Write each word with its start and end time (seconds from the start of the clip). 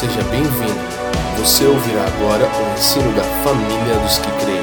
seja 0.00 0.22
bem-vindo. 0.30 0.80
Você 1.38 1.66
ouvirá 1.66 2.00
agora 2.06 2.46
o 2.46 2.72
ensino 2.72 3.14
da 3.14 3.22
família 3.44 3.98
dos 4.02 4.16
que 4.16 4.30
creem. 4.40 4.60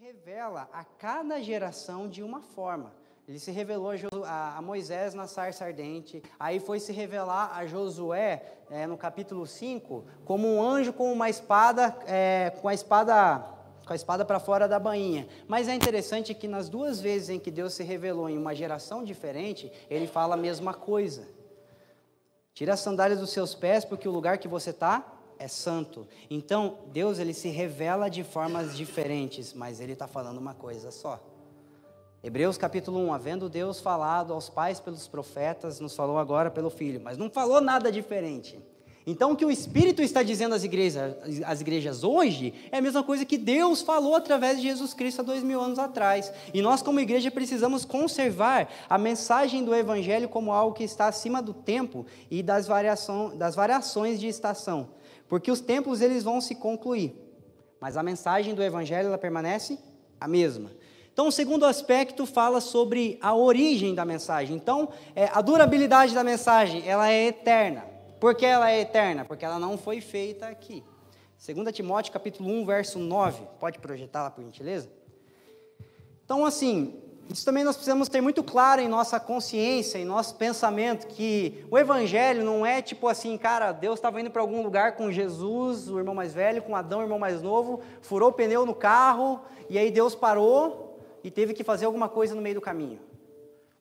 revela 0.00 0.68
a 0.72 0.82
cada 0.82 1.40
geração 1.40 2.08
de 2.08 2.24
uma 2.24 2.40
forma. 2.40 2.92
Ele 3.28 3.38
se 3.38 3.52
revelou 3.52 3.92
a, 4.24 4.60
Moisés 4.60 5.14
na 5.14 5.28
sarça 5.28 5.64
ardente, 5.64 6.20
aí 6.40 6.58
foi 6.58 6.80
se 6.80 6.92
revelar 6.92 7.56
a 7.56 7.66
Josué 7.66 8.42
eh, 8.68 8.84
no 8.88 8.96
capítulo 8.96 9.46
5 9.46 10.04
como 10.24 10.48
um 10.48 10.60
anjo 10.60 10.92
com 10.92 11.12
uma 11.12 11.30
espada, 11.30 11.96
eh, 12.08 12.52
com 12.60 12.66
a 12.66 12.74
espada 12.74 13.55
com 13.86 13.92
a 13.92 13.96
espada 13.96 14.24
para 14.24 14.40
fora 14.40 14.66
da 14.66 14.80
bainha. 14.80 15.28
Mas 15.46 15.68
é 15.68 15.74
interessante 15.74 16.34
que 16.34 16.48
nas 16.48 16.68
duas 16.68 17.00
vezes 17.00 17.30
em 17.30 17.38
que 17.38 17.52
Deus 17.52 17.72
se 17.72 17.84
revelou 17.84 18.28
em 18.28 18.36
uma 18.36 18.54
geração 18.54 19.04
diferente, 19.04 19.72
ele 19.88 20.08
fala 20.08 20.34
a 20.34 20.36
mesma 20.36 20.74
coisa. 20.74 21.28
Tira 22.52 22.74
as 22.74 22.80
sandálias 22.80 23.20
dos 23.20 23.30
seus 23.30 23.54
pés, 23.54 23.84
porque 23.84 24.08
o 24.08 24.12
lugar 24.12 24.38
que 24.38 24.48
você 24.48 24.70
está 24.70 25.06
é 25.38 25.46
santo. 25.46 26.08
Então, 26.28 26.78
Deus 26.88 27.20
ele 27.20 27.32
se 27.32 27.48
revela 27.48 28.08
de 28.08 28.24
formas 28.24 28.76
diferentes, 28.76 29.54
mas 29.54 29.80
ele 29.80 29.92
está 29.92 30.08
falando 30.08 30.38
uma 30.38 30.54
coisa 30.54 30.90
só. 30.90 31.22
Hebreus 32.24 32.58
capítulo 32.58 32.98
1, 32.98 33.12
havendo 33.12 33.48
Deus 33.48 33.78
falado 33.78 34.32
aos 34.32 34.48
pais 34.48 34.80
pelos 34.80 35.06
profetas, 35.06 35.78
nos 35.78 35.94
falou 35.94 36.18
agora 36.18 36.50
pelo 36.50 36.70
Filho, 36.70 37.00
mas 37.00 37.16
não 37.16 37.30
falou 37.30 37.60
nada 37.60 37.92
diferente. 37.92 38.58
Então, 39.08 39.30
o 39.30 39.36
que 39.36 39.44
o 39.44 39.50
Espírito 39.52 40.02
está 40.02 40.20
dizendo 40.20 40.56
às 40.56 40.64
igrejas, 40.64 41.14
às 41.44 41.60
igrejas 41.60 42.02
hoje 42.02 42.52
é 42.72 42.78
a 42.78 42.82
mesma 42.82 43.04
coisa 43.04 43.24
que 43.24 43.38
Deus 43.38 43.80
falou 43.80 44.16
através 44.16 44.56
de 44.56 44.64
Jesus 44.64 44.92
Cristo 44.92 45.20
há 45.20 45.22
dois 45.22 45.44
mil 45.44 45.60
anos 45.60 45.78
atrás. 45.78 46.32
E 46.52 46.60
nós, 46.60 46.82
como 46.82 46.98
igreja, 46.98 47.30
precisamos 47.30 47.84
conservar 47.84 48.68
a 48.90 48.98
mensagem 48.98 49.64
do 49.64 49.72
Evangelho 49.72 50.28
como 50.28 50.50
algo 50.50 50.74
que 50.74 50.82
está 50.82 51.06
acima 51.06 51.40
do 51.40 51.54
tempo 51.54 52.04
e 52.28 52.42
das, 52.42 52.66
variação, 52.66 53.36
das 53.36 53.54
variações 53.54 54.18
de 54.18 54.26
estação. 54.26 54.88
Porque 55.28 55.52
os 55.52 55.60
tempos 55.60 56.00
eles 56.00 56.24
vão 56.24 56.40
se 56.40 56.56
concluir, 56.56 57.14
mas 57.80 57.96
a 57.96 58.02
mensagem 58.02 58.56
do 58.56 58.62
Evangelho 58.62 59.06
ela 59.06 59.18
permanece 59.18 59.78
a 60.20 60.26
mesma. 60.26 60.72
Então, 61.12 61.28
o 61.28 61.32
segundo 61.32 61.64
aspecto 61.64 62.26
fala 62.26 62.60
sobre 62.60 63.18
a 63.22 63.36
origem 63.36 63.94
da 63.94 64.04
mensagem. 64.04 64.56
Então, 64.56 64.88
é, 65.14 65.30
a 65.32 65.40
durabilidade 65.40 66.12
da 66.12 66.24
mensagem, 66.24 66.82
ela 66.84 67.08
é 67.08 67.28
eterna. 67.28 67.95
Por 68.20 68.34
que 68.34 68.46
ela 68.46 68.70
é 68.70 68.80
eterna? 68.80 69.24
Porque 69.24 69.44
ela 69.44 69.58
não 69.58 69.76
foi 69.76 70.00
feita 70.00 70.46
aqui. 70.46 70.82
2 71.44 71.74
Timóteo 71.74 72.12
capítulo 72.12 72.48
1, 72.48 72.64
verso 72.64 72.98
9. 72.98 73.42
Pode 73.60 73.78
projetar 73.78 74.22
lá, 74.22 74.30
por 74.30 74.42
gentileza? 74.42 74.88
Então, 76.24 76.44
assim, 76.44 77.00
isso 77.28 77.44
também 77.44 77.62
nós 77.62 77.76
precisamos 77.76 78.08
ter 78.08 78.20
muito 78.20 78.42
claro 78.42 78.80
em 78.80 78.88
nossa 78.88 79.20
consciência, 79.20 79.98
em 79.98 80.04
nosso 80.04 80.36
pensamento, 80.36 81.06
que 81.08 81.64
o 81.70 81.78
Evangelho 81.78 82.44
não 82.44 82.64
é 82.64 82.80
tipo 82.80 83.06
assim, 83.08 83.36
cara, 83.36 83.72
Deus 83.72 83.98
estava 83.98 84.20
indo 84.20 84.30
para 84.30 84.40
algum 84.40 84.62
lugar 84.62 84.96
com 84.96 85.10
Jesus, 85.12 85.88
o 85.88 85.98
irmão 85.98 86.14
mais 86.14 86.32
velho, 86.32 86.62
com 86.62 86.74
Adão, 86.74 87.00
o 87.00 87.02
irmão 87.02 87.18
mais 87.18 87.42
novo, 87.42 87.80
furou 88.00 88.30
o 88.30 88.32
pneu 88.32 88.64
no 88.64 88.74
carro, 88.74 89.40
e 89.68 89.78
aí 89.78 89.90
Deus 89.90 90.14
parou 90.14 91.00
e 91.22 91.30
teve 91.30 91.52
que 91.52 91.64
fazer 91.64 91.84
alguma 91.84 92.08
coisa 92.08 92.34
no 92.34 92.40
meio 92.40 92.54
do 92.54 92.60
caminho. 92.60 93.00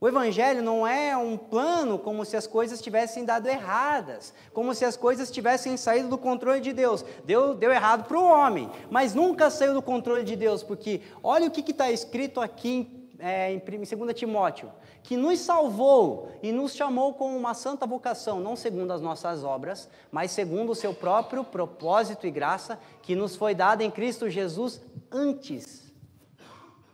O 0.05 0.07
Evangelho 0.07 0.61
não 0.61 0.85
é 0.85 1.17
um 1.17 1.35
plano 1.35 1.97
como 1.97 2.23
se 2.23 2.37
as 2.37 2.45
coisas 2.45 2.79
tivessem 2.79 3.25
dado 3.25 3.47
erradas, 3.47 4.35
como 4.53 4.71
se 4.75 4.85
as 4.85 4.95
coisas 4.95 5.31
tivessem 5.31 5.75
saído 5.77 6.09
do 6.09 6.17
controle 6.19 6.61
de 6.61 6.73
Deus. 6.73 7.03
Deu, 7.23 7.55
deu 7.55 7.71
errado 7.71 8.07
para 8.07 8.19
o 8.19 8.23
homem, 8.23 8.69
mas 8.91 9.15
nunca 9.15 9.49
saiu 9.49 9.73
do 9.73 9.81
controle 9.81 10.23
de 10.23 10.35
Deus, 10.35 10.61
porque 10.61 11.01
olha 11.23 11.47
o 11.47 11.49
que 11.49 11.71
está 11.71 11.89
escrito 11.89 12.39
aqui 12.39 13.09
é, 13.17 13.51
em 13.51 13.57
2 13.57 14.13
Timóteo: 14.13 14.71
que 15.01 15.17
nos 15.17 15.39
salvou 15.39 16.29
e 16.43 16.51
nos 16.51 16.75
chamou 16.75 17.15
com 17.15 17.35
uma 17.35 17.55
santa 17.55 17.87
vocação, 17.87 18.39
não 18.39 18.55
segundo 18.55 18.93
as 18.93 19.01
nossas 19.01 19.43
obras, 19.43 19.89
mas 20.11 20.29
segundo 20.29 20.73
o 20.73 20.75
seu 20.75 20.93
próprio 20.93 21.43
propósito 21.43 22.27
e 22.27 22.31
graça, 22.31 22.77
que 23.01 23.15
nos 23.15 23.35
foi 23.35 23.55
dada 23.55 23.83
em 23.83 23.89
Cristo 23.89 24.29
Jesus 24.29 24.79
antes 25.11 25.84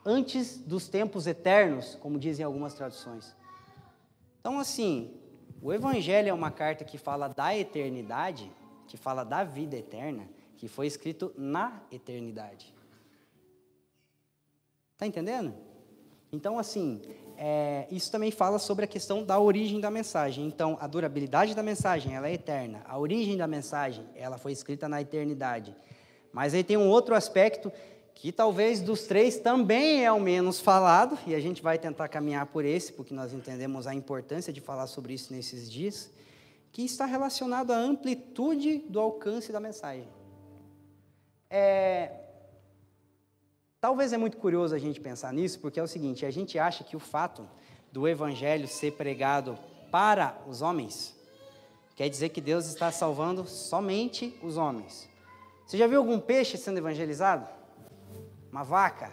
antes 0.06 0.58
dos 0.58 0.88
tempos 0.88 1.28
eternos, 1.28 1.96
como 1.96 2.20
dizem 2.20 2.46
algumas 2.46 2.74
traduções. 2.74 3.36
Então, 4.40 4.60
assim, 4.60 5.14
o 5.62 5.72
Evangelho 5.72 6.30
é 6.30 6.34
uma 6.34 6.50
carta 6.52 6.84
que 6.84 6.98
fala 6.98 7.28
da 7.28 7.56
eternidade, 7.56 8.52
que 8.88 8.98
fala 8.98 9.24
da 9.24 9.44
vida 9.44 9.78
eterna, 9.78 10.28
que 10.58 10.68
foi 10.68 10.88
escrito 10.88 11.34
na 11.38 11.82
eternidade. 11.92 12.74
Está 14.94 15.06
entendendo? 15.06 15.54
Então, 16.32 16.58
assim, 16.58 17.02
é, 17.38 17.88
isso 17.92 18.12
também 18.12 18.32
fala 18.32 18.58
sobre 18.58 18.86
a 18.86 18.88
questão 18.88 19.24
da 19.24 19.40
origem 19.40 19.80
da 19.80 19.92
mensagem. 19.92 20.46
Então, 20.46 20.78
a 20.80 20.88
durabilidade 20.88 21.56
da 21.56 21.64
mensagem, 21.64 22.16
ela 22.16 22.28
é 22.30 22.34
eterna. 22.34 22.82
A 22.88 22.98
origem 22.98 23.36
da 23.36 23.48
mensagem, 23.48 24.06
ela 24.16 24.38
foi 24.38 24.52
escrita 24.52 24.88
na 24.88 25.02
eternidade. 25.02 25.76
Mas 26.32 26.54
aí 26.54 26.64
tem 26.64 26.78
um 26.78 26.88
outro 26.88 27.14
aspecto 27.14 27.72
que 28.22 28.32
talvez 28.32 28.80
dos 28.80 29.06
três 29.06 29.40
também 29.40 30.06
é 30.06 30.12
o 30.12 30.20
menos 30.20 30.60
falado, 30.60 31.18
e 31.26 31.34
a 31.34 31.40
gente 31.40 31.60
vai 31.60 31.80
tentar 31.80 32.08
caminhar 32.08 32.46
por 32.46 32.64
esse, 32.64 32.94
porque 32.94 33.16
nós 33.16 33.34
entendemos 33.34 33.88
a 33.88 33.96
importância 33.96 34.54
de 34.54 34.62
falar 34.62 34.86
sobre 34.86 35.16
isso 35.16 35.34
nesses 35.34 35.68
dias, 35.68 36.12
que 36.72 36.84
está 36.86 37.08
relacionado 37.08 37.72
à 37.72 37.76
amplitude 37.76 38.78
do 38.88 39.00
alcance 39.00 39.52
da 39.52 39.60
mensagem. 39.60 40.08
É, 41.50 42.12
talvez 43.80 44.14
é 44.14 44.18
muito 44.18 44.38
curioso 44.38 44.76
a 44.76 44.78
gente 44.78 45.02
pensar 45.02 45.34
nisso, 45.34 45.60
porque 45.60 45.80
é 45.80 45.84
o 45.84 45.88
seguinte: 45.88 46.24
a 46.24 46.30
gente 46.30 46.60
acha 46.60 46.84
que 46.84 46.96
o 46.96 47.00
fato 47.00 47.50
do 47.92 48.08
evangelho 48.08 48.68
ser 48.68 48.92
pregado 48.92 49.58
para 49.90 50.40
os 50.48 50.62
homens 50.62 51.16
quer 51.96 52.08
dizer 52.08 52.30
que 52.30 52.40
Deus 52.40 52.68
está 52.68 52.92
salvando 52.92 53.48
somente 53.48 54.38
os 54.44 54.58
homens. 54.58 55.10
Você 55.66 55.76
já 55.76 55.88
viu 55.88 55.98
algum 55.98 56.20
peixe 56.20 56.56
sendo 56.56 56.78
evangelizado? 56.78 57.61
Uma 58.52 58.64
vaca? 58.64 59.10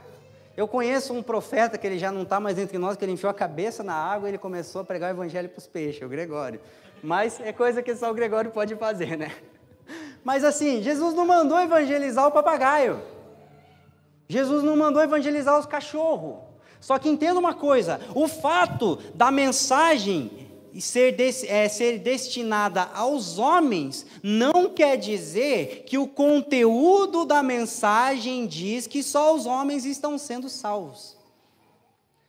Eu 0.56 0.66
conheço 0.66 1.12
um 1.12 1.22
profeta 1.22 1.78
que 1.78 1.86
ele 1.86 1.98
já 1.98 2.10
não 2.10 2.22
está 2.22 2.40
mais 2.40 2.58
entre 2.58 2.76
nós, 2.78 2.96
que 2.96 3.04
ele 3.04 3.12
enfiou 3.12 3.30
a 3.30 3.34
cabeça 3.34 3.84
na 3.84 3.94
água 3.94 4.28
e 4.28 4.32
ele 4.32 4.38
começou 4.38 4.80
a 4.80 4.84
pregar 4.84 5.10
o 5.10 5.16
evangelho 5.16 5.48
para 5.48 5.58
os 5.58 5.68
peixes, 5.68 6.02
o 6.02 6.08
Gregório. 6.08 6.60
Mas 7.00 7.38
é 7.40 7.52
coisa 7.52 7.80
que 7.80 7.94
só 7.94 8.10
o 8.10 8.14
Gregório 8.14 8.50
pode 8.50 8.74
fazer, 8.74 9.16
né? 9.16 9.30
Mas 10.24 10.42
assim, 10.42 10.82
Jesus 10.82 11.14
não 11.14 11.24
mandou 11.24 11.60
evangelizar 11.60 12.26
o 12.26 12.32
papagaio. 12.32 13.00
Jesus 14.28 14.64
não 14.64 14.76
mandou 14.76 15.00
evangelizar 15.00 15.56
os 15.56 15.64
cachorros. 15.64 16.38
Só 16.80 16.98
que 16.98 17.08
entenda 17.08 17.38
uma 17.38 17.54
coisa: 17.54 18.00
o 18.14 18.26
fato 18.26 18.96
da 19.14 19.30
mensagem 19.30 20.47
ser, 20.78 21.12
des, 21.12 21.44
é, 21.44 21.68
ser 21.68 21.98
destinada 21.98 22.82
aos 22.94 23.38
homens 23.38 24.06
não 24.22 24.68
quer 24.68 24.96
dizer 24.96 25.84
que 25.86 25.98
o 25.98 26.06
conteúdo 26.06 27.24
da 27.24 27.42
mensagem 27.42 28.46
diz 28.46 28.86
que 28.86 29.02
só 29.02 29.34
os 29.34 29.46
homens 29.46 29.84
estão 29.84 30.18
sendo 30.18 30.48
salvos. 30.48 31.16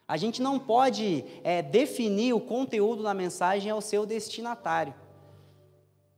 A 0.07 0.17
gente 0.17 0.41
não 0.41 0.57
pode 0.57 1.23
é, 1.43 1.61
definir 1.61 2.33
o 2.33 2.39
conteúdo 2.39 3.03
da 3.03 3.13
mensagem 3.13 3.71
ao 3.71 3.81
seu 3.81 4.05
destinatário. 4.05 4.93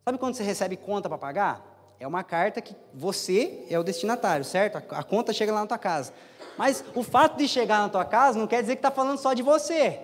Sabe 0.06 0.18
quando 0.18 0.36
você 0.36 0.44
recebe 0.44 0.78
conta 0.78 1.10
para 1.10 1.18
pagar? 1.18 1.96
É 2.00 2.08
uma 2.08 2.24
carta 2.24 2.62
que 2.62 2.76
você 2.94 3.66
é 3.70 3.78
o 3.78 3.84
destinatário, 3.84 4.44
certo? 4.44 4.78
A 4.78 5.04
conta 5.04 5.34
chega 5.34 5.52
lá 5.52 5.62
na 5.62 5.68
tua 5.68 5.78
casa. 5.78 6.14
Mas 6.58 6.84
o 6.96 7.04
fato 7.04 7.38
de 7.38 7.48
chegar 7.48 7.80
na 7.80 7.90
tua 7.90 8.06
casa 8.06 8.40
não 8.40 8.48
quer 8.48 8.62
dizer 8.62 8.76
que 8.76 8.80
está 8.80 8.92
falando 8.92 9.18
só 9.18 9.34
de 9.34 9.44
você. 9.44 10.00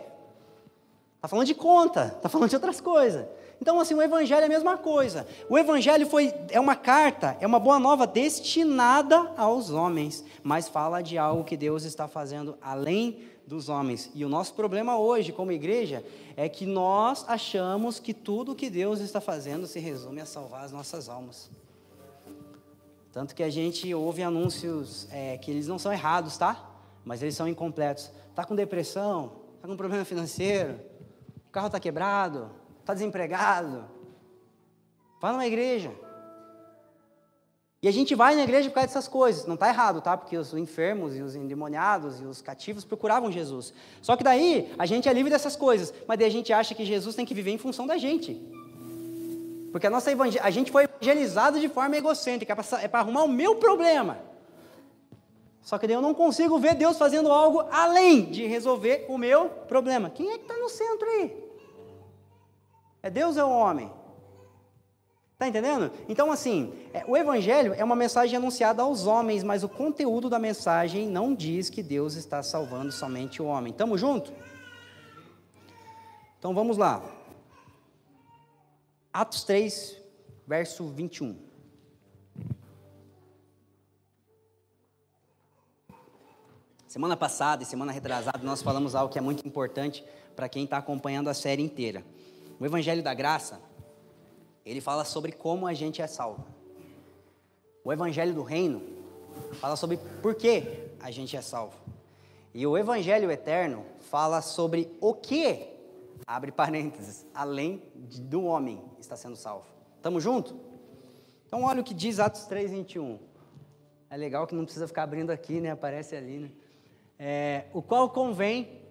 Está 1.17 1.27
falando 1.27 1.47
de 1.47 1.55
conta, 1.55 2.13
está 2.15 2.29
falando 2.29 2.49
de 2.49 2.55
outras 2.55 2.79
coisas. 2.79 3.25
Então, 3.59 3.79
assim, 3.79 3.95
o 3.95 4.01
Evangelho 4.01 4.43
é 4.43 4.45
a 4.45 4.49
mesma 4.49 4.77
coisa. 4.77 5.27
O 5.49 5.57
Evangelho 5.57 6.05
foi, 6.05 6.31
é 6.49 6.59
uma 6.59 6.75
carta, 6.75 7.35
é 7.41 7.47
uma 7.47 7.59
boa 7.59 7.79
nova 7.79 8.05
destinada 8.05 9.31
aos 9.35 9.71
homens, 9.71 10.23
mas 10.43 10.67
fala 10.67 11.01
de 11.01 11.17
algo 11.17 11.43
que 11.43 11.57
Deus 11.57 11.83
está 11.83 12.07
fazendo 12.07 12.55
além 12.61 13.19
dos 13.47 13.67
homens. 13.67 14.11
E 14.13 14.23
o 14.23 14.29
nosso 14.29 14.53
problema 14.53 14.99
hoje, 14.99 15.31
como 15.31 15.51
igreja, 15.51 16.05
é 16.35 16.47
que 16.47 16.67
nós 16.67 17.25
achamos 17.27 17.99
que 17.99 18.13
tudo 18.13 18.53
que 18.53 18.69
Deus 18.69 18.99
está 18.99 19.19
fazendo 19.19 19.65
se 19.65 19.79
resume 19.79 20.21
a 20.21 20.25
salvar 20.25 20.65
as 20.65 20.71
nossas 20.71 21.09
almas. 21.09 21.49
Tanto 23.11 23.33
que 23.33 23.41
a 23.41 23.49
gente 23.49 23.91
ouve 23.91 24.21
anúncios 24.21 25.07
é, 25.11 25.37
que 25.39 25.49
eles 25.49 25.67
não 25.67 25.79
são 25.79 25.91
errados, 25.91 26.37
tá? 26.37 26.69
Mas 27.03 27.23
eles 27.23 27.35
são 27.35 27.47
incompletos. 27.47 28.11
Está 28.29 28.43
com 28.43 28.53
depressão? 28.53 29.31
Está 29.55 29.67
com 29.67 29.75
problema 29.75 30.05
financeiro? 30.05 30.79
O 31.47 31.51
carro 31.51 31.67
está 31.67 31.79
quebrado? 31.79 32.51
Está 32.81 32.93
desempregado? 32.93 33.85
Vá 35.19 35.31
numa 35.31 35.47
igreja. 35.47 35.91
E 37.81 37.87
a 37.87 37.91
gente 37.91 38.15
vai 38.15 38.35
na 38.35 38.43
igreja 38.43 38.69
por 38.69 38.75
causa 38.75 38.87
dessas 38.87 39.07
coisas. 39.07 39.45
Não 39.45 39.53
está 39.53 39.69
errado, 39.69 40.01
tá? 40.01 40.17
Porque 40.17 40.35
os 40.35 40.53
enfermos 40.53 41.15
e 41.15 41.21
os 41.21 41.35
endemoniados 41.35 42.19
e 42.19 42.25
os 42.25 42.41
cativos 42.41 42.83
procuravam 42.83 43.31
Jesus. 43.31 43.73
Só 44.01 44.15
que 44.15 44.23
daí 44.23 44.73
a 44.77 44.85
gente 44.85 45.07
é 45.07 45.13
livre 45.13 45.29
dessas 45.31 45.55
coisas. 45.55 45.93
Mas 46.07 46.17
daí 46.17 46.27
a 46.27 46.31
gente 46.31 46.51
acha 46.51 46.73
que 46.73 46.83
Jesus 46.83 47.15
tem 47.15 47.25
que 47.25 47.33
viver 47.33 47.51
em 47.51 47.57
função 47.57 47.85
da 47.85 47.97
gente. 47.97 48.41
Porque 49.71 49.85
a, 49.85 49.89
nossa 49.89 50.11
a 50.41 50.49
gente 50.49 50.71
foi 50.71 50.85
evangelizado 50.85 51.59
de 51.59 51.69
forma 51.69 51.95
egocêntrica, 51.95 52.57
é 52.81 52.87
para 52.87 52.99
arrumar 53.01 53.23
o 53.23 53.27
meu 53.27 53.55
problema. 53.57 54.17
Só 55.67 55.77
que 55.77 55.85
daí 55.85 55.97
eu 55.97 56.01
não 56.01 56.13
consigo 56.13 56.57
ver 56.59 56.75
Deus 56.75 56.97
fazendo 56.97 57.29
algo 57.29 57.59
além 57.69 58.31
de 58.31 58.47
resolver 58.47 59.05
o 59.09 59.17
meu 59.17 59.49
problema. 59.49 60.09
Quem 60.09 60.31
é 60.31 60.37
que 60.37 60.43
está 60.43 60.55
no 60.55 60.69
centro 60.69 61.05
aí? 61.05 61.43
É 63.03 63.09
Deus 63.09 63.35
ou 63.35 63.41
é 63.41 63.45
o 63.45 63.49
homem? 63.49 63.91
Está 65.33 65.45
entendendo? 65.45 65.91
Então, 66.07 66.31
assim, 66.31 66.73
é, 66.93 67.03
o 67.05 67.17
Evangelho 67.17 67.73
é 67.73 67.83
uma 67.83 67.97
mensagem 67.97 68.37
anunciada 68.37 68.81
aos 68.81 69.05
homens, 69.05 69.43
mas 69.43 69.61
o 69.61 69.67
conteúdo 69.67 70.29
da 70.29 70.39
mensagem 70.39 71.05
não 71.05 71.35
diz 71.35 71.69
que 71.69 71.83
Deus 71.83 72.15
está 72.15 72.41
salvando 72.41 72.93
somente 72.93 73.41
o 73.41 73.45
homem. 73.47 73.71
Estamos 73.71 73.99
junto? 73.99 74.31
Então 76.39 76.53
vamos 76.53 76.77
lá. 76.77 77.03
Atos 79.11 79.43
3, 79.43 79.97
verso 80.47 80.87
21. 80.87 81.46
Semana 86.87 87.17
passada 87.17 87.63
e 87.63 87.65
semana 87.65 87.91
retrasada 87.91 88.39
nós 88.41 88.61
falamos 88.61 88.95
algo 88.95 89.11
que 89.11 89.19
é 89.19 89.21
muito 89.21 89.45
importante 89.45 90.05
para 90.37 90.47
quem 90.47 90.63
está 90.63 90.77
acompanhando 90.77 91.27
a 91.29 91.33
série 91.33 91.61
inteira. 91.61 92.01
O 92.57 92.65
Evangelho 92.65 93.03
da 93.03 93.13
Graça, 93.13 93.59
ele 94.65 94.79
fala 94.79 95.03
sobre 95.03 95.33
como 95.33 95.67
a 95.67 95.73
gente 95.73 96.01
é 96.01 96.07
salvo. 96.07 96.47
O 97.83 97.91
Evangelho 97.91 98.33
do 98.33 98.41
Reino 98.41 98.81
fala 99.59 99.75
sobre 99.75 99.97
por 100.21 100.33
que 100.35 100.87
a 101.01 101.11
gente 101.11 101.35
é 101.35 101.41
salvo. 101.41 101.75
E 102.53 102.65
o 102.65 102.77
Evangelho 102.77 103.29
Eterno 103.29 103.85
fala 104.09 104.41
sobre 104.41 104.89
o 105.01 105.13
que, 105.13 105.67
abre 106.25 106.53
parênteses, 106.53 107.25
além 107.35 107.83
do 107.95 108.45
homem 108.45 108.81
está 108.97 109.17
sendo 109.17 109.35
salvo. 109.35 109.65
Estamos 109.97 110.23
juntos? 110.23 110.55
Então 111.45 111.63
olha 111.63 111.81
o 111.81 111.83
que 111.83 111.93
diz 111.93 112.17
Atos 112.17 112.45
3, 112.45 112.71
21. 112.71 113.19
É 114.09 114.15
legal 114.15 114.47
que 114.47 114.55
não 114.55 114.63
precisa 114.63 114.87
ficar 114.87 115.03
abrindo 115.03 115.31
aqui, 115.31 115.59
né? 115.59 115.71
Aparece 115.71 116.15
ali, 116.15 116.39
né? 116.39 116.51
É, 117.19 117.65
o 117.73 117.81
qual 117.81 118.09
convém 118.09 118.81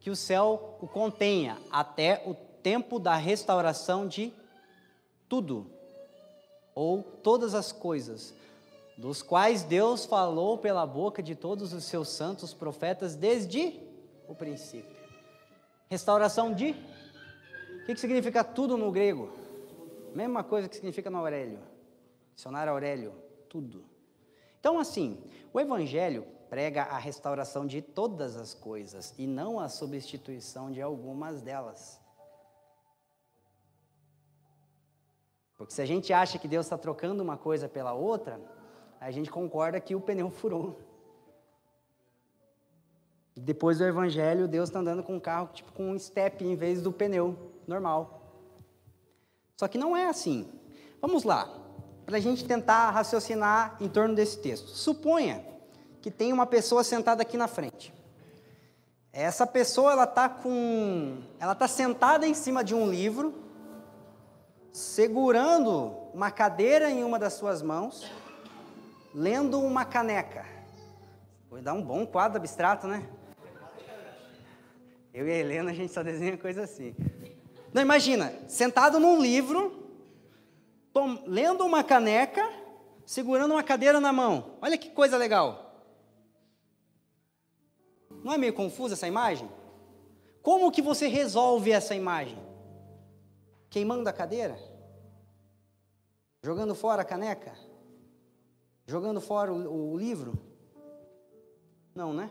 que 0.00 0.10
o 0.10 0.16
céu 0.16 0.78
o 0.80 0.86
contenha 0.86 1.58
até 1.70 2.22
o 2.26 2.34
tempo 2.34 2.98
da 2.98 3.14
restauração 3.16 4.06
de 4.06 4.32
tudo, 5.28 5.70
ou 6.74 7.02
todas 7.02 7.54
as 7.54 7.72
coisas, 7.72 8.34
dos 8.96 9.22
quais 9.22 9.62
Deus 9.62 10.04
falou 10.04 10.58
pela 10.58 10.86
boca 10.86 11.22
de 11.22 11.34
todos 11.34 11.72
os 11.72 11.84
seus 11.84 12.08
santos 12.08 12.54
profetas 12.54 13.14
desde 13.14 13.80
o 14.28 14.34
princípio. 14.34 14.96
Restauração 15.88 16.52
de? 16.52 16.70
O 16.70 17.86
que, 17.86 17.94
que 17.94 18.00
significa 18.00 18.42
tudo 18.42 18.76
no 18.76 18.90
grego? 18.90 19.30
Mesma 20.14 20.44
coisa 20.44 20.68
que 20.68 20.76
significa 20.76 21.10
no 21.10 21.18
Aurélio. 21.18 21.58
Dicionário 22.34 22.72
Aurélio, 22.72 23.12
tudo. 23.48 23.84
Então, 24.58 24.78
assim, 24.78 25.22
o 25.52 25.60
Evangelho 25.60 26.26
prega 26.48 26.82
a 26.82 26.98
restauração 26.98 27.66
de 27.66 27.82
todas 27.82 28.36
as 28.36 28.54
coisas 28.54 29.14
e 29.18 29.26
não 29.26 29.58
a 29.58 29.68
substituição 29.68 30.70
de 30.70 30.80
algumas 30.80 31.42
delas. 31.42 32.00
Porque 35.56 35.72
se 35.72 35.80
a 35.80 35.86
gente 35.86 36.12
acha 36.12 36.38
que 36.38 36.48
Deus 36.48 36.66
está 36.66 36.76
trocando 36.76 37.22
uma 37.22 37.36
coisa 37.36 37.68
pela 37.68 37.92
outra, 37.92 38.40
a 39.00 39.10
gente 39.10 39.30
concorda 39.30 39.80
que 39.80 39.94
o 39.94 40.00
pneu 40.00 40.30
furou. 40.32 40.80
Depois 43.36 43.78
do 43.78 43.84
evangelho, 43.84 44.46
Deus 44.46 44.68
está 44.68 44.78
andando 44.78 45.02
com 45.02 45.16
um 45.16 45.20
carro 45.20 45.48
tipo 45.52 45.72
com 45.72 45.90
um 45.90 45.98
step 45.98 46.44
em 46.44 46.54
vez 46.54 46.80
do 46.80 46.92
pneu 46.92 47.52
normal. 47.66 48.22
Só 49.56 49.66
que 49.66 49.78
não 49.78 49.96
é 49.96 50.06
assim. 50.06 50.48
Vamos 51.00 51.24
lá, 51.24 51.52
para 52.06 52.16
a 52.16 52.20
gente 52.20 52.44
tentar 52.44 52.90
raciocinar 52.90 53.76
em 53.80 53.88
torno 53.88 54.14
desse 54.14 54.38
texto. 54.40 54.68
Suponha 54.68 55.53
que 56.04 56.10
tem 56.10 56.34
uma 56.34 56.44
pessoa 56.44 56.84
sentada 56.84 57.22
aqui 57.22 57.34
na 57.34 57.48
frente. 57.48 57.90
Essa 59.10 59.46
pessoa 59.46 59.92
ela 59.92 60.04
está 60.04 60.28
com, 60.28 61.16
ela 61.40 61.52
está 61.52 61.66
sentada 61.66 62.26
em 62.26 62.34
cima 62.34 62.62
de 62.62 62.74
um 62.74 62.90
livro, 62.90 63.32
segurando 64.70 65.96
uma 66.12 66.30
cadeira 66.30 66.90
em 66.90 67.02
uma 67.02 67.18
das 67.18 67.32
suas 67.32 67.62
mãos, 67.62 68.04
lendo 69.14 69.58
uma 69.58 69.86
caneca. 69.86 70.44
Vou 71.48 71.62
dar 71.62 71.72
um 71.72 71.80
bom 71.80 72.04
quadro 72.04 72.36
abstrato, 72.36 72.86
né? 72.86 73.08
Eu 75.14 75.26
e 75.26 75.30
a 75.30 75.36
Helena 75.36 75.70
a 75.70 75.74
gente 75.74 75.90
só 75.90 76.02
desenha 76.02 76.36
coisa 76.36 76.64
assim. 76.64 76.94
Não 77.72 77.80
imagina, 77.80 78.30
sentado 78.46 79.00
num 79.00 79.22
livro, 79.22 79.88
tom, 80.92 81.24
lendo 81.26 81.64
uma 81.64 81.82
caneca, 81.82 82.46
segurando 83.06 83.52
uma 83.52 83.62
cadeira 83.62 83.98
na 84.00 84.12
mão. 84.12 84.58
Olha 84.60 84.76
que 84.76 84.90
coisa 84.90 85.16
legal. 85.16 85.63
Não 88.24 88.32
é 88.32 88.38
meio 88.38 88.54
confusa 88.54 88.94
essa 88.94 89.06
imagem? 89.06 89.50
Como 90.40 90.72
que 90.72 90.80
você 90.80 91.06
resolve 91.08 91.70
essa 91.70 91.94
imagem? 91.94 92.38
Queimando 93.68 94.08
a 94.08 94.12
cadeira? 94.14 94.58
Jogando 96.42 96.74
fora 96.74 97.02
a 97.02 97.04
caneca? 97.04 97.52
Jogando 98.86 99.20
fora 99.20 99.52
o, 99.52 99.92
o 99.92 99.98
livro? 99.98 100.38
Não, 101.94 102.14
né? 102.14 102.30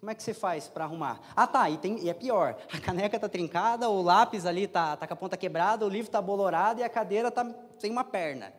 Como 0.00 0.10
é 0.10 0.14
que 0.16 0.22
você 0.22 0.34
faz 0.34 0.66
para 0.66 0.84
arrumar? 0.84 1.20
Ah, 1.36 1.46
tá, 1.46 1.70
e, 1.70 1.78
tem, 1.78 1.98
e, 2.00 2.10
é 2.10 2.14
pior. 2.14 2.56
A 2.72 2.80
caneca 2.80 3.16
está 3.16 3.28
trincada, 3.28 3.88
o 3.88 4.02
lápis 4.02 4.46
ali 4.46 4.64
está 4.64 4.96
tá 4.96 5.06
com 5.06 5.14
a 5.14 5.16
ponta 5.16 5.36
quebrada, 5.36 5.86
o 5.86 5.88
livro 5.88 6.08
está 6.08 6.20
bolorado 6.20 6.80
e 6.80 6.82
a 6.82 6.88
cadeira 6.88 7.28
está 7.28 7.48
sem 7.78 7.92
uma 7.92 8.02
perna. 8.02 8.52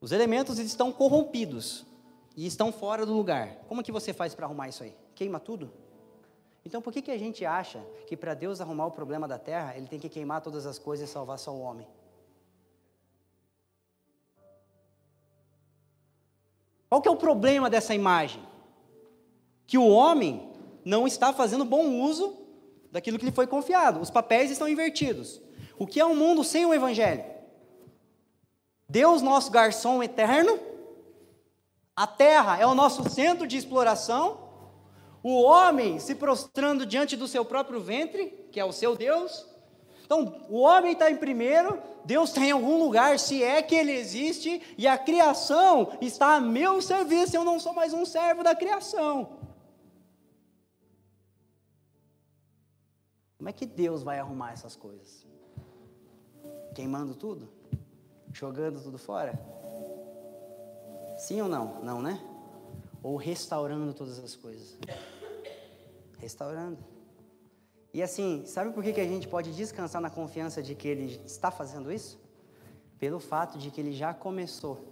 Os 0.00 0.12
elementos 0.12 0.58
estão 0.60 0.92
corrompidos 0.92 1.89
e 2.40 2.46
estão 2.46 2.72
fora 2.72 3.04
do 3.04 3.12
lugar. 3.12 3.56
Como 3.68 3.82
que 3.82 3.92
você 3.92 4.14
faz 4.14 4.34
para 4.34 4.46
arrumar 4.46 4.66
isso 4.66 4.82
aí? 4.82 4.96
Queima 5.14 5.38
tudo? 5.38 5.70
Então 6.64 6.80
por 6.80 6.90
que, 6.90 7.02
que 7.02 7.10
a 7.10 7.18
gente 7.18 7.44
acha 7.44 7.84
que 8.06 8.16
para 8.16 8.32
Deus 8.32 8.62
arrumar 8.62 8.86
o 8.86 8.90
problema 8.90 9.28
da 9.28 9.38
terra, 9.38 9.76
ele 9.76 9.86
tem 9.86 9.98
que 9.98 10.08
queimar 10.08 10.40
todas 10.40 10.64
as 10.64 10.78
coisas 10.78 11.06
e 11.06 11.12
salvar 11.12 11.38
só 11.38 11.52
o 11.52 11.60
homem? 11.60 11.86
Qual 16.88 17.02
que 17.02 17.08
é 17.08 17.10
o 17.10 17.16
problema 17.16 17.68
dessa 17.68 17.94
imagem? 17.94 18.42
Que 19.66 19.76
o 19.76 19.86
homem 19.86 20.50
não 20.82 21.06
está 21.06 21.34
fazendo 21.34 21.66
bom 21.66 22.00
uso 22.00 22.38
daquilo 22.90 23.18
que 23.18 23.26
lhe 23.26 23.32
foi 23.32 23.46
confiado. 23.46 24.00
Os 24.00 24.10
papéis 24.10 24.50
estão 24.50 24.66
invertidos. 24.66 25.42
O 25.78 25.86
que 25.86 26.00
é 26.00 26.06
um 26.06 26.16
mundo 26.16 26.42
sem 26.42 26.64
o 26.64 26.72
evangelho? 26.72 27.22
Deus, 28.88 29.20
nosso 29.20 29.50
garçom 29.50 30.02
eterno, 30.02 30.69
a 32.00 32.06
terra 32.06 32.58
é 32.58 32.64
o 32.64 32.74
nosso 32.74 33.10
centro 33.10 33.46
de 33.46 33.58
exploração. 33.58 34.48
O 35.22 35.42
homem 35.42 35.98
se 35.98 36.14
prostrando 36.14 36.86
diante 36.86 37.14
do 37.14 37.28
seu 37.28 37.44
próprio 37.44 37.78
ventre, 37.78 38.48
que 38.50 38.58
é 38.58 38.64
o 38.64 38.72
seu 38.72 38.96
Deus. 38.96 39.46
Então, 40.06 40.46
o 40.48 40.60
homem 40.60 40.92
está 40.92 41.10
em 41.10 41.18
primeiro, 41.18 41.78
Deus 42.02 42.30
está 42.30 42.40
em 42.40 42.52
algum 42.52 42.82
lugar, 42.82 43.18
se 43.18 43.44
é 43.44 43.60
que 43.60 43.74
ele 43.74 43.92
existe, 43.92 44.62
e 44.78 44.88
a 44.88 44.96
criação 44.96 45.92
está 46.00 46.36
a 46.36 46.40
meu 46.40 46.80
serviço, 46.80 47.36
eu 47.36 47.44
não 47.44 47.60
sou 47.60 47.74
mais 47.74 47.92
um 47.92 48.06
servo 48.06 48.42
da 48.42 48.54
criação. 48.54 49.38
Como 53.36 53.50
é 53.50 53.52
que 53.52 53.66
Deus 53.66 54.02
vai 54.02 54.18
arrumar 54.18 54.52
essas 54.52 54.74
coisas? 54.74 55.26
Queimando 56.74 57.14
tudo? 57.14 57.52
Jogando 58.32 58.82
tudo 58.82 58.96
fora? 58.96 59.59
Sim 61.20 61.42
ou 61.42 61.48
não? 61.48 61.82
Não, 61.82 62.00
né? 62.00 62.18
Ou 63.02 63.16
restaurando 63.16 63.92
todas 63.92 64.18
as 64.18 64.34
coisas. 64.34 64.78
Restaurando. 66.18 66.78
E 67.92 68.02
assim, 68.02 68.44
sabe 68.46 68.72
por 68.72 68.82
que, 68.82 68.94
que 68.94 69.00
a 69.02 69.06
gente 69.06 69.28
pode 69.28 69.54
descansar 69.54 70.00
na 70.00 70.08
confiança 70.08 70.62
de 70.62 70.74
que 70.74 70.88
Ele 70.88 71.20
está 71.26 71.50
fazendo 71.50 71.92
isso? 71.92 72.18
Pelo 72.98 73.20
fato 73.20 73.58
de 73.58 73.70
que 73.70 73.80
Ele 73.82 73.92
já 73.92 74.14
começou. 74.14 74.88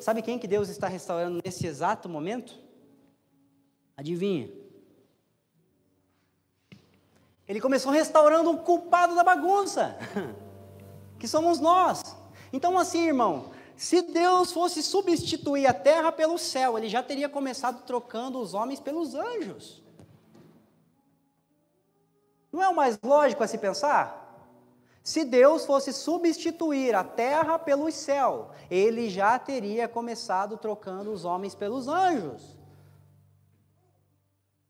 Sabe 0.00 0.22
quem 0.22 0.38
que 0.38 0.46
Deus 0.46 0.68
está 0.68 0.86
restaurando 0.86 1.40
nesse 1.44 1.66
exato 1.66 2.08
momento? 2.08 2.56
Adivinha? 3.96 4.48
Ele 7.48 7.60
começou 7.60 7.90
restaurando 7.90 8.52
o 8.52 8.58
culpado 8.58 9.16
da 9.16 9.24
bagunça, 9.24 9.96
que 11.18 11.26
somos 11.26 11.58
nós. 11.58 12.16
Então, 12.52 12.78
assim, 12.78 13.06
irmão, 13.06 13.50
se 13.82 14.00
Deus 14.00 14.52
fosse 14.52 14.80
substituir 14.80 15.66
a 15.66 15.74
terra 15.74 16.12
pelo 16.12 16.38
céu, 16.38 16.78
ele 16.78 16.88
já 16.88 17.02
teria 17.02 17.28
começado 17.28 17.82
trocando 17.84 18.38
os 18.38 18.54
homens 18.54 18.78
pelos 18.78 19.12
anjos. 19.12 19.82
Não 22.52 22.62
é 22.62 22.68
o 22.68 22.76
mais 22.76 22.96
lógico 23.02 23.42
a 23.42 23.48
se 23.48 23.58
pensar? 23.58 24.38
Se 25.02 25.24
Deus 25.24 25.66
fosse 25.66 25.92
substituir 25.92 26.94
a 26.94 27.02
terra 27.02 27.58
pelo 27.58 27.90
céu, 27.90 28.52
ele 28.70 29.10
já 29.10 29.36
teria 29.36 29.88
começado 29.88 30.56
trocando 30.56 31.12
os 31.12 31.24
homens 31.24 31.52
pelos 31.52 31.88
anjos. 31.88 32.56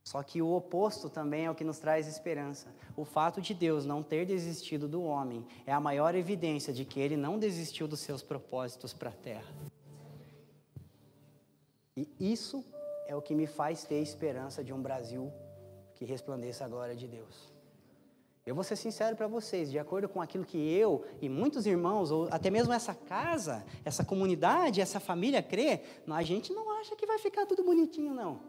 Só 0.05 0.23
que 0.23 0.43
o 0.43 0.53
oposto 0.53 1.09
também 1.09 1.47
é 1.47 1.51
o 1.51 1.55
que 1.55 1.65
nos 1.65 1.79
traz 1.79 2.09
esperança. 2.09 2.75
O 2.97 3.05
fato 3.05 3.41
de 3.41 3.55
Deus 3.55 3.87
não 3.87 4.03
ter 4.03 4.27
desistido 4.27 4.89
do 4.89 5.03
homem 5.03 5.47
é 5.65 5.73
a 5.73 5.81
maior 5.81 6.15
evidência 6.15 6.73
de 6.73 6.85
que 6.85 6.99
ele 6.99 7.17
não 7.17 7.39
desistiu 7.39 7.87
dos 7.87 8.01
seus 8.01 8.23
propósitos 8.23 8.93
para 8.93 9.11
a 9.11 9.13
terra. 9.13 9.55
E 11.97 12.09
isso 12.19 12.65
é 13.07 13.15
o 13.15 13.23
que 13.23 13.35
me 13.35 13.47
faz 13.47 13.85
ter 13.85 14.01
esperança 14.01 14.65
de 14.65 14.73
um 14.73 14.83
Brasil 14.83 15.33
que 15.95 16.05
resplandeça 16.05 16.65
a 16.65 16.69
glória 16.69 16.97
de 16.97 17.07
Deus. 17.07 17.53
Eu 18.45 18.57
vou 18.57 18.65
ser 18.65 18.75
sincero 18.75 19.15
para 19.15 19.29
vocês, 19.29 19.71
de 19.71 19.79
acordo 19.79 20.09
com 20.09 20.21
aquilo 20.21 20.45
que 20.45 20.59
eu 20.59 21.05
e 21.21 21.29
muitos 21.29 21.65
irmãos, 21.65 22.11
ou 22.11 22.27
até 22.29 22.51
mesmo 22.51 22.73
essa 22.73 22.93
casa, 22.93 23.65
essa 23.85 24.05
comunidade, 24.05 24.81
essa 24.81 24.99
família 24.99 25.41
crê, 25.41 25.81
a 26.09 26.23
gente 26.25 26.53
não 26.53 26.73
acha 26.81 26.97
que 26.97 27.07
vai 27.07 27.19
ficar 27.19 27.47
tudo 27.47 27.63
bonitinho, 27.63 28.13
não. 28.13 28.41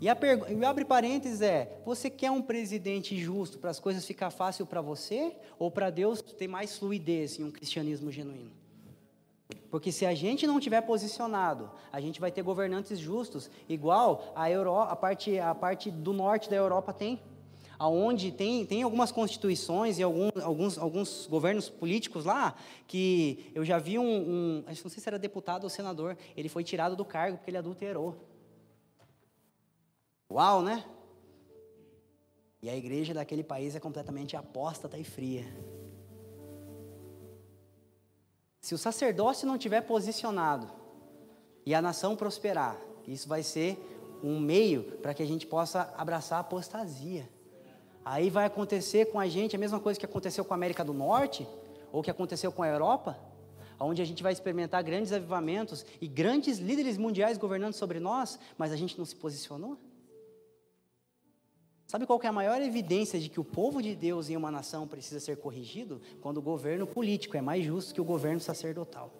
E, 0.00 0.08
a 0.08 0.16
e 0.48 0.64
abre 0.64 0.84
parênteses 0.84 1.42
é: 1.42 1.80
você 1.84 2.08
quer 2.08 2.30
um 2.30 2.40
presidente 2.40 3.18
justo 3.18 3.58
para 3.58 3.70
as 3.70 3.78
coisas 3.78 4.06
ficar 4.06 4.30
fácil 4.30 4.64
para 4.64 4.80
você, 4.80 5.36
ou 5.58 5.70
para 5.70 5.90
Deus 5.90 6.22
ter 6.22 6.48
mais 6.48 6.78
fluidez 6.78 7.38
em 7.38 7.44
um 7.44 7.50
cristianismo 7.50 8.10
genuíno? 8.10 8.50
Porque 9.70 9.92
se 9.92 10.04
a 10.06 10.14
gente 10.14 10.46
não 10.46 10.58
tiver 10.58 10.80
posicionado, 10.80 11.70
a 11.92 12.00
gente 12.00 12.20
vai 12.20 12.32
ter 12.32 12.42
governantes 12.42 12.98
justos, 12.98 13.50
igual 13.68 14.32
a, 14.34 14.50
Euro, 14.50 14.74
a, 14.78 14.96
parte, 14.96 15.38
a 15.38 15.54
parte 15.54 15.90
do 15.90 16.12
norte 16.12 16.50
da 16.50 16.56
Europa 16.56 16.92
tem 16.92 17.20
aonde 17.78 18.30
tem, 18.30 18.66
tem 18.66 18.82
algumas 18.82 19.10
constituições 19.10 19.98
e 19.98 20.02
alguns, 20.02 20.36
alguns, 20.42 20.76
alguns 20.76 21.26
governos 21.26 21.70
políticos 21.70 22.26
lá, 22.26 22.54
que 22.86 23.50
eu 23.54 23.64
já 23.64 23.78
vi 23.78 23.98
um, 23.98 24.04
um, 24.04 24.64
não 24.66 24.74
sei 24.74 25.02
se 25.02 25.08
era 25.08 25.18
deputado 25.18 25.64
ou 25.64 25.70
senador, 25.70 26.14
ele 26.36 26.50
foi 26.50 26.62
tirado 26.62 26.94
do 26.94 27.06
cargo 27.06 27.38
porque 27.38 27.50
ele 27.50 27.56
adulterou. 27.56 28.29
Uau, 30.30 30.62
né? 30.62 30.84
E 32.62 32.68
a 32.68 32.76
igreja 32.76 33.12
daquele 33.12 33.42
país 33.42 33.74
é 33.74 33.80
completamente 33.80 34.36
apóstata 34.36 34.96
e 34.98 35.04
fria. 35.04 35.44
Se 38.60 38.74
o 38.74 38.78
sacerdócio 38.78 39.48
não 39.48 39.58
tiver 39.58 39.80
posicionado 39.80 40.70
e 41.64 41.74
a 41.74 41.80
nação 41.80 42.14
prosperar, 42.14 42.76
isso 43.08 43.28
vai 43.28 43.42
ser 43.42 43.78
um 44.22 44.38
meio 44.38 44.98
para 44.98 45.14
que 45.14 45.22
a 45.22 45.26
gente 45.26 45.46
possa 45.46 45.92
abraçar 45.96 46.38
a 46.38 46.40
apostasia. 46.42 47.28
Aí 48.04 48.30
vai 48.30 48.44
acontecer 48.44 49.06
com 49.06 49.18
a 49.18 49.26
gente 49.26 49.56
a 49.56 49.58
mesma 49.58 49.80
coisa 49.80 49.98
que 49.98 50.06
aconteceu 50.06 50.44
com 50.44 50.52
a 50.52 50.56
América 50.56 50.84
do 50.84 50.92
Norte, 50.92 51.48
ou 51.90 52.02
que 52.02 52.10
aconteceu 52.10 52.52
com 52.52 52.62
a 52.62 52.68
Europa, 52.68 53.18
onde 53.80 54.02
a 54.02 54.04
gente 54.04 54.22
vai 54.22 54.32
experimentar 54.32 54.82
grandes 54.82 55.12
avivamentos 55.12 55.84
e 56.00 56.06
grandes 56.06 56.58
líderes 56.58 56.98
mundiais 56.98 57.38
governando 57.38 57.74
sobre 57.74 57.98
nós, 57.98 58.38
mas 58.56 58.72
a 58.72 58.76
gente 58.76 58.98
não 58.98 59.04
se 59.04 59.16
posicionou. 59.16 59.78
Sabe 61.90 62.06
qual 62.06 62.20
é 62.22 62.28
a 62.28 62.32
maior 62.32 62.62
evidência 62.62 63.18
de 63.18 63.28
que 63.28 63.40
o 63.40 63.44
povo 63.44 63.82
de 63.82 63.96
Deus 63.96 64.30
em 64.30 64.36
uma 64.36 64.48
nação 64.48 64.86
precisa 64.86 65.18
ser 65.18 65.38
corrigido? 65.38 66.00
Quando 66.20 66.36
o 66.36 66.40
governo 66.40 66.86
político 66.86 67.36
é 67.36 67.40
mais 67.40 67.64
justo 67.64 67.92
que 67.92 68.00
o 68.00 68.04
governo 68.04 68.38
sacerdotal. 68.38 69.12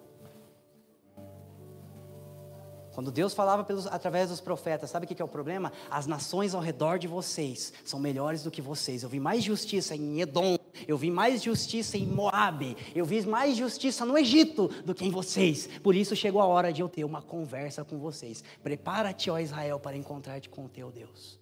Quando 2.93 3.11
Deus 3.11 3.33
falava 3.33 3.65
pelos, 3.65 3.87
através 3.87 4.29
dos 4.29 4.39
profetas, 4.39 4.89
sabe 4.89 5.03
o 5.03 5.09
que 5.09 5.21
é 5.21 5.25
o 5.25 5.27
problema? 5.27 5.73
As 5.89 6.07
nações 6.07 6.55
ao 6.55 6.61
redor 6.61 6.97
de 6.97 7.09
vocês 7.09 7.73
são 7.83 7.99
melhores 7.99 8.41
do 8.41 8.49
que 8.49 8.61
vocês. 8.61 9.03
Eu 9.03 9.09
vi 9.09 9.19
mais 9.19 9.43
justiça 9.43 9.93
em 9.93 10.21
Edom, 10.21 10.57
eu 10.87 10.97
vi 10.97 11.11
mais 11.11 11.43
justiça 11.43 11.97
em 11.97 12.05
Moabe, 12.05 12.77
eu 12.95 13.03
vi 13.03 13.21
mais 13.25 13.57
justiça 13.57 14.05
no 14.05 14.17
Egito 14.17 14.69
do 14.85 14.95
que 14.95 15.03
em 15.03 15.11
vocês. 15.11 15.67
Por 15.83 15.93
isso 15.93 16.15
chegou 16.15 16.41
a 16.41 16.45
hora 16.45 16.71
de 16.71 16.81
eu 16.81 16.87
ter 16.87 17.03
uma 17.03 17.21
conversa 17.21 17.83
com 17.83 17.99
vocês. 17.99 18.41
Prepara-te, 18.63 19.29
ó 19.29 19.37
Israel, 19.37 19.77
para 19.77 19.97
encontrar-te 19.97 20.47
com 20.47 20.63
o 20.63 20.69
teu 20.69 20.89
Deus. 20.89 21.40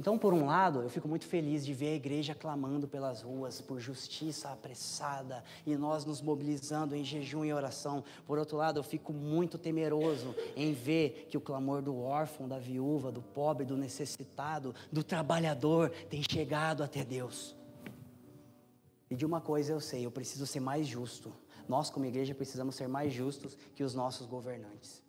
Então, 0.00 0.16
por 0.16 0.32
um 0.32 0.46
lado, 0.46 0.80
eu 0.80 0.88
fico 0.88 1.06
muito 1.06 1.26
feliz 1.26 1.62
de 1.62 1.74
ver 1.74 1.88
a 1.88 1.94
igreja 1.94 2.34
clamando 2.34 2.88
pelas 2.88 3.20
ruas 3.20 3.60
por 3.60 3.78
justiça 3.78 4.48
apressada 4.48 5.44
e 5.66 5.76
nós 5.76 6.06
nos 6.06 6.22
mobilizando 6.22 6.96
em 6.96 7.04
jejum 7.04 7.44
e 7.44 7.52
oração. 7.52 8.02
Por 8.24 8.38
outro 8.38 8.56
lado, 8.56 8.78
eu 8.78 8.82
fico 8.82 9.12
muito 9.12 9.58
temeroso 9.58 10.34
em 10.56 10.72
ver 10.72 11.26
que 11.28 11.36
o 11.36 11.40
clamor 11.40 11.82
do 11.82 12.00
órfão, 12.00 12.48
da 12.48 12.58
viúva, 12.58 13.12
do 13.12 13.20
pobre, 13.20 13.66
do 13.66 13.76
necessitado, 13.76 14.74
do 14.90 15.04
trabalhador 15.04 15.90
tem 16.08 16.22
chegado 16.22 16.82
até 16.82 17.04
Deus. 17.04 17.54
E 19.10 19.14
de 19.14 19.26
uma 19.26 19.42
coisa 19.42 19.74
eu 19.74 19.82
sei, 19.82 20.06
eu 20.06 20.10
preciso 20.10 20.46
ser 20.46 20.60
mais 20.60 20.86
justo. 20.86 21.30
Nós, 21.68 21.90
como 21.90 22.06
igreja, 22.06 22.34
precisamos 22.34 22.74
ser 22.74 22.88
mais 22.88 23.12
justos 23.12 23.54
que 23.74 23.84
os 23.84 23.94
nossos 23.94 24.26
governantes. 24.26 25.02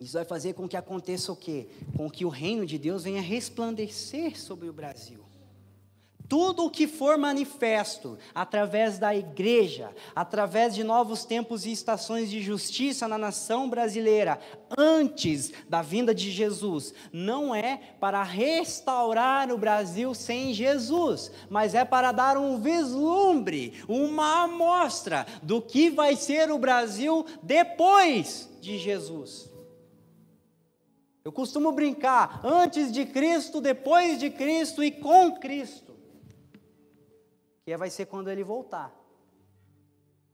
Isso 0.00 0.14
vai 0.14 0.24
fazer 0.24 0.54
com 0.54 0.66
que 0.66 0.78
aconteça 0.78 1.30
o 1.30 1.36
quê? 1.36 1.68
Com 1.94 2.10
que 2.10 2.24
o 2.24 2.30
reino 2.30 2.64
de 2.64 2.78
Deus 2.78 3.04
venha 3.04 3.20
resplandecer 3.20 4.40
sobre 4.40 4.66
o 4.66 4.72
Brasil. 4.72 5.20
Tudo 6.26 6.64
o 6.64 6.70
que 6.70 6.86
for 6.86 7.18
manifesto 7.18 8.16
através 8.32 8.98
da 8.98 9.14
igreja, 9.14 9.90
através 10.14 10.74
de 10.76 10.84
novos 10.84 11.24
tempos 11.24 11.66
e 11.66 11.72
estações 11.72 12.30
de 12.30 12.40
justiça 12.40 13.08
na 13.08 13.18
nação 13.18 13.68
brasileira, 13.68 14.38
antes 14.78 15.52
da 15.68 15.82
vinda 15.82 16.14
de 16.14 16.30
Jesus, 16.30 16.94
não 17.12 17.52
é 17.52 17.80
para 17.98 18.22
restaurar 18.22 19.50
o 19.50 19.58
Brasil 19.58 20.14
sem 20.14 20.54
Jesus, 20.54 21.32
mas 21.50 21.74
é 21.74 21.84
para 21.84 22.12
dar 22.12 22.38
um 22.38 22.60
vislumbre, 22.60 23.82
uma 23.88 24.44
amostra 24.44 25.26
do 25.42 25.60
que 25.60 25.90
vai 25.90 26.14
ser 26.14 26.48
o 26.52 26.58
Brasil 26.58 27.26
depois 27.42 28.48
de 28.60 28.78
Jesus. 28.78 29.49
Eu 31.24 31.32
costumo 31.32 31.70
brincar 31.72 32.40
antes 32.44 32.90
de 32.90 33.04
Cristo, 33.04 33.60
depois 33.60 34.18
de 34.18 34.30
Cristo 34.30 34.82
e 34.82 34.90
com 34.90 35.38
Cristo. 35.38 35.94
Que 37.64 37.76
vai 37.76 37.90
ser 37.90 38.06
quando 38.06 38.30
ele 38.30 38.42
voltar. 38.42 38.94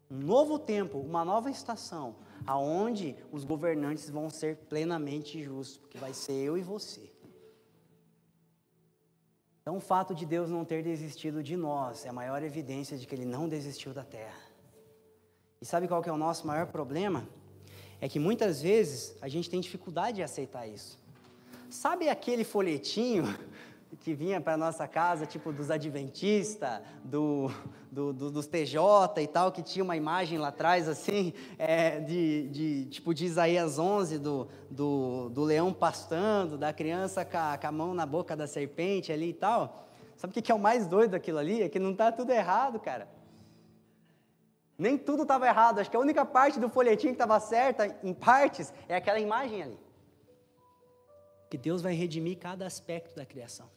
Um 0.09 0.19
novo 0.19 0.59
tempo, 0.59 0.99
uma 0.99 1.25
nova 1.25 1.51
estação, 1.51 2.17
aonde 2.47 3.17
os 3.33 3.45
governantes 3.45 4.09
vão 4.09 4.31
ser 4.31 4.57
plenamente 4.69 5.43
justos, 5.43 5.79
porque 5.79 5.99
vai 5.99 6.15
ser 6.15 6.35
eu 6.35 6.57
e 6.57 6.63
você. 6.63 7.13
Então, 9.61 9.79
o 9.79 9.81
fato 9.81 10.15
de 10.15 10.25
Deus 10.25 10.49
não 10.49 10.65
ter 10.65 10.85
desistido 10.85 11.43
de 11.43 11.57
nós 11.57 12.07
é 12.07 12.09
a 12.09 12.13
maior 12.13 12.41
evidência 12.45 12.97
de 12.97 13.05
que 13.05 13.13
Ele 13.13 13.25
não 13.25 13.49
desistiu 13.49 13.93
da 13.93 14.05
terra. 14.05 14.47
E 15.61 15.67
sabe 15.67 15.89
qual 15.89 16.01
que 16.01 16.09
é 16.09 16.13
o 16.13 16.17
nosso 16.17 16.47
maior 16.47 16.69
problema? 16.69 17.27
É 18.01 18.09
que 18.09 18.19
muitas 18.19 18.61
vezes 18.61 19.17
a 19.21 19.29
gente 19.29 19.49
tem 19.49 19.61
dificuldade 19.61 20.17
de 20.17 20.23
aceitar 20.23 20.67
isso. 20.67 20.99
Sabe 21.69 22.09
aquele 22.09 22.45
folhetinho 22.45 23.25
que 24.01 24.15
vinha 24.15 24.41
para 24.41 24.57
nossa 24.57 24.87
casa, 24.87 25.27
tipo 25.27 25.53
dos 25.53 25.71
adventistas, 25.71 26.81
do, 27.03 27.51
do, 27.91 28.13
do, 28.13 28.31
dos 28.31 28.47
TJ 28.47 28.79
e 29.23 29.27
tal, 29.27 29.51
que 29.51 29.63
tinha 29.63 29.83
uma 29.83 29.97
imagem 29.97 30.39
lá 30.39 30.49
atrás, 30.49 30.89
assim, 30.89 31.33
é, 31.59 32.01
de, 32.01 32.49
de, 32.49 32.85
tipo 32.87 33.15
de 33.15 33.25
Isaías 33.25 33.79
11, 33.79 34.19
do, 34.19 34.49
do, 34.71 35.31
do 35.31 35.43
leão 35.45 35.73
pastando, 35.73 36.59
da 36.59 36.73
criança 36.73 37.25
com 37.25 37.39
a, 37.39 37.57
com 37.57 37.67
a 37.67 37.73
mão 37.73 37.95
na 37.95 38.05
boca 38.05 38.37
da 38.37 38.47
serpente 38.47 39.13
ali 39.13 39.31
e 39.31 39.35
tal. 39.35 39.89
Sabe 40.17 40.39
o 40.39 40.43
que 40.43 40.51
é 40.51 40.55
o 40.55 40.59
mais 40.59 40.87
doido 40.87 41.13
daquilo 41.13 41.39
ali? 41.39 41.63
É 41.63 41.69
que 41.69 41.79
não 41.79 41.93
está 41.93 42.11
tudo 42.11 42.33
errado, 42.33 42.79
cara. 42.81 43.16
Nem 44.79 44.99
tudo 44.99 45.23
estava 45.23 45.47
errado. 45.47 45.79
Acho 45.79 45.91
que 45.91 45.97
a 45.97 46.01
única 46.01 46.25
parte 46.25 46.61
do 46.61 46.69
folhetim 46.69 47.09
que 47.09 47.15
estava 47.15 47.41
certa, 47.41 47.97
em 48.03 48.13
partes, 48.13 48.73
é 48.89 48.97
aquela 48.97 49.19
imagem 49.19 49.63
ali. 49.63 49.81
Que 51.49 51.57
Deus 51.57 51.81
vai 51.81 51.95
redimir 51.95 52.39
cada 52.39 52.67
aspecto 52.67 53.17
da 53.17 53.25
criação. 53.25 53.69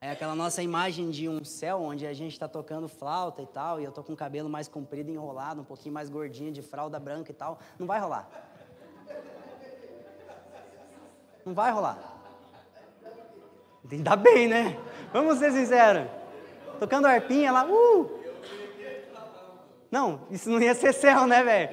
É 0.00 0.12
aquela 0.12 0.34
nossa 0.34 0.62
imagem 0.62 1.10
de 1.10 1.28
um 1.28 1.42
céu 1.42 1.80
onde 1.82 2.06
a 2.06 2.12
gente 2.12 2.32
está 2.32 2.46
tocando 2.46 2.88
flauta 2.88 3.42
e 3.42 3.46
tal, 3.46 3.80
e 3.80 3.84
eu 3.84 3.88
estou 3.88 4.04
com 4.04 4.12
o 4.12 4.16
cabelo 4.16 4.48
mais 4.48 4.68
comprido, 4.68 5.10
enrolado, 5.10 5.62
um 5.62 5.64
pouquinho 5.64 5.92
mais 5.92 6.08
gordinho, 6.08 6.52
de 6.52 6.62
fralda 6.62 7.00
branca 7.00 7.32
e 7.32 7.34
tal. 7.34 7.58
Não 7.78 7.86
vai 7.86 7.98
rolar. 7.98 8.28
Não 11.44 11.52
vai 11.52 11.72
rolar. 11.72 11.98
Ainda 13.90 14.14
bem, 14.14 14.46
né? 14.46 14.78
Vamos 15.12 15.38
ser 15.38 15.50
sinceros. 15.50 16.08
Tocando 16.78 17.06
arpinha 17.06 17.50
lá, 17.50 17.64
uh! 17.64 18.17
Não, 19.90 20.26
isso 20.30 20.50
não 20.50 20.60
ia 20.60 20.74
ser 20.74 20.92
céu, 20.92 21.26
né, 21.26 21.42
velho? 21.42 21.70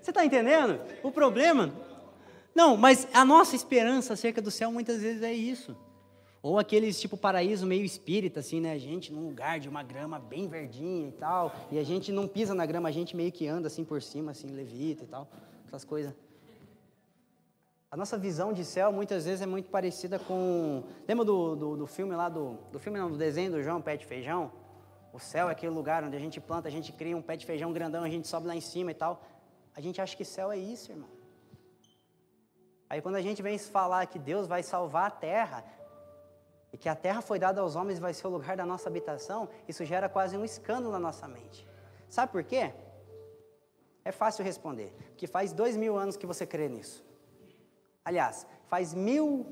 Você 0.00 0.10
está 0.10 0.24
entendendo? 0.24 0.80
O 1.02 1.10
problema. 1.10 1.72
Não, 2.54 2.76
mas 2.76 3.06
a 3.12 3.24
nossa 3.24 3.54
esperança 3.54 4.14
acerca 4.14 4.40
do 4.40 4.50
céu 4.50 4.72
muitas 4.72 5.02
vezes 5.02 5.22
é 5.22 5.32
isso. 5.32 5.76
Ou 6.42 6.58
aqueles 6.58 6.98
tipo 6.98 7.16
paraíso 7.16 7.66
meio 7.66 7.84
espírita, 7.84 8.40
assim, 8.40 8.60
né? 8.60 8.72
A 8.72 8.78
gente 8.78 9.12
num 9.12 9.26
lugar 9.26 9.60
de 9.60 9.68
uma 9.68 9.82
grama 9.82 10.18
bem 10.18 10.48
verdinha 10.48 11.08
e 11.08 11.12
tal. 11.12 11.54
E 11.70 11.78
a 11.78 11.84
gente 11.84 12.10
não 12.10 12.26
pisa 12.26 12.54
na 12.54 12.64
grama, 12.64 12.88
a 12.88 12.92
gente 12.92 13.14
meio 13.14 13.30
que 13.30 13.46
anda 13.46 13.66
assim 13.66 13.84
por 13.84 14.00
cima, 14.00 14.30
assim, 14.30 14.48
levita 14.48 15.04
e 15.04 15.06
tal. 15.06 15.28
Essas 15.66 15.84
coisas. 15.84 16.14
A 17.90 17.96
nossa 17.96 18.16
visão 18.16 18.52
de 18.52 18.64
céu 18.64 18.90
muitas 18.90 19.26
vezes 19.26 19.42
é 19.42 19.46
muito 19.46 19.68
parecida 19.68 20.18
com. 20.18 20.82
Lembra 21.06 21.24
do, 21.24 21.56
do, 21.56 21.76
do 21.76 21.86
filme 21.86 22.14
lá, 22.14 22.28
do, 22.28 22.56
do 22.72 22.78
filme 22.78 22.98
não, 22.98 23.10
do 23.10 23.18
desenho 23.18 23.50
do 23.50 23.62
João 23.62 23.82
Pé 23.82 23.96
de 23.96 24.06
Feijão? 24.06 24.50
O 25.12 25.18
céu 25.18 25.48
é 25.48 25.52
aquele 25.52 25.72
lugar 25.72 26.04
onde 26.04 26.16
a 26.16 26.20
gente 26.20 26.40
planta, 26.40 26.68
a 26.68 26.70
gente 26.70 26.92
cria 26.92 27.16
um 27.16 27.22
pé 27.22 27.36
de 27.36 27.44
feijão 27.44 27.72
grandão, 27.72 28.04
a 28.04 28.08
gente 28.08 28.28
sobe 28.28 28.46
lá 28.46 28.54
em 28.54 28.60
cima 28.60 28.90
e 28.92 28.94
tal. 28.94 29.22
A 29.74 29.80
gente 29.80 30.00
acha 30.00 30.16
que 30.16 30.24
céu 30.24 30.50
é 30.52 30.56
isso, 30.56 30.92
irmão. 30.92 31.08
Aí 32.88 33.00
quando 33.00 33.16
a 33.16 33.22
gente 33.22 33.40
vem 33.42 33.56
falar 33.58 34.06
que 34.06 34.18
Deus 34.18 34.46
vai 34.46 34.62
salvar 34.62 35.06
a 35.06 35.10
terra, 35.10 35.64
e 36.72 36.78
que 36.78 36.88
a 36.88 36.94
terra 36.94 37.20
foi 37.20 37.38
dada 37.38 37.60
aos 37.60 37.74
homens 37.74 37.98
e 37.98 38.00
vai 38.00 38.14
ser 38.14 38.26
o 38.26 38.30
lugar 38.30 38.56
da 38.56 38.64
nossa 38.64 38.88
habitação, 38.88 39.48
isso 39.66 39.84
gera 39.84 40.08
quase 40.08 40.36
um 40.36 40.44
escândalo 40.44 40.92
na 40.92 41.00
nossa 41.00 41.26
mente. 41.26 41.66
Sabe 42.08 42.30
por 42.30 42.44
quê? 42.44 42.72
É 44.04 44.12
fácil 44.12 44.44
responder, 44.44 44.94
porque 45.10 45.26
faz 45.26 45.52
dois 45.52 45.76
mil 45.76 45.96
anos 45.96 46.16
que 46.16 46.26
você 46.26 46.46
crê 46.46 46.68
nisso. 46.68 47.04
Aliás, 48.04 48.46
faz 48.66 48.94
mil 48.94 49.46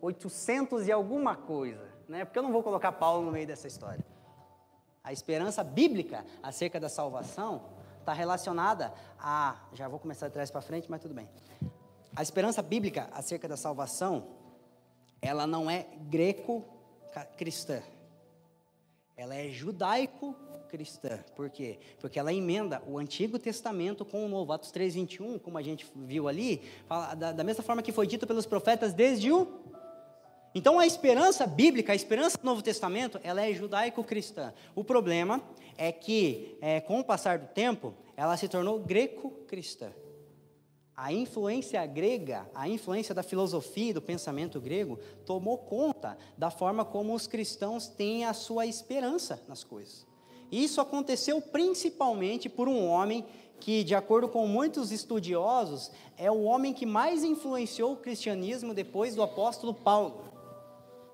oitocentos 0.00 0.86
e 0.86 0.92
alguma 0.92 1.36
coisa, 1.36 1.88
né? 2.08 2.24
Porque 2.24 2.38
eu 2.38 2.42
não 2.42 2.52
vou 2.52 2.62
colocar 2.62 2.92
Paulo 2.92 3.24
no 3.26 3.32
meio 3.32 3.46
dessa 3.46 3.66
história. 3.66 4.04
A 5.06 5.12
esperança 5.12 5.62
bíblica 5.62 6.26
acerca 6.42 6.80
da 6.80 6.88
salvação 6.88 7.62
está 8.00 8.12
relacionada 8.12 8.92
a. 9.16 9.56
Já 9.72 9.86
vou 9.86 10.00
começar 10.00 10.26
de 10.26 10.34
trás 10.34 10.50
para 10.50 10.60
frente, 10.60 10.90
mas 10.90 11.00
tudo 11.00 11.14
bem. 11.14 11.28
A 12.16 12.24
esperança 12.24 12.60
bíblica 12.60 13.08
acerca 13.12 13.46
da 13.46 13.56
salvação, 13.56 14.26
ela 15.22 15.46
não 15.46 15.70
é 15.70 15.86
greco-cristã. 16.08 17.84
Ela 19.16 19.36
é 19.36 19.48
judaico-cristã. 19.48 21.20
Por 21.36 21.50
quê? 21.50 21.78
Porque 22.00 22.18
ela 22.18 22.32
emenda 22.32 22.82
o 22.84 22.98
Antigo 22.98 23.38
Testamento 23.38 24.04
com 24.04 24.26
o 24.26 24.28
Novo. 24.28 24.52
Atos 24.52 24.72
3, 24.72 24.92
21, 24.92 25.38
como 25.38 25.56
a 25.56 25.62
gente 25.62 25.86
viu 25.94 26.26
ali, 26.26 26.60
fala, 26.88 27.14
da, 27.14 27.30
da 27.30 27.44
mesma 27.44 27.62
forma 27.62 27.80
que 27.80 27.92
foi 27.92 28.08
dito 28.08 28.26
pelos 28.26 28.44
profetas 28.44 28.92
desde 28.92 29.30
o 29.30 29.46
então 30.56 30.78
a 30.78 30.86
esperança 30.86 31.46
bíblica, 31.46 31.92
a 31.92 31.94
esperança 31.94 32.38
do 32.38 32.44
Novo 32.46 32.62
Testamento, 32.62 33.20
ela 33.22 33.46
é 33.46 33.52
judaico-cristã. 33.52 34.54
O 34.74 34.82
problema 34.82 35.42
é 35.76 35.92
que, 35.92 36.56
é, 36.62 36.80
com 36.80 36.98
o 36.98 37.04
passar 37.04 37.38
do 37.38 37.46
tempo, 37.48 37.92
ela 38.16 38.38
se 38.38 38.48
tornou 38.48 38.78
greco-cristã. 38.78 39.92
A 40.96 41.12
influência 41.12 41.84
grega, 41.84 42.48
a 42.54 42.66
influência 42.66 43.14
da 43.14 43.22
filosofia 43.22 43.90
e 43.90 43.92
do 43.92 44.00
pensamento 44.00 44.58
grego, 44.58 44.98
tomou 45.26 45.58
conta 45.58 46.16
da 46.38 46.48
forma 46.48 46.86
como 46.86 47.14
os 47.14 47.26
cristãos 47.26 47.86
têm 47.86 48.24
a 48.24 48.32
sua 48.32 48.64
esperança 48.64 49.38
nas 49.46 49.62
coisas. 49.62 50.06
Isso 50.50 50.80
aconteceu 50.80 51.38
principalmente 51.38 52.48
por 52.48 52.66
um 52.66 52.86
homem 52.86 53.26
que, 53.60 53.84
de 53.84 53.94
acordo 53.94 54.26
com 54.26 54.46
muitos 54.46 54.90
estudiosos, 54.90 55.90
é 56.16 56.30
o 56.30 56.44
homem 56.44 56.72
que 56.72 56.86
mais 56.86 57.22
influenciou 57.22 57.92
o 57.92 57.96
cristianismo 57.98 58.72
depois 58.72 59.14
do 59.14 59.22
apóstolo 59.22 59.74
Paulo. 59.74 60.35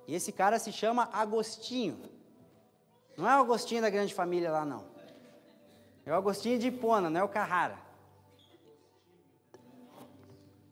E 0.06 0.14
esse 0.14 0.32
cara 0.32 0.58
se 0.58 0.72
chama 0.72 1.08
Agostinho. 1.12 1.98
Não 3.16 3.28
é 3.28 3.36
o 3.36 3.40
Agostinho 3.40 3.82
da 3.82 3.90
grande 3.90 4.14
família 4.14 4.50
lá, 4.50 4.64
não. 4.64 4.84
É 6.04 6.12
o 6.12 6.16
Agostinho 6.16 6.58
de 6.58 6.68
Hipona, 6.68 7.08
não 7.08 7.20
é 7.20 7.24
o 7.24 7.28
Carrara. 7.28 7.78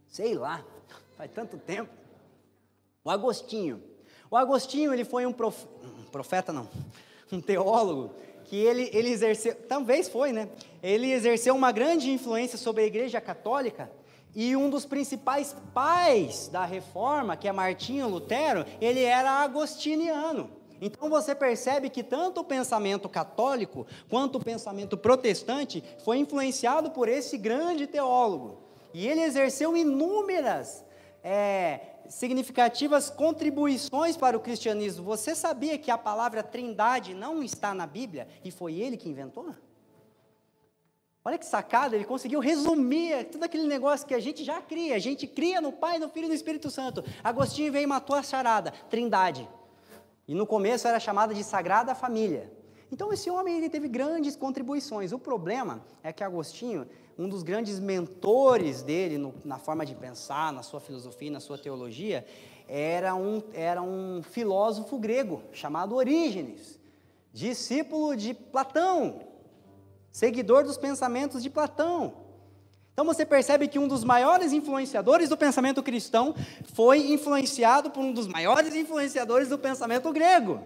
Sei 0.09 0.35
lá, 0.35 0.65
faz 1.17 1.31
tanto 1.33 1.57
tempo. 1.59 1.93
O 3.05 3.11
Agostinho. 3.11 3.83
O 4.31 4.37
Agostinho, 4.37 4.93
ele 4.93 5.05
foi 5.05 5.27
um, 5.27 5.33
prof... 5.33 5.67
um 5.83 6.05
profeta, 6.05 6.53
não, 6.53 6.69
um 7.31 7.41
teólogo, 7.41 8.15
que 8.45 8.57
ele, 8.57 8.91
ele 8.93 9.11
exerceu, 9.11 9.55
talvez 9.69 10.09
foi, 10.09 10.33
né? 10.33 10.49
Ele 10.83 11.13
exerceu 11.13 11.55
uma 11.55 11.71
grande 11.71 12.11
influência 12.11 12.59
sobre 12.59 12.83
a 12.83 12.87
igreja 12.87 13.21
católica, 13.21 13.91
e 14.35 14.55
um 14.57 14.71
dos 14.71 14.85
principais 14.85 15.55
pais 15.75 16.49
da 16.49 16.65
reforma, 16.65 17.37
que 17.37 17.49
é 17.49 17.53
Martinho 17.53 18.09
Lutero, 18.09 18.65
ele 18.81 19.03
era 19.03 19.31
agostiniano. 19.31 20.51
Então 20.81 21.11
você 21.11 21.35
percebe 21.35 21.91
que 21.91 22.03
tanto 22.03 22.41
o 22.41 22.45
pensamento 22.45 23.09
católico 23.09 23.87
quanto 24.09 24.39
o 24.39 24.45
pensamento 24.45 24.97
protestante 24.97 25.85
foi 26.05 26.19
influenciado 26.19 26.91
por 26.91 27.09
esse 27.09 27.37
grande 27.37 27.87
teólogo. 27.87 28.63
E 28.95 29.07
ele 29.07 29.21
exerceu 29.21 29.77
inúmeras 29.77 30.85
é, 31.23 31.81
significativas 32.09 33.11
contribuições 33.11 34.17
para 34.17 34.37
o 34.37 34.41
cristianismo. 34.41 35.05
Você 35.05 35.35
sabia 35.35 35.77
que 35.77 35.91
a 35.91 35.99
palavra 35.99 36.43
trindade 36.43 37.15
não 37.15 37.43
está 37.43 37.75
na 37.75 37.87
Bíblia 37.87 38.27
e 38.43 38.51
foi 38.51 38.75
ele 38.75 38.97
que 38.97 39.09
inventou? 39.09 39.55
Olha 41.23 41.37
que 41.37 41.45
sacada, 41.45 41.95
ele 41.95 42.07
conseguiu 42.07 42.41
resumir 42.41 43.25
tudo 43.27 43.45
aquele 43.45 43.65
negócio 43.65 44.07
que 44.07 44.15
a 44.15 44.21
gente 44.21 44.43
já 44.43 44.63
cria. 44.63 44.97
A 44.97 44.99
gente 44.99 45.27
cria 45.27 45.61
no 45.61 45.71
Pai, 45.71 45.99
no 45.99 46.09
Filho 46.09 46.25
e 46.25 46.29
no 46.29 46.35
Espírito 46.35 46.71
Santo. 46.71 47.05
Agostinho 47.23 47.71
veio 47.71 47.85
e 47.85 47.87
matou 47.87 48.17
a 48.17 48.23
charada, 48.23 48.73
trindade. 48.89 49.47
E 50.27 50.35
no 50.35 50.47
começo 50.47 50.89
era 50.89 50.99
chamada 50.99 51.35
de 51.35 51.45
Sagrada 51.45 51.95
Família. 51.95 52.51
Então 52.91 53.13
esse 53.13 53.31
homem 53.31 53.59
ele 53.59 53.69
teve 53.69 53.87
grandes 53.87 54.35
contribuições. 54.35 55.13
O 55.13 55.19
problema 55.19 55.85
é 56.03 56.11
que 56.11 56.25
Agostinho, 56.25 56.89
um 57.19 57.29
dos 57.29 57.43
grandes 57.43 57.79
mentores 57.79 58.83
dele 58.83 59.19
no, 59.19 59.35
na 59.45 59.59
forma 59.59 59.85
de 59.85 59.95
pensar, 59.95 60.51
na 60.55 60.63
sua 60.63 60.81
filosofia, 60.81 61.31
na 61.31 61.41
sua 61.41 61.59
teologia, 61.59 62.27
era 62.67 63.15
um, 63.15 63.43
era 63.53 63.83
um 63.83 64.23
filósofo 64.23 64.99
grego 64.99 65.43
chamado 65.53 65.95
Orígenes, 65.95 66.81
discípulo 67.31 68.17
de 68.17 68.33
Platão 68.33 69.30
seguidor 70.13 70.65
dos 70.65 70.77
pensamentos 70.77 71.43
de 71.43 71.51
Platão. 71.51 72.13
Então 72.93 73.05
você 73.05 73.25
percebe 73.25 73.69
que 73.69 73.79
um 73.79 73.89
dos 73.89 74.05
maiores 74.05 74.53
influenciadores 74.53 75.29
do 75.29 75.37
pensamento 75.37 75.83
cristão 75.83 76.35
foi 76.75 77.13
influenciado 77.13 77.91
por 77.91 78.01
um 78.01 78.13
dos 78.13 78.27
maiores 78.27 78.75
influenciadores 78.75 79.49
do 79.49 79.59
pensamento 79.59 80.13
grego. 80.13 80.61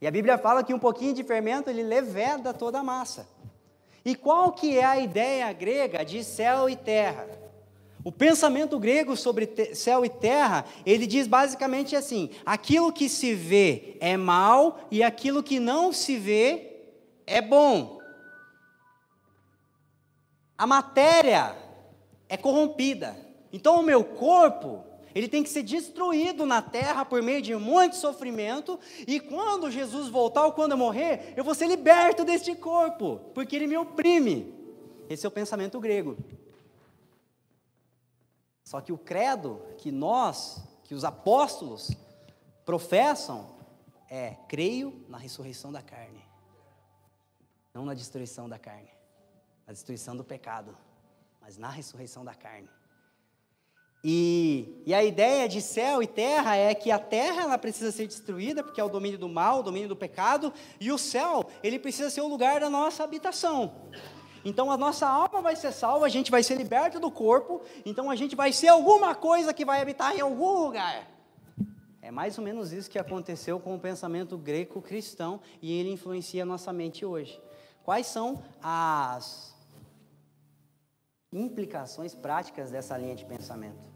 E 0.00 0.06
a 0.06 0.10
Bíblia 0.10 0.38
fala 0.38 0.64
que 0.64 0.74
um 0.74 0.78
pouquinho 0.78 1.14
de 1.14 1.22
fermento 1.22 1.70
ele 1.70 1.82
leveda 1.82 2.52
toda 2.52 2.80
a 2.80 2.82
massa. 2.82 3.28
E 4.04 4.14
qual 4.14 4.52
que 4.52 4.78
é 4.78 4.84
a 4.84 4.98
ideia 4.98 5.52
grega 5.52 6.04
de 6.04 6.24
céu 6.24 6.68
e 6.68 6.76
terra? 6.76 7.28
O 8.02 8.10
pensamento 8.10 8.78
grego 8.78 9.14
sobre 9.14 9.74
céu 9.74 10.04
e 10.06 10.08
terra, 10.08 10.64
ele 10.86 11.06
diz 11.06 11.26
basicamente 11.26 11.94
assim: 11.94 12.30
aquilo 12.46 12.92
que 12.92 13.10
se 13.10 13.34
vê 13.34 13.96
é 14.00 14.16
mal 14.16 14.80
e 14.90 15.02
aquilo 15.02 15.42
que 15.42 15.60
não 15.60 15.92
se 15.92 16.16
vê 16.16 16.78
é 17.26 17.42
bom. 17.42 17.99
A 20.60 20.66
matéria 20.66 21.56
é 22.28 22.36
corrompida. 22.36 23.16
Então 23.50 23.80
o 23.80 23.82
meu 23.82 24.04
corpo, 24.04 24.84
ele 25.14 25.26
tem 25.26 25.42
que 25.42 25.48
ser 25.48 25.62
destruído 25.62 26.44
na 26.44 26.60
terra 26.60 27.02
por 27.02 27.22
meio 27.22 27.40
de 27.40 27.56
muito 27.56 27.96
sofrimento, 27.96 28.78
e 29.06 29.18
quando 29.18 29.70
Jesus 29.70 30.08
voltar 30.08 30.44
ou 30.44 30.52
quando 30.52 30.72
eu 30.72 30.76
morrer, 30.76 31.32
eu 31.34 31.42
vou 31.42 31.54
ser 31.54 31.66
liberto 31.66 32.26
deste 32.26 32.54
corpo, 32.54 33.22
porque 33.34 33.56
ele 33.56 33.66
me 33.66 33.78
oprime. 33.78 34.54
Esse 35.08 35.24
é 35.24 35.28
o 35.30 35.32
pensamento 35.32 35.80
grego. 35.80 36.18
Só 38.62 38.82
que 38.82 38.92
o 38.92 38.98
credo 38.98 39.62
que 39.78 39.90
nós, 39.90 40.62
que 40.84 40.94
os 40.94 41.04
apóstolos 41.04 41.90
professam 42.66 43.46
é: 44.10 44.36
creio 44.46 45.06
na 45.08 45.16
ressurreição 45.16 45.72
da 45.72 45.80
carne, 45.80 46.22
não 47.72 47.86
na 47.86 47.94
destruição 47.94 48.46
da 48.46 48.58
carne 48.58 48.99
a 49.70 49.72
destruição 49.72 50.16
do 50.16 50.24
pecado, 50.24 50.76
mas 51.40 51.56
na 51.56 51.70
ressurreição 51.70 52.24
da 52.24 52.34
carne. 52.34 52.68
E, 54.02 54.82
e, 54.84 54.92
a 54.92 55.04
ideia 55.04 55.48
de 55.48 55.60
céu 55.60 56.02
e 56.02 56.06
terra 56.06 56.56
é 56.56 56.74
que 56.74 56.90
a 56.90 56.98
terra 56.98 57.42
ela 57.42 57.56
precisa 57.56 57.92
ser 57.92 58.08
destruída, 58.08 58.64
porque 58.64 58.80
é 58.80 58.84
o 58.84 58.88
domínio 58.88 59.18
do 59.18 59.28
mal, 59.28 59.60
o 59.60 59.62
domínio 59.62 59.88
do 59.88 59.94
pecado, 59.94 60.52
e 60.80 60.90
o 60.90 60.98
céu, 60.98 61.48
ele 61.62 61.78
precisa 61.78 62.10
ser 62.10 62.22
o 62.22 62.26
lugar 62.26 62.60
da 62.60 62.68
nossa 62.68 63.04
habitação. 63.04 63.72
Então 64.44 64.72
a 64.72 64.76
nossa 64.76 65.06
alma 65.06 65.40
vai 65.40 65.54
ser 65.54 65.70
salva, 65.70 66.06
a 66.06 66.08
gente 66.08 66.32
vai 66.32 66.42
ser 66.42 66.56
liberto 66.56 66.98
do 66.98 67.10
corpo, 67.10 67.60
então 67.84 68.10
a 68.10 68.16
gente 68.16 68.34
vai 68.34 68.52
ser 68.52 68.68
alguma 68.68 69.14
coisa 69.14 69.54
que 69.54 69.64
vai 69.64 69.80
habitar 69.82 70.16
em 70.16 70.20
algum 70.20 70.64
lugar. 70.64 71.06
É 72.02 72.10
mais 72.10 72.36
ou 72.38 72.42
menos 72.42 72.72
isso 72.72 72.90
que 72.90 72.98
aconteceu 72.98 73.60
com 73.60 73.76
o 73.76 73.78
pensamento 73.78 74.36
greco-cristão 74.36 75.40
e 75.62 75.70
ele 75.72 75.92
influencia 75.92 76.42
a 76.42 76.46
nossa 76.46 76.72
mente 76.72 77.04
hoje. 77.04 77.40
Quais 77.84 78.06
são 78.06 78.42
as 78.62 79.50
implicações 81.32 82.14
práticas 82.14 82.70
dessa 82.70 82.96
linha 82.96 83.14
de 83.14 83.24
pensamento. 83.24 83.88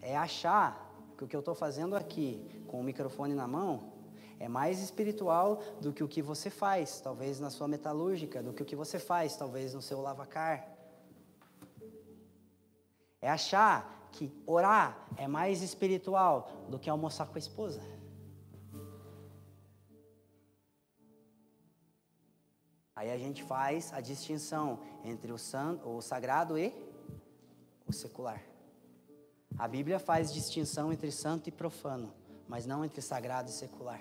É 0.00 0.16
achar 0.16 0.92
que 1.16 1.24
o 1.24 1.28
que 1.28 1.36
eu 1.36 1.40
estou 1.40 1.54
fazendo 1.54 1.96
aqui, 1.96 2.64
com 2.66 2.80
o 2.80 2.84
microfone 2.84 3.34
na 3.34 3.46
mão, 3.46 3.92
é 4.38 4.48
mais 4.48 4.80
espiritual 4.80 5.62
do 5.80 5.92
que 5.92 6.02
o 6.02 6.08
que 6.08 6.20
você 6.20 6.50
faz, 6.50 7.00
talvez 7.00 7.38
na 7.38 7.50
sua 7.50 7.68
metalúrgica, 7.68 8.42
do 8.42 8.52
que 8.52 8.62
o 8.62 8.66
que 8.66 8.76
você 8.76 8.98
faz, 8.98 9.36
talvez 9.36 9.72
no 9.72 9.80
seu 9.80 10.00
lavacar. 10.00 10.68
É 13.22 13.30
achar 13.30 14.08
que 14.12 14.30
orar 14.46 15.08
é 15.16 15.26
mais 15.26 15.62
espiritual 15.62 16.50
do 16.68 16.78
que 16.78 16.90
almoçar 16.90 17.26
com 17.26 17.36
a 17.36 17.38
esposa. 17.38 17.80
Aí 22.96 23.10
a 23.10 23.18
gente 23.18 23.42
faz 23.42 23.92
a 23.92 24.00
distinção 24.00 24.78
entre 25.04 25.32
o, 25.32 25.38
santo, 25.38 25.88
o 25.88 26.00
sagrado 26.00 26.56
e 26.56 26.72
o 27.86 27.92
secular. 27.92 28.40
A 29.58 29.66
Bíblia 29.66 29.98
faz 29.98 30.32
distinção 30.32 30.92
entre 30.92 31.10
santo 31.10 31.48
e 31.48 31.52
profano, 31.52 32.12
mas 32.48 32.66
não 32.66 32.84
entre 32.84 33.00
sagrado 33.02 33.50
e 33.50 33.52
secular. 33.52 34.00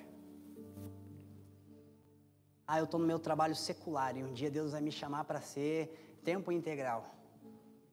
Ah, 2.68 2.80
eu 2.80 2.86
estou 2.86 3.00
no 3.00 3.06
meu 3.06 3.20
trabalho 3.20 3.56
secular 3.56 4.16
e 4.16 4.24
um 4.24 4.32
dia 4.32 4.50
Deus 4.50 4.72
vai 4.72 4.82
me 4.82 4.92
chamar 4.92 5.26
para 5.26 5.42
ser 5.42 6.20
tempo 6.24 6.52
integral. 6.52 7.06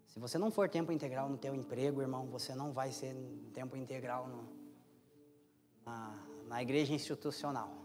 Se 0.06 0.18
você 0.18 0.38
não 0.38 0.50
for 0.50 0.68
tempo 0.68 0.92
integral 0.92 1.28
no 1.28 1.38
teu 1.38 1.54
emprego, 1.54 2.00
irmão, 2.00 2.26
você 2.26 2.54
não 2.54 2.72
vai 2.72 2.92
ser 2.92 3.14
tempo 3.54 3.76
integral 3.76 4.26
no, 4.28 4.48
na, 5.84 6.14
na 6.46 6.62
igreja 6.62 6.92
institucional. 6.92 7.79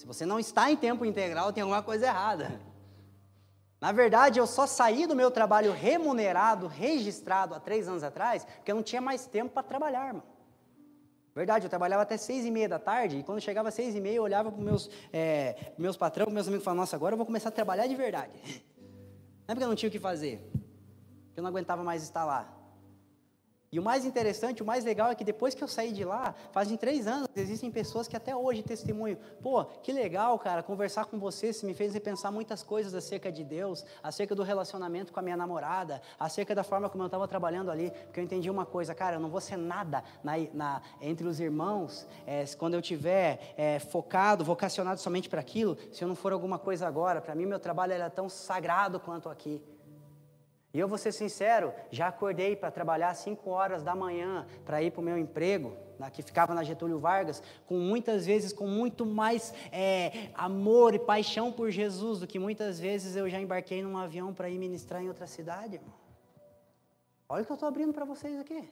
Se 0.00 0.06
você 0.06 0.24
não 0.24 0.40
está 0.40 0.70
em 0.70 0.76
tempo 0.78 1.04
integral, 1.04 1.52
tem 1.52 1.60
alguma 1.60 1.82
coisa 1.82 2.06
errada. 2.06 2.58
Na 3.78 3.92
verdade, 3.92 4.38
eu 4.38 4.46
só 4.46 4.66
saí 4.66 5.06
do 5.06 5.14
meu 5.14 5.30
trabalho 5.30 5.72
remunerado, 5.72 6.66
registrado 6.66 7.54
há 7.54 7.60
três 7.60 7.86
anos 7.86 8.02
atrás, 8.02 8.46
porque 8.46 8.72
eu 8.72 8.76
não 8.76 8.82
tinha 8.82 9.02
mais 9.02 9.26
tempo 9.26 9.52
para 9.52 9.62
trabalhar, 9.62 10.06
irmão. 10.06 10.22
Verdade, 11.34 11.66
eu 11.66 11.68
trabalhava 11.68 12.02
até 12.02 12.16
seis 12.16 12.46
e 12.46 12.50
meia 12.50 12.66
da 12.66 12.78
tarde, 12.78 13.18
e 13.18 13.22
quando 13.22 13.42
chegava 13.42 13.70
seis 13.70 13.94
e 13.94 14.00
meia, 14.00 14.14
eu 14.14 14.22
olhava 14.22 14.50
para 14.50 14.58
os 14.58 14.64
meus, 14.64 14.90
é, 15.12 15.74
meus 15.76 15.98
patrões, 15.98 16.32
meus 16.32 16.48
amigos 16.48 16.62
e 16.62 16.64
falava, 16.64 16.80
nossa, 16.80 16.96
agora 16.96 17.12
eu 17.12 17.18
vou 17.18 17.26
começar 17.26 17.50
a 17.50 17.52
trabalhar 17.52 17.86
de 17.86 17.94
verdade. 17.94 18.32
Não 19.46 19.52
é 19.52 19.54
porque 19.54 19.64
eu 19.64 19.68
não 19.68 19.76
tinha 19.76 19.88
o 19.88 19.92
que 19.92 19.98
fazer, 19.98 20.38
porque 21.26 21.40
eu 21.40 21.42
não 21.42 21.50
aguentava 21.50 21.82
mais 21.82 22.04
estar 22.04 22.24
lá. 22.24 22.59
E 23.72 23.78
o 23.78 23.82
mais 23.82 24.04
interessante, 24.04 24.64
o 24.64 24.66
mais 24.66 24.84
legal 24.84 25.12
é 25.12 25.14
que 25.14 25.22
depois 25.22 25.54
que 25.54 25.62
eu 25.62 25.68
saí 25.68 25.92
de 25.92 26.04
lá, 26.04 26.34
fazem 26.50 26.76
três 26.76 27.06
anos, 27.06 27.28
existem 27.36 27.70
pessoas 27.70 28.08
que 28.08 28.16
até 28.16 28.34
hoje 28.34 28.64
testemunham. 28.64 29.16
Pô, 29.40 29.64
que 29.64 29.92
legal, 29.92 30.36
cara, 30.40 30.60
conversar 30.60 31.04
com 31.04 31.20
você, 31.20 31.52
você 31.52 31.64
me 31.64 31.72
fez 31.72 31.94
repensar 31.94 32.32
muitas 32.32 32.64
coisas 32.64 32.92
acerca 32.92 33.30
de 33.30 33.44
Deus, 33.44 33.84
acerca 34.02 34.34
do 34.34 34.42
relacionamento 34.42 35.12
com 35.12 35.20
a 35.20 35.22
minha 35.22 35.36
namorada, 35.36 36.02
acerca 36.18 36.52
da 36.52 36.64
forma 36.64 36.90
como 36.90 37.04
eu 37.04 37.06
estava 37.06 37.28
trabalhando 37.28 37.70
ali, 37.70 37.92
porque 38.06 38.18
eu 38.18 38.24
entendi 38.24 38.50
uma 38.50 38.66
coisa, 38.66 38.92
cara, 38.92 39.16
eu 39.16 39.20
não 39.20 39.30
vou 39.30 39.40
ser 39.40 39.56
nada 39.56 40.02
na, 40.24 40.32
na 40.52 40.82
entre 41.00 41.28
os 41.28 41.38
irmãos, 41.38 42.08
é, 42.26 42.44
quando 42.58 42.74
eu 42.74 42.82
tiver 42.82 43.54
é, 43.56 43.78
focado, 43.78 44.44
vocacionado 44.44 45.00
somente 45.00 45.28
para 45.28 45.40
aquilo, 45.40 45.78
se 45.92 46.02
eu 46.02 46.08
não 46.08 46.16
for 46.16 46.32
alguma 46.32 46.58
coisa 46.58 46.88
agora, 46.88 47.20
para 47.20 47.36
mim 47.36 47.46
meu 47.46 47.60
trabalho 47.60 47.92
era 47.92 48.10
tão 48.10 48.28
sagrado 48.28 48.98
quanto 48.98 49.28
aqui. 49.28 49.62
E 50.72 50.78
eu 50.78 50.86
vou 50.86 50.96
ser 50.96 51.10
sincero, 51.10 51.72
já 51.90 52.06
acordei 52.06 52.54
para 52.54 52.70
trabalhar 52.70 53.10
às 53.10 53.18
5 53.18 53.50
horas 53.50 53.82
da 53.82 53.94
manhã 53.94 54.46
para 54.64 54.80
ir 54.80 54.92
para 54.92 55.00
o 55.00 55.04
meu 55.04 55.18
emprego, 55.18 55.76
que 56.12 56.22
ficava 56.22 56.54
na 56.54 56.62
Getúlio 56.62 57.00
Vargas, 57.00 57.42
com 57.66 57.76
muitas 57.76 58.24
vezes 58.24 58.52
com 58.52 58.68
muito 58.68 59.04
mais 59.04 59.52
é, 59.72 60.30
amor 60.34 60.94
e 60.94 60.98
paixão 60.98 61.50
por 61.50 61.70
Jesus 61.70 62.20
do 62.20 62.26
que 62.26 62.38
muitas 62.38 62.78
vezes 62.78 63.16
eu 63.16 63.28
já 63.28 63.40
embarquei 63.40 63.82
num 63.82 63.98
avião 63.98 64.32
para 64.32 64.48
ir 64.48 64.58
ministrar 64.58 65.02
em 65.02 65.08
outra 65.08 65.26
cidade. 65.26 65.74
Irmão. 65.74 65.92
Olha 67.28 67.42
o 67.42 67.46
que 67.46 67.52
eu 67.52 67.54
estou 67.54 67.68
abrindo 67.68 67.92
para 67.92 68.04
vocês 68.04 68.38
aqui. 68.38 68.68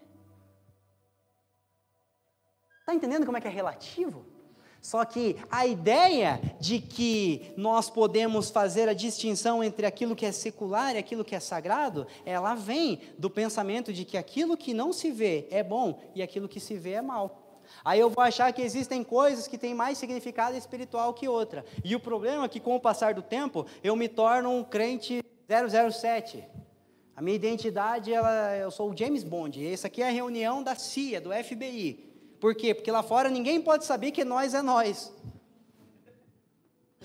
Está 2.81 2.95
entendendo 2.95 3.27
como 3.27 3.37
é 3.37 3.41
que 3.41 3.49
é 3.49 3.51
relativo? 3.51 4.25
Só 4.81 5.05
que 5.05 5.37
a 5.51 5.67
ideia 5.67 6.41
de 6.61 6.81
que 6.81 7.53
nós 7.57 7.91
podemos 7.91 8.51
fazer 8.51 8.89
a 8.89 8.95
distinção 8.95 9.63
entre 9.63 9.85
aquilo 9.87 10.15
que 10.15 10.25
é 10.25 10.33
secular 10.33 10.95
e 10.95 10.99
aquilo 10.99 11.25
que 11.25 11.35
é 11.35 11.41
sagrado, 11.41 12.07
ela 12.25 12.55
vem 12.55 13.01
do 13.19 13.29
pensamento 13.29 13.93
de 13.93 14.05
que 14.05 14.17
aquilo 14.17 14.57
que 14.57 14.73
não 14.73 14.93
se 14.93 15.11
vê 15.11 15.47
é 15.51 15.63
bom 15.63 16.01
e 16.15 16.23
aquilo 16.23 16.49
que 16.49 16.61
se 16.61 16.75
vê 16.77 16.93
é 16.93 17.03
mal. 17.03 17.45
Aí 17.85 18.01
eu 18.01 18.09
vou 18.09 18.23
achar 18.23 18.53
que 18.53 18.63
existem 18.63 19.05
coisas 19.05 19.47
que 19.47 19.59
têm 19.59 19.75
mais 19.75 19.99
significado 19.99 20.57
espiritual 20.57 21.13
que 21.13 21.29
outra. 21.29 21.65
E 21.85 21.95
o 21.95 22.01
problema 22.01 22.45
é 22.45 22.49
que 22.49 22.61
com 22.61 22.75
o 22.75 22.81
passar 22.81 23.15
do 23.15 23.23
tempo, 23.23 23.67
eu 23.83 23.95
me 23.95 24.09
torno 24.09 24.51
um 24.51 24.65
crente 24.65 25.23
007. 25.49 26.45
A 27.15 27.21
minha 27.21 27.35
identidade, 27.35 28.13
ela, 28.13 28.57
eu 28.57 28.71
sou 28.71 28.91
o 28.91 28.97
James 28.97 29.25
Bond. 29.25 29.67
Essa 29.67 29.89
aqui 29.89 30.03
é 30.03 30.09
a 30.09 30.13
reunião 30.13 30.63
da 30.63 30.77
CIA, 30.77 31.21
do 31.21 31.31
FBI. 31.33 32.08
Por 32.41 32.55
quê? 32.55 32.75
Porque 32.75 32.91
lá 32.91 33.03
fora 33.03 33.29
ninguém 33.29 33.61
pode 33.61 33.85
saber 33.85 34.13
que 34.13 34.25
nós 34.25 34.55
é 34.55 34.63
nós. 34.63 35.13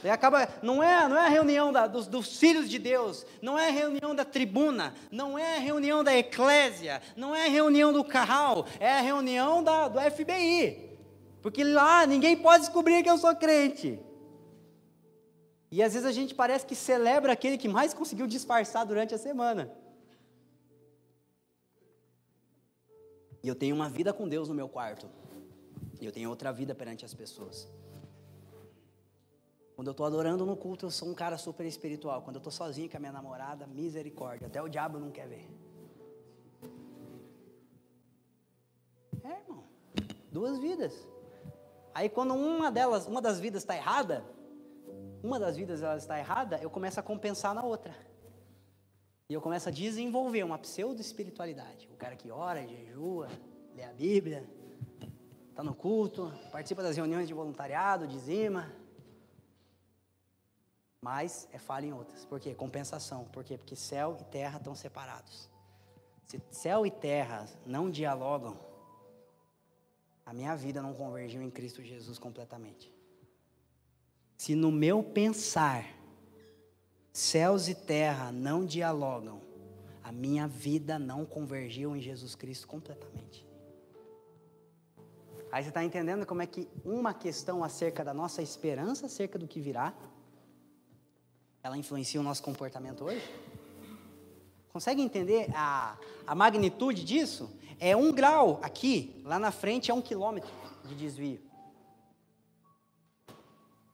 E 0.04 0.10
acaba, 0.10 0.50
não 0.62 0.84
é, 0.84 1.08
não 1.08 1.18
é 1.18 1.26
a 1.26 1.30
reunião 1.30 1.72
da, 1.72 1.88
dos, 1.88 2.08
dos, 2.08 2.38
filhos 2.38 2.70
de 2.70 2.78
Deus, 2.78 3.26
não 3.42 3.58
é 3.58 3.70
a 3.70 3.72
reunião 3.72 4.14
da 4.14 4.26
tribuna, 4.26 4.94
não 5.10 5.40
é 5.40 5.56
a 5.56 5.60
reunião 5.60 6.04
da 6.04 6.14
eclésia, 6.14 7.02
não 7.16 7.34
é 7.34 7.46
a 7.46 7.50
reunião 7.50 7.94
do 7.94 8.04
carral, 8.04 8.66
é 8.82 8.92
a 8.92 9.02
reunião 9.02 9.64
da, 9.64 9.88
do 9.88 10.00
FBI. 10.02 10.98
Porque 11.42 11.64
lá 11.64 12.06
ninguém 12.06 12.36
pode 12.36 12.66
descobrir 12.66 13.02
que 13.02 13.10
eu 13.10 13.18
sou 13.18 13.34
crente. 13.36 13.98
E 15.72 15.82
às 15.82 15.94
vezes 15.94 16.08
a 16.08 16.12
gente 16.12 16.36
parece 16.36 16.66
que 16.66 16.76
celebra 16.76 17.32
aquele 17.32 17.58
que 17.58 17.70
mais 17.70 17.94
conseguiu 17.94 18.28
disfarçar 18.28 18.86
durante 18.86 19.16
a 19.16 19.18
semana. 19.18 19.72
E 23.44 23.48
eu 23.48 23.56
tenho 23.56 23.76
uma 23.76 23.90
vida 23.90 24.14
com 24.14 24.28
Deus 24.28 24.48
no 24.48 24.56
meu 24.56 24.70
quarto. 24.70 25.08
E 26.00 26.06
eu 26.06 26.12
tenho 26.12 26.30
outra 26.30 26.52
vida 26.54 26.74
perante 26.74 27.04
as 27.04 27.14
pessoas. 27.14 27.70
Quando 29.76 29.88
eu 29.88 29.92
estou 29.92 30.06
adorando 30.06 30.46
no 30.46 30.56
culto, 30.56 30.86
eu 30.86 30.92
sou 30.92 31.10
um 31.10 31.14
cara 31.14 31.38
super 31.38 31.66
espiritual. 31.66 32.22
Quando 32.22 32.38
eu 32.38 32.40
estou 32.40 32.52
sozinho 32.52 32.90
com 32.90 32.96
a 32.96 33.00
minha 33.00 33.12
namorada, 33.12 33.68
misericórdia. 33.68 34.48
Até 34.48 34.62
o 34.62 34.70
diabo 34.70 34.98
não 34.98 35.12
quer 35.12 35.28
ver. 35.28 35.50
É, 39.24 39.40
irmão. 39.42 39.64
Duas 40.32 40.58
vidas. 40.60 40.94
Aí 41.94 42.10
quando 42.10 42.34
uma 42.34 42.72
delas, 42.72 43.08
uma 43.08 43.22
das 43.22 43.40
vidas 43.40 43.64
está 43.64 43.76
errada, 43.76 44.24
uma 45.22 45.40
das 45.40 45.56
vidas 45.56 45.82
ela 45.82 45.98
está 45.98 46.18
errada, 46.18 46.58
eu 46.62 46.70
começo 46.70 47.00
a 47.00 47.04
compensar 47.04 47.54
na 47.54 47.64
outra. 47.64 47.96
E 49.30 49.34
eu 49.34 49.42
começo 49.42 49.70
a 49.70 49.72
desenvolver 49.72 50.44
uma 50.44 50.58
pseudo-espiritualidade. 50.58 51.90
O 51.92 51.96
cara 51.96 52.16
que 52.16 52.30
ora, 52.30 52.68
jejua, 52.68 53.30
lê 53.76 53.84
a 53.84 53.94
Bíblia, 53.94 54.48
está 55.50 55.64
no 55.64 55.74
culto, 55.74 56.32
participa 56.52 56.84
das 56.84 56.98
reuniões 56.98 57.28
de 57.28 57.34
voluntariado, 57.34 58.08
dizima. 58.08 58.72
Mas 61.02 61.48
é 61.52 61.58
falha 61.58 61.86
em 61.86 61.94
outras. 61.94 62.26
Por 62.26 62.40
quê? 62.40 62.54
Compensação. 62.54 63.26
Por 63.26 63.44
quê? 63.44 63.58
Porque 63.58 63.76
céu 63.76 64.18
e 64.20 64.24
terra 64.26 64.58
estão 64.58 64.76
separados. 64.76 65.50
Se 66.28 66.42
céu 66.50 66.86
e 66.86 66.92
terra 66.92 67.46
não 67.66 67.90
dialogam, 67.90 68.58
a 70.26 70.34
minha 70.34 70.56
vida 70.56 70.82
não 70.82 70.94
convergiu 70.94 71.42
em 71.42 71.50
Cristo 71.50 71.84
Jesus 71.84 72.18
completamente. 72.18 72.92
Se 74.38 74.56
no 74.56 74.72
meu 74.72 75.04
pensar, 75.04 75.86
céus 77.14 77.68
e 77.68 77.76
terra 77.76 78.32
não 78.32 78.66
dialogam, 78.66 79.40
a 80.04 80.12
minha 80.12 80.48
vida 80.48 80.98
não 80.98 81.24
convergiu 81.24 81.96
em 81.96 82.02
Jesus 82.02 82.34
Cristo 82.34 82.68
completamente. 82.68 83.48
Aí 85.52 85.62
você 85.62 85.70
está 85.70 85.84
entendendo 85.84 86.26
como 86.26 86.42
é 86.42 86.48
que 86.48 86.68
uma 86.84 87.14
questão 87.14 87.64
acerca 87.64 88.04
da 88.04 88.12
nossa 88.12 88.42
esperança, 88.42 89.06
acerca 89.06 89.38
do 89.38 89.48
que 89.48 89.62
virá, 89.62 89.94
ela 91.62 91.78
influencia 91.78 92.20
o 92.20 92.24
nosso 92.24 92.42
comportamento 92.42 93.06
hoje? 93.06 93.24
Consegue 94.70 95.04
entender 95.04 95.52
a, 95.54 95.96
a 96.26 96.34
magnitude 96.34 97.06
disso? 97.06 97.56
É 97.80 97.96
um 97.96 98.12
grau 98.12 98.60
aqui, 98.64 99.22
lá 99.24 99.38
na 99.38 99.52
frente 99.52 99.92
é 99.92 99.94
um 99.94 100.02
quilômetro 100.02 100.52
de 100.86 100.96
desvio. 100.96 101.40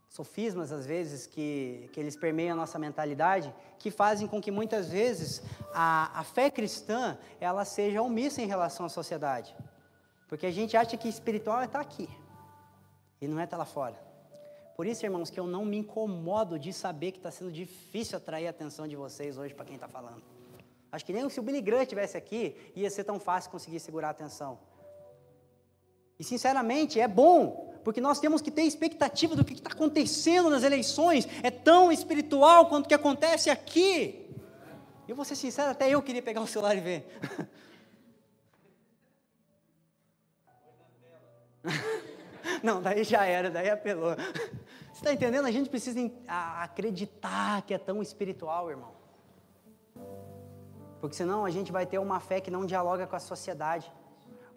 Sofismas, 0.09 0.71
às 0.71 0.85
vezes, 0.87 1.27
que, 1.27 1.89
que 1.93 1.99
eles 1.99 2.15
permeiam 2.15 2.53
a 2.53 2.55
nossa 2.55 2.79
mentalidade, 2.79 3.53
que 3.77 3.91
fazem 3.91 4.27
com 4.27 4.41
que 4.41 4.49
muitas 4.49 4.89
vezes 4.89 5.41
a, 5.71 6.19
a 6.19 6.23
fé 6.23 6.49
cristã 6.49 7.17
ela 7.39 7.63
seja 7.63 8.01
omissa 8.01 8.41
em 8.41 8.47
relação 8.47 8.87
à 8.87 8.89
sociedade. 8.89 9.55
Porque 10.27 10.47
a 10.47 10.51
gente 10.51 10.75
acha 10.75 10.97
que 10.97 11.07
espiritual 11.07 11.61
é 11.61 11.65
estar 11.65 11.79
tá 11.79 11.85
aqui. 11.85 12.09
E 13.21 13.27
não 13.27 13.39
é 13.39 13.45
tá 13.45 13.55
lá 13.55 13.65
fora. 13.65 14.09
Por 14.75 14.87
isso, 14.87 15.05
irmãos, 15.05 15.29
que 15.29 15.39
eu 15.39 15.45
não 15.45 15.63
me 15.63 15.77
incomodo 15.77 16.57
de 16.57 16.73
saber 16.73 17.11
que 17.11 17.17
está 17.19 17.29
sendo 17.29 17.51
difícil 17.51 18.17
atrair 18.17 18.47
a 18.47 18.49
atenção 18.49 18.87
de 18.87 18.95
vocês 18.95 19.37
hoje 19.37 19.53
para 19.53 19.65
quem 19.65 19.75
está 19.75 19.87
falando. 19.87 20.23
Acho 20.91 21.05
que 21.05 21.13
nem 21.13 21.29
se 21.29 21.39
o 21.39 21.43
Billy 21.43 21.61
Graham 21.61 21.83
estivesse 21.83 22.17
aqui, 22.17 22.55
ia 22.75 22.89
ser 22.89 23.03
tão 23.03 23.19
fácil 23.19 23.51
conseguir 23.51 23.79
segurar 23.79 24.07
a 24.07 24.11
atenção. 24.11 24.57
E 26.17 26.23
sinceramente, 26.23 26.99
é 26.99 27.07
bom, 27.07 27.68
porque 27.83 28.01
nós 28.01 28.19
temos 28.19 28.41
que 28.41 28.51
ter 28.51 28.63
expectativa 28.63 29.35
do 29.35 29.43
que 29.43 29.53
está 29.53 29.71
acontecendo 29.71 30.49
nas 30.49 30.63
eleições. 30.63 31.27
É 31.43 31.51
tão 31.51 31.91
espiritual 31.91 32.67
quanto 32.67 32.85
o 32.85 32.87
que 32.87 32.93
acontece 32.93 33.49
aqui. 33.49 34.27
Eu 35.07 35.15
vou 35.15 35.25
ser 35.25 35.35
sincero, 35.35 35.71
até 35.71 35.89
eu 35.89 36.01
queria 36.01 36.21
pegar 36.21 36.41
o 36.41 36.47
celular 36.47 36.75
e 36.77 36.81
ver. 36.81 37.19
Não, 42.63 42.81
daí 42.81 43.03
já 43.03 43.25
era, 43.25 43.49
daí 43.49 43.69
apelou. 43.69 44.15
Você 44.15 44.99
está 44.99 45.13
entendendo? 45.13 45.45
A 45.45 45.51
gente 45.51 45.69
precisa 45.69 45.99
acreditar 46.27 47.61
que 47.63 47.73
é 47.73 47.77
tão 47.77 48.01
espiritual, 48.01 48.69
irmão. 48.69 48.91
Porque 50.99 51.15
senão 51.15 51.45
a 51.45 51.49
gente 51.49 51.71
vai 51.71 51.85
ter 51.85 51.97
uma 51.97 52.19
fé 52.19 52.41
que 52.41 52.51
não 52.51 52.65
dialoga 52.65 53.07
com 53.07 53.15
a 53.15 53.19
sociedade. 53.19 53.91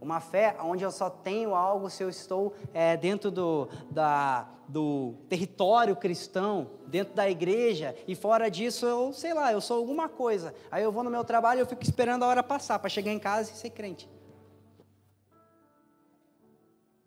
Uma 0.03 0.19
fé 0.19 0.57
onde 0.61 0.83
eu 0.83 0.91
só 0.91 1.09
tenho 1.09 1.55
algo 1.55 1.89
se 1.89 2.03
eu 2.03 2.09
estou 2.09 2.53
é, 2.75 2.97
dentro 2.97 3.31
do, 3.31 3.69
da, 3.89 4.49
do 4.67 5.15
território 5.29 5.95
cristão, 5.95 6.71
dentro 6.89 7.15
da 7.15 7.31
igreja, 7.31 7.95
e 8.09 8.17
fora 8.17 8.51
disso 8.51 8.85
eu, 8.85 9.13
sei 9.13 9.33
lá, 9.33 9.53
eu 9.53 9.61
sou 9.61 9.79
alguma 9.79 10.09
coisa. 10.09 10.53
Aí 10.73 10.83
eu 10.83 10.91
vou 10.91 11.05
no 11.05 11.11
meu 11.11 11.23
trabalho 11.23 11.59
e 11.59 11.63
eu 11.63 11.67
fico 11.67 11.85
esperando 11.85 12.25
a 12.25 12.27
hora 12.27 12.43
passar 12.43 12.81
para 12.81 12.91
chegar 12.91 13.13
em 13.13 13.19
casa 13.21 13.53
e 13.53 13.55
ser 13.55 13.71
crente. 13.71 14.11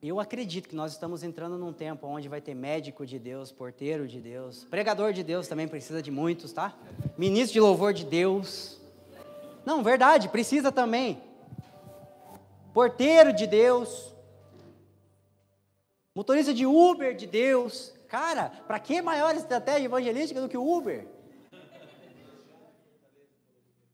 Eu 0.01 0.17
acredito 0.17 0.69
que 0.69 0.75
nós 0.75 0.93
estamos 0.93 1.21
entrando 1.21 1.57
num 1.57 1.73
tempo 1.73 2.07
onde 2.07 2.29
vai 2.29 2.39
ter 2.39 2.53
médico 2.53 3.05
de 3.05 3.19
Deus, 3.19 3.51
porteiro 3.51 4.07
de 4.07 4.21
Deus, 4.21 4.63
pregador 4.63 5.11
de 5.11 5.21
Deus 5.21 5.49
também 5.49 5.67
precisa 5.67 6.01
de 6.01 6.11
muitos, 6.11 6.53
tá? 6.53 6.73
Ministro 7.17 7.53
de 7.53 7.59
louvor 7.59 7.91
de 7.91 8.05
Deus. 8.05 8.79
Não, 9.65 9.83
verdade, 9.83 10.29
precisa 10.29 10.71
também. 10.71 11.21
Porteiro 12.75 13.31
de 13.31 13.47
Deus. 13.47 14.13
Motorista 16.13 16.53
de 16.53 16.65
Uber 16.65 17.15
de 17.15 17.25
Deus. 17.25 17.93
Cara, 18.09 18.51
para 18.67 18.77
que 18.79 19.01
maior 19.01 19.33
estratégia 19.33 19.85
evangelística 19.85 20.41
do 20.41 20.49
que 20.49 20.57
o 20.57 20.69
Uber? 20.77 21.07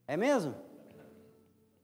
É 0.07 0.17
mesmo? 0.17 0.55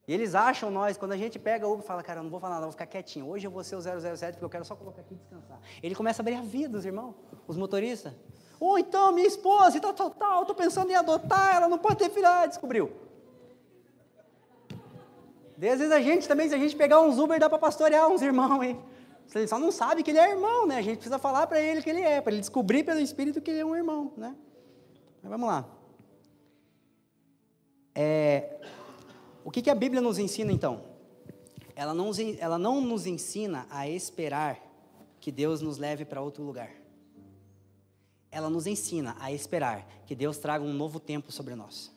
E 0.08 0.14
eles 0.14 0.34
acham 0.34 0.72
nós, 0.72 0.98
quando 0.98 1.12
a 1.12 1.18
gente 1.18 1.38
pega 1.38 1.68
o 1.68 1.74
Uber 1.74 1.84
e 1.84 1.88
fala, 1.88 2.02
cara, 2.02 2.20
eu 2.20 2.24
não 2.24 2.32
vou 2.32 2.40
falar 2.40 2.56
nada, 2.56 2.66
vou 2.66 2.72
ficar 2.72 2.88
quietinho. 2.88 3.30
Hoje 3.30 3.46
eu 3.46 3.52
vou 3.52 3.64
ser 3.64 3.76
o 3.76 3.82
007 3.82 4.32
porque 4.32 4.46
eu 4.46 4.50
quero 4.50 4.66
só 4.66 4.76
colocar 4.76 5.02
aqui 5.02 5.14
e 5.14 5.18
descansar. 5.18 5.60
Ele 5.84 5.94
começa 5.94 6.20
a 6.20 6.24
abrir 6.24 6.34
a 6.34 6.42
vida 6.42 6.70
dos 6.70 6.84
irmãos, 6.84 7.14
os 7.48 7.58
motoristas. 7.58 8.12
Ou 8.60 8.80
então, 8.80 9.12
minha 9.12 9.28
esposa 9.28 9.78
e 9.78 9.80
tal, 9.80 9.94
tal, 9.94 10.10
tal, 10.10 10.42
estou 10.42 10.56
pensando 10.56 10.90
em 10.90 10.96
adotar, 10.96 11.58
ela 11.58 11.68
não 11.68 11.78
pode 11.78 11.98
ter 11.98 12.10
filho. 12.10 12.26
Ah, 12.26 12.48
descobriu. 12.48 13.07
Daí, 15.58 15.72
às 15.72 15.80
vezes 15.80 15.94
a 15.94 16.00
gente 16.00 16.28
também, 16.28 16.48
se 16.48 16.54
a 16.54 16.58
gente 16.58 16.76
pegar 16.76 17.02
uns 17.02 17.18
Uber, 17.18 17.40
dá 17.40 17.50
para 17.50 17.58
pastorear 17.58 18.08
uns 18.08 18.22
irmãos, 18.22 18.62
hein? 18.62 18.80
Ele 19.34 19.48
só 19.48 19.60
não 19.60 19.72
sabe 19.72 20.04
que 20.04 20.12
ele 20.12 20.20
é 20.20 20.32
irmão, 20.32 20.68
né? 20.68 20.78
A 20.78 20.82
gente 20.82 20.98
precisa 20.98 21.18
falar 21.20 21.48
para 21.48 21.60
ele 21.60 21.82
que 21.82 21.90
ele 21.90 22.02
é, 22.02 22.22
para 22.22 22.32
ele 22.32 22.40
descobrir 22.40 22.84
pelo 22.84 23.00
Espírito 23.00 23.42
que 23.42 23.52
ele 23.52 23.60
é 23.60 23.66
um 23.66 23.76
irmão, 23.76 24.14
né? 24.16 24.36
Mas 25.22 25.32
vamos 25.32 25.48
lá. 25.48 25.68
É, 27.94 28.60
o 29.44 29.50
que, 29.50 29.62
que 29.62 29.70
a 29.70 29.76
Bíblia 29.76 30.02
nos 30.02 30.20
ensina 30.20 30.52
então? 30.52 30.84
Ela 31.76 31.94
não, 31.94 32.12
ela 32.40 32.58
não 32.58 32.80
nos 32.80 33.06
ensina 33.08 33.66
a 33.70 33.88
esperar 33.88 34.60
que 35.20 35.32
Deus 35.32 35.62
nos 35.62 35.78
leve 35.78 36.06
para 36.06 36.22
outro 36.22 36.44
lugar. 36.44 36.72
Ela 38.32 38.50
nos 38.50 38.68
ensina 38.68 39.16
a 39.20 39.32
esperar 39.32 39.88
que 40.06 40.16
Deus 40.16 40.38
traga 40.38 40.64
um 40.64 40.74
novo 40.74 41.00
tempo 41.00 41.32
sobre 41.32 41.56
nós. 41.56 41.92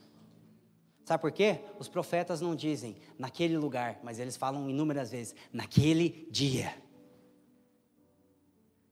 Sabe 1.11 1.23
por 1.23 1.33
quê? 1.33 1.59
Os 1.77 1.89
profetas 1.89 2.41
não 2.41 2.55
dizem 2.55 2.97
naquele 3.19 3.59
lugar, 3.59 3.99
mas 4.01 4.21
eles 4.21 4.37
falam 4.37 4.71
inúmeras 4.71 5.11
vezes, 5.11 5.35
naquele 5.53 6.29
dia. 6.31 6.73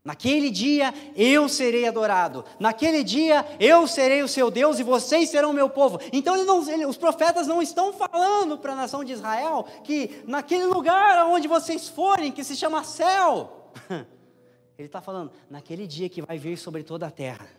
Naquele 0.05 0.51
dia 0.51 0.93
eu 1.15 1.49
serei 1.49 1.87
adorado. 1.87 2.45
Naquele 2.59 3.05
dia 3.05 3.47
eu 3.61 3.87
serei 3.87 4.21
o 4.21 4.27
seu 4.27 4.51
Deus 4.51 4.81
e 4.81 4.83
vocês 4.83 5.31
serão 5.31 5.53
o 5.53 5.55
meu 5.55 5.71
povo. 5.71 6.01
Então 6.13 6.35
ele 6.35 6.43
não, 6.43 6.69
ele, 6.69 6.87
os 6.87 6.97
profetas 6.97 7.47
não 7.47 7.63
estão 7.63 7.93
falando 7.93 8.59
para 8.59 8.73
a 8.73 8.77
nação 8.77 9.05
de 9.05 9.13
Israel 9.13 9.65
que 9.85 10.25
naquele 10.27 10.65
lugar 10.65 11.25
onde 11.25 11.47
vocês 11.47 11.89
forem, 11.89 12.33
que 12.33 12.43
se 12.43 12.57
chama 12.57 12.83
céu, 12.83 13.71
ele 14.77 14.87
está 14.87 15.01
falando 15.01 15.31
naquele 15.49 15.87
dia 15.87 16.09
que 16.09 16.21
vai 16.21 16.37
vir 16.37 16.59
sobre 16.59 16.83
toda 16.83 17.07
a 17.07 17.13
terra. 17.13 17.58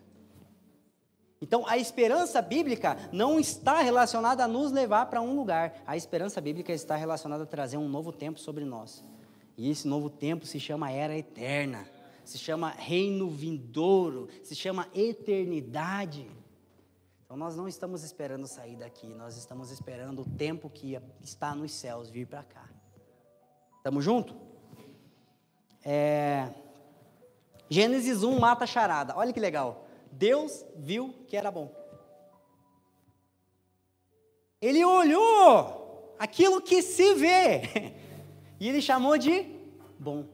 Então 1.41 1.65
a 1.67 1.77
esperança 1.77 2.41
bíblica 2.41 2.97
não 3.11 3.39
está 3.39 3.81
relacionada 3.81 4.43
a 4.43 4.47
nos 4.47 4.71
levar 4.71 5.05
para 5.05 5.21
um 5.21 5.35
lugar. 5.35 5.81
A 5.87 5.95
esperança 5.95 6.41
bíblica 6.41 6.73
está 6.73 6.95
relacionada 6.95 7.43
a 7.43 7.47
trazer 7.47 7.77
um 7.77 7.87
novo 7.87 8.11
tempo 8.11 8.39
sobre 8.39 8.65
nós. 8.65 9.03
E 9.57 9.69
esse 9.69 9.87
novo 9.87 10.09
tempo 10.09 10.45
se 10.45 10.59
chama 10.59 10.91
era 10.91 11.17
eterna 11.17 11.85
se 12.29 12.37
chama 12.37 12.69
reino 12.69 13.27
vindouro, 13.27 14.29
se 14.43 14.55
chama 14.55 14.87
eternidade. 14.93 16.29
Então 17.25 17.35
nós 17.35 17.55
não 17.55 17.67
estamos 17.67 18.03
esperando 18.03 18.47
sair 18.47 18.75
daqui, 18.75 19.07
nós 19.07 19.35
estamos 19.35 19.71
esperando 19.71 20.21
o 20.21 20.25
tempo 20.25 20.69
que 20.69 20.99
está 21.21 21.55
nos 21.55 21.71
céus 21.71 22.09
vir 22.09 22.27
para 22.27 22.43
cá. 22.43 22.69
Estamos 23.77 24.03
junto? 24.03 24.35
É... 25.83 26.49
Gênesis 27.67 28.21
1 28.21 28.39
mata 28.39 28.63
a 28.63 28.67
charada. 28.67 29.15
Olha 29.17 29.33
que 29.33 29.39
legal. 29.39 29.87
Deus 30.19 30.65
viu 30.75 31.13
que 31.27 31.37
era 31.37 31.49
bom. 31.49 31.73
Ele 34.61 34.83
olhou 34.83 36.13
aquilo 36.19 36.61
que 36.61 36.81
se 36.81 37.13
vê 37.15 37.93
e 38.59 38.67
ele 38.67 38.81
chamou 38.81 39.17
de 39.17 39.45
bom. 39.97 40.25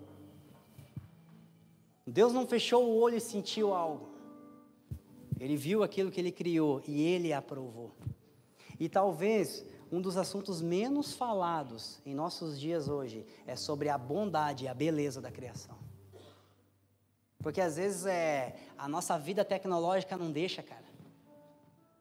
Deus 2.03 2.33
não 2.33 2.47
fechou 2.47 2.83
o 2.83 2.99
olho 2.99 3.17
e 3.17 3.21
sentiu 3.21 3.75
algo. 3.75 4.09
Ele 5.39 5.55
viu 5.55 5.83
aquilo 5.83 6.09
que 6.09 6.19
ele 6.19 6.31
criou 6.31 6.81
e 6.87 7.03
ele 7.03 7.31
aprovou. 7.31 7.95
E 8.79 8.89
talvez 8.89 9.63
um 9.91 10.01
dos 10.01 10.17
assuntos 10.17 10.63
menos 10.63 11.13
falados 11.13 12.01
em 12.03 12.15
nossos 12.15 12.59
dias 12.59 12.89
hoje 12.89 13.23
é 13.45 13.55
sobre 13.55 13.89
a 13.89 13.99
bondade 13.99 14.65
e 14.65 14.67
a 14.67 14.73
beleza 14.73 15.21
da 15.21 15.29
criação. 15.29 15.84
Porque 17.45 17.61
às 17.61 17.75
vezes 17.75 18.07
é, 18.07 18.55
a 18.75 18.87
nossa 18.87 19.19
vida 19.19 19.45
tecnológica 19.45 20.17
não 20.17 20.31
deixa, 20.31 20.63
cara. 20.63 20.83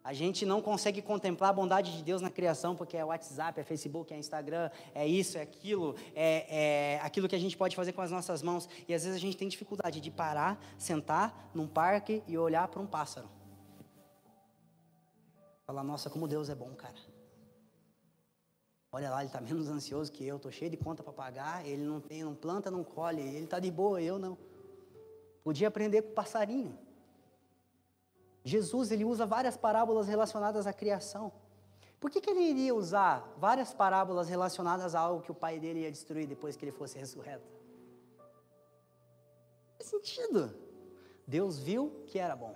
A 0.02 0.14
gente 0.14 0.46
não 0.46 0.62
consegue 0.62 1.02
contemplar 1.02 1.50
a 1.50 1.52
bondade 1.52 1.94
de 1.94 2.02
Deus 2.02 2.22
na 2.22 2.30
criação, 2.30 2.74
porque 2.74 2.96
é 2.96 3.04
WhatsApp, 3.04 3.60
é 3.60 3.62
Facebook, 3.62 4.14
é 4.14 4.16
Instagram, 4.16 4.70
é 4.94 5.06
isso, 5.06 5.36
é 5.36 5.42
aquilo, 5.42 5.96
é, 6.14 6.94
é, 6.94 7.00
aquilo 7.02 7.28
que 7.28 7.36
a 7.36 7.38
gente 7.38 7.58
pode 7.58 7.76
fazer 7.76 7.92
com 7.92 8.00
as 8.00 8.10
nossas 8.10 8.42
mãos. 8.42 8.66
E 8.88 8.94
às 8.94 9.04
vezes 9.04 9.18
a 9.18 9.20
gente 9.20 9.36
tem 9.36 9.46
dificuldade 9.46 10.00
de 10.00 10.10
parar, 10.10 10.58
sentar 10.78 11.50
num 11.52 11.68
parque 11.68 12.22
e 12.26 12.38
olhar 12.38 12.66
para 12.68 12.80
um 12.80 12.86
pássaro. 12.86 13.28
Falar, 15.66 15.84
nossa, 15.84 16.08
como 16.08 16.26
Deus 16.26 16.48
é 16.48 16.54
bom, 16.54 16.74
cara. 16.74 16.96
Olha 18.90 19.10
lá, 19.10 19.18
ele 19.18 19.26
está 19.26 19.42
menos 19.42 19.68
ansioso 19.68 20.10
que 20.10 20.26
eu, 20.26 20.36
estou 20.36 20.50
cheio 20.50 20.70
de 20.70 20.78
conta 20.78 21.02
para 21.02 21.12
pagar, 21.12 21.66
ele 21.66 21.82
não 21.82 22.00
tem, 22.00 22.24
não 22.24 22.34
planta, 22.34 22.70
não 22.70 22.82
colhe, 22.82 23.20
ele 23.20 23.44
está 23.44 23.58
de 23.58 23.70
boa, 23.70 24.00
eu 24.00 24.18
não. 24.18 24.38
Podia 25.44 25.68
aprender 25.68 26.02
com 26.02 26.10
o 26.10 26.14
passarinho. 26.14 26.76
Jesus 28.42 28.90
ele 28.90 29.04
usa 29.04 29.24
várias 29.26 29.56
parábolas 29.56 30.08
relacionadas 30.08 30.66
à 30.66 30.72
criação. 30.72 31.30
Por 32.00 32.10
que, 32.10 32.20
que 32.20 32.30
ele 32.30 32.42
iria 32.42 32.74
usar 32.74 33.32
várias 33.38 33.72
parábolas 33.72 34.28
relacionadas 34.28 34.94
a 34.94 35.00
algo 35.00 35.22
que 35.22 35.30
o 35.30 35.34
pai 35.34 35.58
dele 35.58 35.80
ia 35.80 35.90
destruir 35.90 36.26
depois 36.26 36.56
que 36.56 36.64
ele 36.64 36.72
fosse 36.72 36.98
ressurreto? 36.98 37.46
Faz 39.76 39.88
sentido. 39.88 40.54
Deus 41.26 41.58
viu 41.58 42.04
que 42.06 42.18
era 42.18 42.36
bom. 42.36 42.54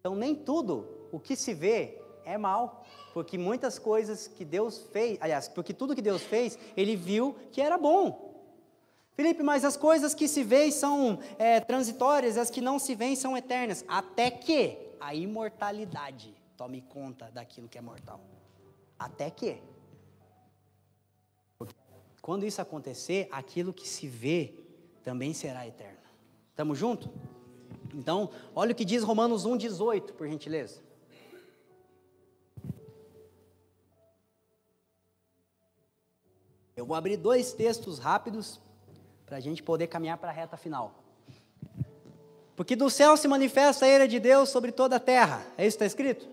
Então, 0.00 0.14
nem 0.14 0.34
tudo 0.34 1.08
o 1.12 1.20
que 1.20 1.36
se 1.36 1.54
vê 1.54 2.02
é 2.24 2.36
mal, 2.36 2.84
porque 3.12 3.36
muitas 3.38 3.78
coisas 3.78 4.26
que 4.26 4.44
Deus 4.44 4.82
fez, 4.92 5.18
aliás, 5.20 5.48
porque 5.48 5.72
tudo 5.72 5.94
que 5.94 6.02
Deus 6.02 6.22
fez, 6.22 6.58
ele 6.76 6.96
viu 6.96 7.36
que 7.52 7.60
era 7.60 7.78
bom. 7.78 8.33
Felipe, 9.14 9.44
mas 9.44 9.64
as 9.64 9.76
coisas 9.76 10.12
que 10.12 10.26
se 10.26 10.42
veem 10.42 10.72
são 10.72 11.20
é, 11.38 11.60
transitórias, 11.60 12.36
as 12.36 12.50
que 12.50 12.60
não 12.60 12.80
se 12.80 12.96
veem 12.96 13.14
são 13.14 13.36
eternas, 13.36 13.84
até 13.86 14.28
que 14.30 14.76
a 15.00 15.14
imortalidade 15.14 16.34
tome 16.56 16.82
conta 16.82 17.30
daquilo 17.30 17.68
que 17.68 17.78
é 17.78 17.80
mortal. 17.80 18.20
Até 18.98 19.30
que. 19.30 19.62
Quando 22.20 22.44
isso 22.44 22.60
acontecer, 22.60 23.28
aquilo 23.30 23.72
que 23.72 23.86
se 23.86 24.08
vê 24.08 24.54
também 25.04 25.32
será 25.32 25.66
eterno. 25.66 25.98
Estamos 26.50 26.78
juntos? 26.78 27.08
Então, 27.92 28.30
olha 28.54 28.72
o 28.72 28.74
que 28.74 28.84
diz 28.84 29.04
Romanos 29.04 29.46
1,18, 29.46 30.12
por 30.12 30.26
gentileza. 30.26 30.82
Eu 36.76 36.84
vou 36.84 36.96
abrir 36.96 37.16
dois 37.16 37.52
textos 37.52 37.98
rápidos 37.98 38.60
para 39.26 39.36
a 39.36 39.40
gente 39.40 39.62
poder 39.62 39.86
caminhar 39.86 40.18
para 40.18 40.30
a 40.30 40.32
reta 40.32 40.56
final. 40.56 41.02
Porque 42.56 42.76
do 42.76 42.88
céu 42.88 43.16
se 43.16 43.26
manifesta 43.26 43.84
a 43.84 43.88
ira 43.88 44.06
de 44.06 44.20
Deus 44.20 44.48
sobre 44.48 44.70
toda 44.70 44.96
a 44.96 45.00
terra. 45.00 45.44
É 45.58 45.66
isso 45.66 45.76
que 45.76 45.84
está 45.84 45.86
escrito? 45.86 46.28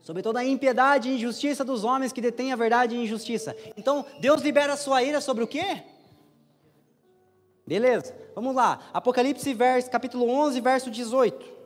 Sobre 0.00 0.22
toda 0.22 0.40
a 0.40 0.44
impiedade 0.44 1.10
e 1.10 1.16
injustiça 1.16 1.62
dos 1.64 1.84
homens 1.84 2.12
que 2.12 2.22
detêm 2.22 2.52
a 2.52 2.56
verdade 2.56 2.96
e 2.96 3.02
injustiça. 3.02 3.54
Então, 3.76 4.04
Deus 4.18 4.40
libera 4.40 4.72
a 4.72 4.76
sua 4.76 5.02
ira 5.02 5.20
sobre 5.20 5.44
o 5.44 5.46
quê? 5.46 5.82
Beleza, 7.66 8.16
vamos 8.34 8.54
lá. 8.54 8.80
Apocalipse, 8.92 9.52
verso, 9.52 9.90
capítulo 9.90 10.28
11, 10.28 10.60
verso 10.60 10.90
18. 10.90 11.59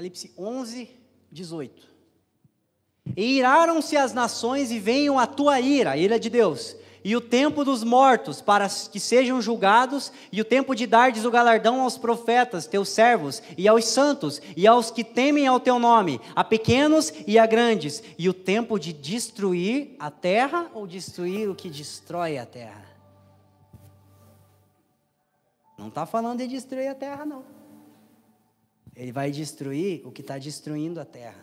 Apocalipse 0.00 0.32
11, 0.38 0.88
18. 1.30 1.88
E 3.14 3.38
iraram-se 3.38 3.98
as 3.98 4.14
nações 4.14 4.70
e 4.70 4.78
venham 4.78 5.18
a 5.18 5.26
tua 5.26 5.60
ira, 5.60 5.90
a 5.90 5.96
ira 5.96 6.18
de 6.18 6.30
Deus, 6.30 6.74
e 7.04 7.14
o 7.14 7.20
tempo 7.20 7.64
dos 7.64 7.84
mortos, 7.84 8.40
para 8.40 8.66
que 8.66 8.98
sejam 8.98 9.42
julgados, 9.42 10.10
e 10.32 10.40
o 10.40 10.44
tempo 10.44 10.74
de 10.74 10.86
dardes 10.86 11.26
o 11.26 11.30
galardão 11.30 11.82
aos 11.82 11.98
profetas, 11.98 12.66
teus 12.66 12.88
servos, 12.88 13.42
e 13.58 13.68
aos 13.68 13.84
santos, 13.84 14.40
e 14.56 14.66
aos 14.66 14.90
que 14.90 15.04
temem 15.04 15.46
ao 15.46 15.60
teu 15.60 15.78
nome, 15.78 16.18
a 16.34 16.42
pequenos 16.42 17.12
e 17.26 17.38
a 17.38 17.44
grandes, 17.44 18.02
e 18.18 18.26
o 18.26 18.32
tempo 18.32 18.78
de 18.78 18.94
destruir 18.94 19.96
a 19.98 20.10
terra 20.10 20.70
ou 20.72 20.86
destruir 20.86 21.50
o 21.50 21.54
que 21.54 21.68
destrói 21.68 22.38
a 22.38 22.46
terra. 22.46 22.88
Não 25.76 25.88
está 25.88 26.06
falando 26.06 26.38
de 26.38 26.46
destruir 26.46 26.88
a 26.88 26.94
terra, 26.94 27.26
não. 27.26 27.59
Ele 29.00 29.12
vai 29.12 29.30
destruir 29.30 30.06
o 30.06 30.12
que 30.12 30.20
está 30.20 30.36
destruindo 30.36 31.00
a 31.00 31.06
terra. 31.06 31.42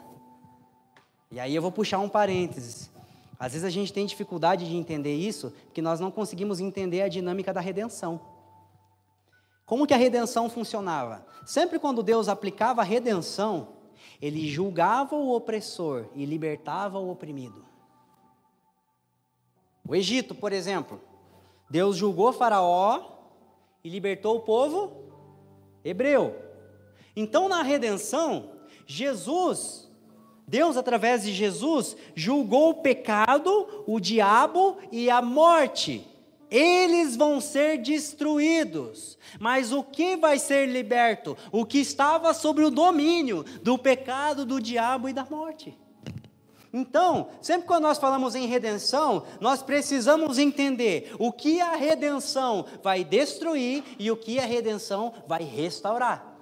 E 1.32 1.40
aí 1.40 1.56
eu 1.56 1.62
vou 1.62 1.72
puxar 1.72 1.98
um 1.98 2.08
parênteses. 2.08 2.88
Às 3.40 3.54
vezes 3.54 3.66
a 3.66 3.70
gente 3.72 3.92
tem 3.92 4.06
dificuldade 4.06 4.70
de 4.70 4.76
entender 4.76 5.16
isso, 5.16 5.52
porque 5.66 5.82
nós 5.82 6.00
não 6.00 6.12
conseguimos 6.12 6.60
entender 6.60 7.02
a 7.02 7.08
dinâmica 7.08 7.52
da 7.52 7.60
redenção. 7.60 8.22
Como 9.66 9.88
que 9.88 9.94
a 9.96 9.98
redenção 9.98 10.48
funcionava? 10.52 11.26
Sempre 11.48 11.80
quando 11.80 12.04
Deus 12.04 12.30
aplicava 12.30 12.82
a 12.82 12.86
redenção, 12.86 13.70
ele 14.22 14.48
julgava 14.48 15.16
o 15.16 15.36
opressor 15.36 16.06
e 16.14 16.26
libertava 16.26 17.00
o 17.00 17.10
oprimido. 17.10 17.66
O 19.84 19.96
Egito, 19.96 20.36
por 20.36 20.54
exemplo, 20.54 21.02
Deus 21.68 21.98
julgou 21.98 22.32
Faraó 22.32 23.02
e 23.84 23.90
libertou 23.90 24.38
o 24.38 24.42
povo 24.42 24.92
hebreu. 25.84 26.47
Então, 27.20 27.50
na 27.50 27.64
redenção, 27.64 28.52
Jesus, 28.86 29.90
Deus, 30.48 30.78
através 30.78 31.24
de 31.24 31.34
Jesus, 31.34 31.98
julgou 32.14 32.70
o 32.70 32.76
pecado, 32.76 33.84
o 33.88 34.00
diabo 34.00 34.78
e 34.92 35.10
a 35.10 35.20
morte. 35.20 36.08
Eles 36.52 37.16
vão 37.16 37.42
ser 37.42 37.80
destruídos. 37.80 39.18
Mas 39.40 39.72
o 39.72 39.82
que 39.82 40.16
vai 40.16 40.38
ser 40.38 40.68
liberto? 40.68 41.36
O 41.52 41.66
que 41.66 41.80
estava 41.80 42.36
sobre 42.36 42.64
o 42.64 42.70
domínio 42.70 43.44
do 43.64 43.80
pecado, 43.80 44.46
do 44.46 44.62
diabo 44.62 45.10
e 45.10 45.14
da 45.14 45.26
morte. 45.26 45.76
Então, 46.72 47.30
sempre 47.42 47.68
quando 47.68 47.82
nós 47.84 47.98
falamos 47.98 48.36
em 48.36 48.46
redenção, 48.46 49.24
nós 49.42 49.64
precisamos 49.64 50.38
entender 50.38 51.16
o 51.18 51.32
que 51.32 51.60
a 51.60 51.76
redenção 51.76 52.64
vai 52.84 53.04
destruir 53.04 53.84
e 53.98 54.12
o 54.12 54.16
que 54.16 54.38
a 54.38 54.46
redenção 54.46 55.12
vai 55.28 55.42
restaurar. 55.44 56.37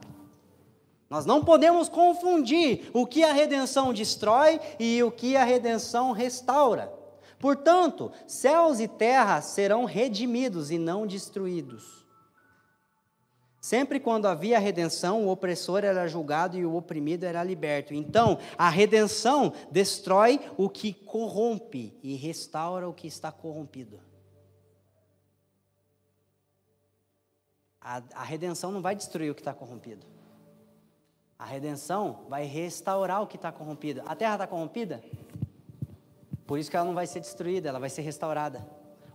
Nós 1.15 1.25
não 1.25 1.45
podemos 1.45 1.87
confundir 1.87 2.91
o 2.91 3.07
que 3.07 3.23
a 3.23 3.31
redenção 3.31 3.93
destrói 3.93 4.59
e 4.77 5.01
o 5.01 5.09
que 5.09 5.37
a 5.37 5.45
redenção 5.45 6.11
restaura. 6.11 6.91
Portanto, 7.39 8.11
céus 8.27 8.81
e 8.81 8.87
terra 8.89 9.39
serão 9.39 9.85
redimidos 9.85 10.71
e 10.71 10.77
não 10.77 11.07
destruídos. 11.07 12.05
Sempre 13.61 13.97
quando 13.97 14.25
havia 14.25 14.59
redenção, 14.59 15.23
o 15.23 15.29
opressor 15.29 15.85
era 15.85 16.05
julgado 16.05 16.57
e 16.57 16.65
o 16.65 16.75
oprimido 16.75 17.23
era 17.23 17.41
liberto. 17.45 17.93
Então, 17.93 18.37
a 18.57 18.69
redenção 18.69 19.53
destrói 19.71 20.37
o 20.57 20.67
que 20.67 20.91
corrompe 20.91 21.97
e 22.03 22.15
restaura 22.17 22.89
o 22.89 22.93
que 22.93 23.07
está 23.07 23.31
corrompido. 23.31 24.01
A, 27.79 28.03
a 28.15 28.23
redenção 28.25 28.69
não 28.69 28.81
vai 28.81 28.93
destruir 28.97 29.31
o 29.31 29.35
que 29.35 29.39
está 29.39 29.53
corrompido. 29.53 30.14
A 31.45 31.47
redenção 31.47 32.25
vai 32.27 32.45
restaurar 32.45 33.21
o 33.21 33.27
que 33.27 33.35
está 33.35 33.51
corrompido. 33.51 34.01
A 34.07 34.15
terra 34.15 34.33
está 34.33 34.47
corrompida? 34.47 35.03
Por 36.47 36.57
isso 36.57 36.71
que 36.71 36.75
ela 36.75 36.85
não 36.85 36.95
vai 36.95 37.05
ser 37.05 37.19
destruída, 37.19 37.69
ela 37.69 37.79
vai 37.79 37.89
ser 37.89 38.01
restaurada. 38.01 38.65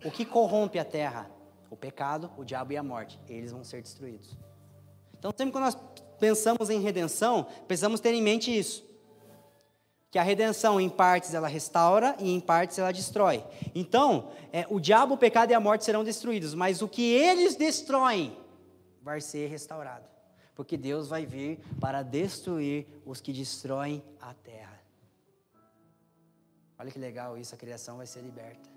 O 0.04 0.10
que 0.10 0.24
corrompe 0.24 0.78
a 0.78 0.84
terra? 0.84 1.28
o 1.70 1.76
pecado, 1.76 2.30
o 2.36 2.44
diabo 2.44 2.72
e 2.72 2.76
a 2.76 2.82
morte. 2.82 3.18
Eles 3.28 3.52
vão 3.52 3.62
ser 3.62 3.80
destruídos. 3.80 4.36
Então, 5.16 5.32
sempre 5.36 5.52
que 5.52 5.60
nós 5.60 5.78
pensamos 6.18 6.68
em 6.68 6.80
redenção, 6.80 7.46
precisamos 7.66 8.00
ter 8.00 8.12
em 8.12 8.20
mente 8.20 8.56
isso. 8.56 8.84
Que 10.10 10.18
a 10.18 10.22
redenção, 10.24 10.80
em 10.80 10.88
partes, 10.88 11.32
ela 11.32 11.46
restaura 11.46 12.16
e 12.18 12.34
em 12.34 12.40
partes 12.40 12.78
ela 12.78 12.92
destrói. 12.92 13.44
Então, 13.72 14.32
é, 14.52 14.66
o 14.68 14.80
diabo, 14.80 15.14
o 15.14 15.18
pecado 15.18 15.52
e 15.52 15.54
a 15.54 15.60
morte 15.60 15.84
serão 15.84 16.02
destruídos, 16.02 16.52
mas 16.52 16.82
o 16.82 16.88
que 16.88 17.12
eles 17.12 17.54
destroem 17.54 18.36
vai 19.00 19.20
ser 19.20 19.46
restaurado. 19.48 20.10
Porque 20.60 20.76
Deus 20.76 21.08
vai 21.08 21.24
vir 21.24 21.58
para 21.80 22.02
destruir 22.02 22.86
os 23.10 23.18
que 23.18 23.32
destroem 23.32 24.02
a 24.20 24.34
terra. 24.34 24.78
Olha 26.78 26.90
que 26.94 26.98
legal 26.98 27.38
isso, 27.42 27.54
a 27.54 27.58
criação 27.62 27.96
vai 27.96 28.06
ser 28.06 28.20
liberta. 28.20 28.68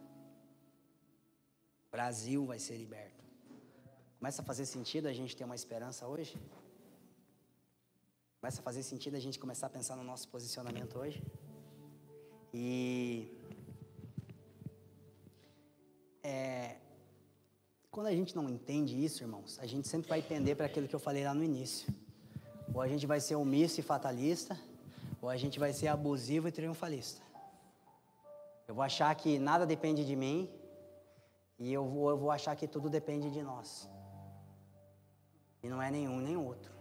Brasil 1.91 2.45
vai 2.45 2.57
ser 2.57 2.77
liberto. 2.77 3.21
Começa 4.17 4.41
a 4.41 4.45
fazer 4.45 4.65
sentido 4.65 5.07
a 5.09 5.15
gente 5.19 5.35
ter 5.35 5.43
uma 5.43 5.55
esperança 5.61 6.07
hoje? 6.07 6.33
Começa 8.39 8.61
a 8.61 8.63
fazer 8.63 8.83
sentido 8.91 9.15
a 9.17 9.23
gente 9.25 9.37
começar 9.37 9.67
a 9.67 9.75
pensar 9.77 9.97
no 9.97 10.05
nosso 10.05 10.29
posicionamento 10.29 10.97
hoje? 10.97 11.21
E 12.53 13.27
é, 16.23 16.77
quando 17.93 18.08
a 18.08 18.15
gente 18.19 18.36
não 18.36 18.49
entende 18.49 18.93
isso, 19.06 19.21
irmãos, 19.21 19.60
a 19.60 19.67
gente 19.67 19.88
sempre 19.88 20.10
vai 20.10 20.19
pender 20.19 20.56
para 20.56 20.65
aquilo 20.65 20.88
que 20.88 20.95
eu 20.95 20.99
falei 20.99 21.23
lá 21.23 21.32
no 21.32 21.43
início. 21.43 21.93
Ou 22.73 22.82
a 22.82 22.88
gente 22.88 23.06
vai 23.06 23.19
ser 23.19 23.36
omisso 23.36 23.79
e 23.79 23.84
fatalista, 23.84 24.60
ou 25.21 25.29
a 25.29 25.38
gente 25.38 25.60
vai 25.60 25.71
ser 25.71 25.89
abusivo 25.89 26.47
e 26.47 26.51
triunfalista. 26.51 27.21
Eu 28.67 28.73
vou 28.73 28.84
achar 28.84 29.13
que 29.13 29.38
nada 29.38 29.63
depende 29.63 30.03
de 30.03 30.15
mim, 30.15 30.49
e 31.60 31.71
eu 31.71 31.86
vou, 31.86 32.10
eu 32.10 32.17
vou 32.17 32.32
achar 32.32 32.56
que 32.56 32.67
tudo 32.67 32.89
depende 32.89 33.29
de 33.29 33.43
nós. 33.43 33.88
E 35.62 35.69
não 35.69 35.79
é 35.79 35.91
nenhum 35.91 36.17
nem 36.17 36.36
outro. 36.36 36.73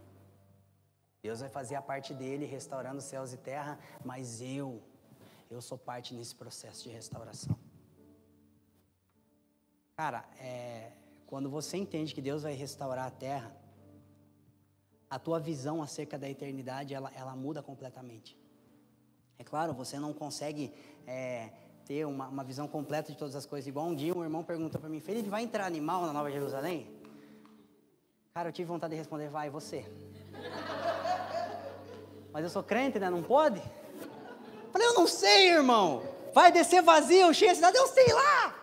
Deus 1.23 1.41
vai 1.41 1.51
fazer 1.51 1.75
a 1.75 1.83
parte 1.83 2.15
dele, 2.15 2.47
restaurando 2.47 3.03
céus 3.03 3.35
e 3.35 3.37
terra, 3.37 3.79
mas 4.03 4.41
eu, 4.41 4.83
eu 5.51 5.61
sou 5.61 5.77
parte 5.77 6.15
nesse 6.15 6.35
processo 6.35 6.85
de 6.85 6.89
restauração. 6.89 7.55
Cara, 9.95 10.25
é, 10.41 10.91
quando 11.33 11.49
você 11.49 11.79
entende 11.79 12.15
que 12.15 12.21
Deus 12.21 12.43
vai 12.43 12.53
restaurar 12.53 13.07
a 13.07 13.11
terra, 13.11 13.57
a 15.09 15.19
tua 15.19 15.41
visão 15.41 15.83
acerca 15.83 16.19
da 16.19 16.29
eternidade, 16.29 16.93
ela, 16.93 17.11
ela 17.17 17.35
muda 17.35 17.63
completamente. 17.63 18.39
É 19.39 19.43
claro, 19.43 19.73
você 19.73 19.99
não 19.99 20.13
consegue 20.13 20.75
é, 21.07 21.49
ter 21.87 22.05
uma, 22.05 22.29
uma 22.29 22.45
visão 22.45 22.69
completa 22.69 23.11
de 23.11 23.17
todas 23.17 23.35
as 23.35 23.47
coisas. 23.47 23.67
Igual 23.67 23.87
um 23.87 23.95
dia 23.95 24.15
um 24.15 24.23
irmão 24.23 24.45
perguntou 24.45 24.79
para 24.79 24.91
mim, 24.91 25.01
Felipe, 25.01 25.31
vai 25.31 25.43
entrar 25.43 25.65
animal 25.65 26.05
na 26.05 26.13
Nova 26.13 26.31
Jerusalém? 26.31 26.87
Cara, 28.35 28.51
eu 28.51 28.53
tive 28.53 28.69
vontade 28.69 28.91
de 28.91 28.99
responder, 28.99 29.31
vai, 29.31 29.49
você. 29.49 29.91
Mas 32.31 32.45
eu 32.45 32.51
sou 32.51 32.63
crente, 32.63 32.99
né? 32.99 33.09
Não 33.09 33.23
pode? 33.23 33.63
Falei, 34.71 34.87
eu 34.87 34.95
não 34.97 35.07
sei, 35.07 35.49
irmão. 35.49 36.03
Vai 36.35 36.53
descer 36.53 36.83
vazio, 36.83 37.33
cheio 37.33 37.53
a 37.53 37.55
cidade, 37.55 37.79
eu 37.79 37.87
sei 37.87 38.13
lá. 38.13 38.62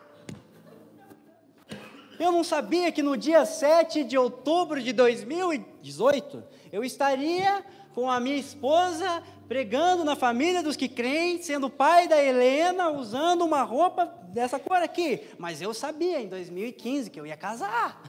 Eu 2.20 2.34
não 2.34 2.44
sabia 2.44 2.92
que 2.92 3.02
no 3.02 3.16
dia 3.16 3.46
7 3.46 4.04
de 4.04 4.18
outubro 4.18 4.84
de 4.84 4.92
2018 4.92 6.44
eu 6.70 6.84
estaria 6.84 7.66
com 7.96 8.12
a 8.12 8.20
minha 8.20 8.36
esposa 8.36 9.24
pregando 9.48 10.04
na 10.04 10.16
família 10.16 10.62
dos 10.62 10.76
que 10.76 10.90
creem, 10.90 11.42
sendo 11.42 11.70
pai 11.70 12.08
da 12.10 12.22
Helena, 12.22 12.90
usando 12.90 13.44
uma 13.44 13.64
roupa 13.64 14.06
dessa 14.28 14.60
cor 14.60 14.78
aqui. 14.78 15.28
Mas 15.38 15.62
eu 15.62 15.74
sabia 15.74 16.22
em 16.22 16.28
2015 16.28 17.10
que 17.10 17.20
eu 17.20 17.26
ia 17.26 17.38
casar. 17.38 18.02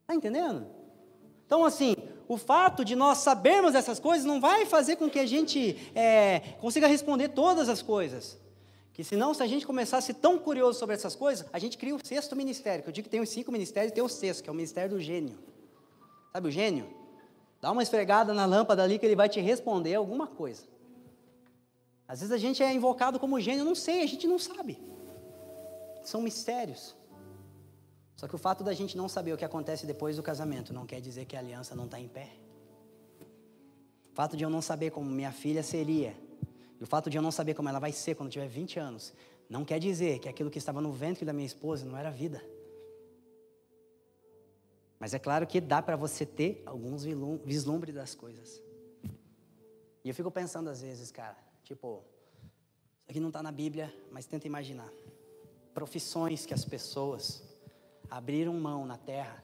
Está 0.00 0.14
entendendo? 0.16 0.66
Então, 1.44 1.64
assim, 1.64 1.94
o 2.26 2.36
fato 2.36 2.84
de 2.84 2.96
nós 2.96 3.18
sabermos 3.18 3.74
essas 3.74 4.00
coisas 4.00 4.24
não 4.24 4.40
vai 4.40 4.66
fazer 4.66 4.96
com 4.96 5.08
que 5.08 5.18
a 5.18 5.26
gente 5.26 5.90
é, 5.94 6.40
consiga 6.58 6.86
responder 6.88 7.28
todas 7.28 7.68
as 7.68 7.82
coisas. 7.82 8.36
Que 8.96 9.04
senão, 9.04 9.34
se 9.34 9.42
a 9.42 9.46
gente 9.46 9.66
ser 10.00 10.14
tão 10.14 10.38
curioso 10.38 10.78
sobre 10.78 10.94
essas 10.94 11.14
coisas, 11.14 11.46
a 11.52 11.58
gente 11.58 11.76
cria 11.76 11.94
o 11.94 12.02
sexto 12.02 12.34
ministério. 12.34 12.82
Que 12.82 12.88
eu 12.88 12.92
digo 12.94 13.04
que 13.04 13.10
tem 13.10 13.20
os 13.20 13.28
cinco 13.28 13.52
ministérios 13.52 13.92
e 13.92 13.94
tem 13.94 14.02
o 14.02 14.08
sexto, 14.08 14.42
que 14.42 14.48
é 14.48 14.52
o 14.52 14.54
ministério 14.54 14.96
do 14.96 14.98
gênio. 14.98 15.38
Sabe 16.32 16.48
o 16.48 16.50
gênio? 16.50 16.88
Dá 17.60 17.70
uma 17.70 17.82
esfregada 17.82 18.32
na 18.32 18.46
lâmpada 18.46 18.82
ali 18.82 18.98
que 18.98 19.04
ele 19.04 19.14
vai 19.14 19.28
te 19.28 19.38
responder 19.38 19.94
alguma 19.94 20.26
coisa. 20.26 20.62
Às 22.08 22.20
vezes 22.20 22.32
a 22.32 22.38
gente 22.38 22.62
é 22.62 22.72
invocado 22.72 23.20
como 23.20 23.38
gênio, 23.38 23.66
não 23.66 23.74
sei, 23.74 24.02
a 24.02 24.06
gente 24.06 24.26
não 24.26 24.38
sabe. 24.38 24.80
São 26.02 26.22
mistérios. 26.22 26.96
Só 28.16 28.26
que 28.26 28.34
o 28.34 28.38
fato 28.38 28.64
da 28.64 28.72
gente 28.72 28.96
não 28.96 29.10
saber 29.10 29.34
o 29.34 29.36
que 29.36 29.44
acontece 29.44 29.84
depois 29.84 30.16
do 30.16 30.22
casamento 30.22 30.72
não 30.72 30.86
quer 30.86 31.02
dizer 31.02 31.26
que 31.26 31.36
a 31.36 31.40
aliança 31.40 31.74
não 31.74 31.84
está 31.84 32.00
em 32.00 32.08
pé. 32.08 32.30
O 34.10 34.14
fato 34.14 34.38
de 34.38 34.42
eu 34.42 34.48
não 34.48 34.62
saber 34.62 34.90
como 34.90 35.10
minha 35.10 35.32
filha 35.32 35.62
seria, 35.62 36.16
e 36.80 36.84
o 36.84 36.86
fato 36.86 37.08
de 37.08 37.16
eu 37.16 37.22
não 37.22 37.30
saber 37.30 37.54
como 37.54 37.68
ela 37.68 37.78
vai 37.78 37.92
ser 37.92 38.14
quando 38.14 38.30
tiver 38.30 38.48
20 38.48 38.78
anos, 38.78 39.14
não 39.48 39.64
quer 39.64 39.78
dizer 39.78 40.18
que 40.18 40.28
aquilo 40.28 40.50
que 40.50 40.58
estava 40.58 40.80
no 40.80 40.92
ventre 40.92 41.24
da 41.24 41.32
minha 41.32 41.46
esposa 41.46 41.84
não 41.86 41.96
era 41.96 42.10
vida. 42.10 42.42
Mas 44.98 45.14
é 45.14 45.18
claro 45.18 45.46
que 45.46 45.60
dá 45.60 45.82
para 45.82 45.96
você 45.96 46.24
ter 46.24 46.62
alguns 46.66 47.04
vislumbres 47.44 47.94
das 47.94 48.14
coisas. 48.14 48.62
E 50.02 50.08
eu 50.08 50.14
fico 50.14 50.30
pensando 50.30 50.70
às 50.70 50.80
vezes, 50.80 51.10
cara, 51.10 51.36
tipo, 51.62 52.02
isso 53.02 53.10
aqui 53.10 53.20
não 53.20 53.28
está 53.28 53.42
na 53.42 53.52
Bíblia, 53.52 53.94
mas 54.10 54.26
tenta 54.26 54.46
imaginar. 54.46 54.90
Profissões 55.74 56.46
que 56.46 56.54
as 56.54 56.64
pessoas 56.64 57.42
abriram 58.08 58.54
mão 58.54 58.86
na 58.86 58.96
terra 58.96 59.42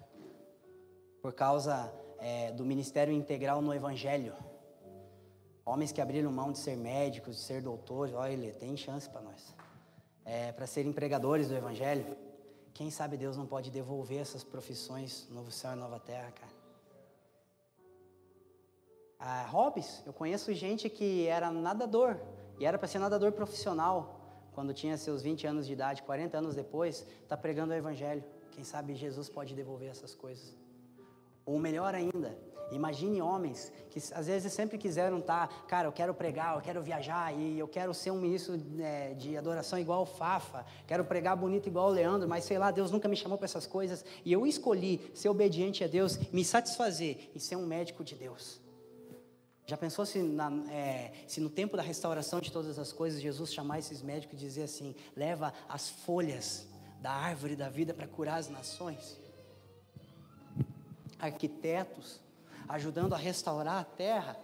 por 1.20 1.32
causa 1.32 1.92
é, 2.18 2.50
do 2.52 2.64
ministério 2.64 3.12
integral 3.12 3.60
no 3.60 3.74
Evangelho. 3.74 4.34
Homens 5.64 5.92
que 5.92 6.00
abriram 6.00 6.32
mão 6.32 6.50
de 6.50 6.58
ser 6.58 6.76
médicos, 6.76 7.36
de 7.36 7.42
ser 7.42 7.62
doutores, 7.62 8.14
olha, 8.14 8.52
tem 8.52 8.76
chance 8.76 9.08
para 9.08 9.20
nós. 9.20 9.54
É, 10.24 10.52
para 10.52 10.66
serem 10.66 10.92
pregadores 10.92 11.48
do 11.48 11.54
Evangelho. 11.54 12.16
Quem 12.74 12.90
sabe 12.90 13.16
Deus 13.16 13.36
não 13.36 13.46
pode 13.46 13.70
devolver 13.70 14.20
essas 14.20 14.42
profissões, 14.42 15.28
novo 15.30 15.50
céu 15.50 15.72
e 15.72 15.76
nova 15.76 16.00
terra, 16.00 16.32
cara. 16.32 16.52
Ah, 19.18 19.46
hobbies, 19.46 20.02
eu 20.04 20.12
conheço 20.12 20.52
gente 20.52 20.88
que 20.88 21.26
era 21.28 21.50
nadador, 21.50 22.16
e 22.58 22.66
era 22.66 22.76
para 22.76 22.88
ser 22.88 22.98
nadador 22.98 23.30
profissional, 23.30 24.20
quando 24.52 24.74
tinha 24.74 24.96
seus 24.96 25.22
20 25.22 25.46
anos 25.46 25.66
de 25.66 25.72
idade, 25.74 26.02
40 26.02 26.38
anos 26.38 26.54
depois, 26.56 27.06
está 27.22 27.36
pregando 27.36 27.72
o 27.72 27.76
Evangelho. 27.76 28.24
Quem 28.50 28.64
sabe 28.64 28.94
Jesus 28.94 29.28
pode 29.28 29.54
devolver 29.54 29.90
essas 29.90 30.14
coisas. 30.14 30.61
Ou 31.44 31.58
melhor 31.58 31.94
ainda, 31.94 32.36
imagine 32.70 33.20
homens 33.20 33.72
que 33.90 33.98
às 34.14 34.26
vezes 34.26 34.52
sempre 34.52 34.78
quiseram 34.78 35.18
estar, 35.18 35.48
tá, 35.48 35.54
cara, 35.66 35.88
eu 35.88 35.92
quero 35.92 36.14
pregar, 36.14 36.56
eu 36.56 36.62
quero 36.62 36.80
viajar 36.80 37.34
e 37.34 37.58
eu 37.58 37.68
quero 37.68 37.92
ser 37.92 38.10
um 38.10 38.20
ministro 38.20 38.58
é, 38.80 39.12
de 39.14 39.36
adoração 39.36 39.78
igual 39.78 40.02
o 40.02 40.06
Fafa, 40.06 40.64
quero 40.86 41.04
pregar 41.04 41.36
bonito 41.36 41.68
igual 41.68 41.88
o 41.88 41.92
Leandro, 41.92 42.28
mas 42.28 42.44
sei 42.44 42.58
lá, 42.58 42.70
Deus 42.70 42.90
nunca 42.90 43.08
me 43.08 43.16
chamou 43.16 43.36
para 43.36 43.44
essas 43.44 43.66
coisas 43.66 44.04
e 44.24 44.32
eu 44.32 44.46
escolhi 44.46 45.10
ser 45.14 45.28
obediente 45.28 45.84
a 45.84 45.86
Deus, 45.86 46.18
me 46.32 46.44
satisfazer 46.44 47.30
e 47.34 47.40
ser 47.40 47.56
um 47.56 47.66
médico 47.66 48.02
de 48.02 48.14
Deus. 48.14 48.60
Já 49.66 49.76
pensou 49.76 50.04
se, 50.04 50.18
na, 50.18 50.50
é, 50.70 51.12
se, 51.26 51.40
no 51.40 51.48
tempo 51.48 51.76
da 51.76 51.82
restauração 51.82 52.40
de 52.40 52.50
todas 52.50 52.78
as 52.78 52.92
coisas, 52.92 53.20
Jesus 53.20 53.52
chamar 53.52 53.78
esses 53.78 54.02
médicos 54.02 54.42
e 54.42 54.44
dizer 54.44 54.64
assim: 54.64 54.94
leva 55.16 55.52
as 55.68 55.88
folhas 55.88 56.66
da 57.00 57.12
árvore 57.12 57.54
da 57.54 57.68
vida 57.68 57.94
para 57.94 58.06
curar 58.08 58.38
as 58.38 58.48
nações? 58.48 59.21
Arquitetos 61.22 62.20
ajudando 62.68 63.12
a 63.12 63.18
restaurar 63.18 63.80
a 63.80 63.84
terra, 63.84 64.36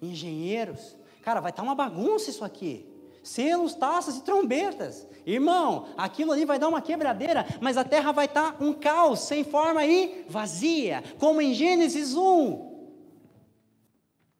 engenheiros, 0.00 0.96
cara, 1.22 1.40
vai 1.40 1.50
estar 1.50 1.62
tá 1.62 1.68
uma 1.68 1.74
bagunça 1.74 2.30
isso 2.30 2.44
aqui. 2.44 2.86
Selos, 3.22 3.74
taças 3.74 4.18
e 4.18 4.22
trombetas. 4.22 5.06
Irmão, 5.24 5.88
aquilo 5.96 6.32
ali 6.32 6.44
vai 6.44 6.58
dar 6.58 6.68
uma 6.68 6.80
quebradeira, 6.80 7.44
mas 7.60 7.76
a 7.76 7.82
terra 7.82 8.12
vai 8.12 8.26
estar 8.26 8.52
tá 8.52 8.64
um 8.64 8.72
caos, 8.72 9.20
sem 9.20 9.42
forma 9.42 9.84
e 9.84 10.24
vazia, 10.28 11.02
como 11.18 11.40
em 11.40 11.52
Gênesis 11.52 12.14
1. 12.14 12.76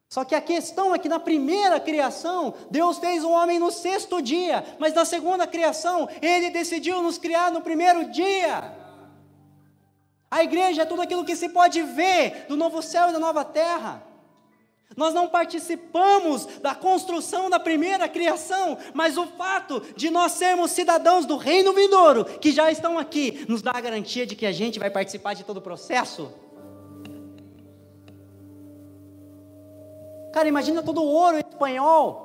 Só 0.08 0.24
que 0.24 0.36
a 0.36 0.40
questão 0.40 0.94
é 0.94 0.98
que 0.98 1.08
na 1.08 1.18
primeira 1.18 1.80
criação, 1.80 2.54
Deus 2.70 2.98
fez 2.98 3.24
o 3.24 3.30
homem 3.30 3.58
no 3.58 3.72
sexto 3.72 4.22
dia, 4.22 4.64
mas 4.78 4.94
na 4.94 5.04
segunda 5.04 5.46
criação, 5.46 6.08
Ele 6.22 6.50
decidiu 6.50 7.02
nos 7.02 7.18
criar 7.18 7.50
no 7.50 7.60
primeiro 7.60 8.08
dia. 8.10 8.85
A 10.30 10.42
igreja 10.42 10.82
é 10.82 10.86
tudo 10.86 11.02
aquilo 11.02 11.24
que 11.24 11.36
se 11.36 11.48
pode 11.48 11.82
ver 11.82 12.46
do 12.48 12.56
novo 12.56 12.82
céu 12.82 13.08
e 13.08 13.12
da 13.12 13.18
nova 13.18 13.44
terra. 13.44 14.02
Nós 14.96 15.12
não 15.12 15.28
participamos 15.28 16.46
da 16.60 16.74
construção 16.74 17.50
da 17.50 17.60
primeira 17.60 18.08
criação, 18.08 18.78
mas 18.94 19.16
o 19.18 19.26
fato 19.26 19.82
de 19.94 20.10
nós 20.10 20.32
sermos 20.32 20.70
cidadãos 20.70 21.26
do 21.26 21.36
reino 21.36 21.72
vindouro, 21.72 22.24
que 22.24 22.50
já 22.50 22.70
estão 22.70 22.98
aqui, 22.98 23.44
nos 23.48 23.62
dá 23.62 23.72
a 23.74 23.80
garantia 23.80 24.24
de 24.24 24.34
que 24.34 24.46
a 24.46 24.52
gente 24.52 24.78
vai 24.78 24.90
participar 24.90 25.34
de 25.34 25.44
todo 25.44 25.58
o 25.58 25.62
processo. 25.62 26.32
Cara, 30.32 30.48
imagina 30.48 30.82
todo 30.82 31.02
o 31.02 31.06
ouro 31.06 31.38
espanhol. 31.38 32.24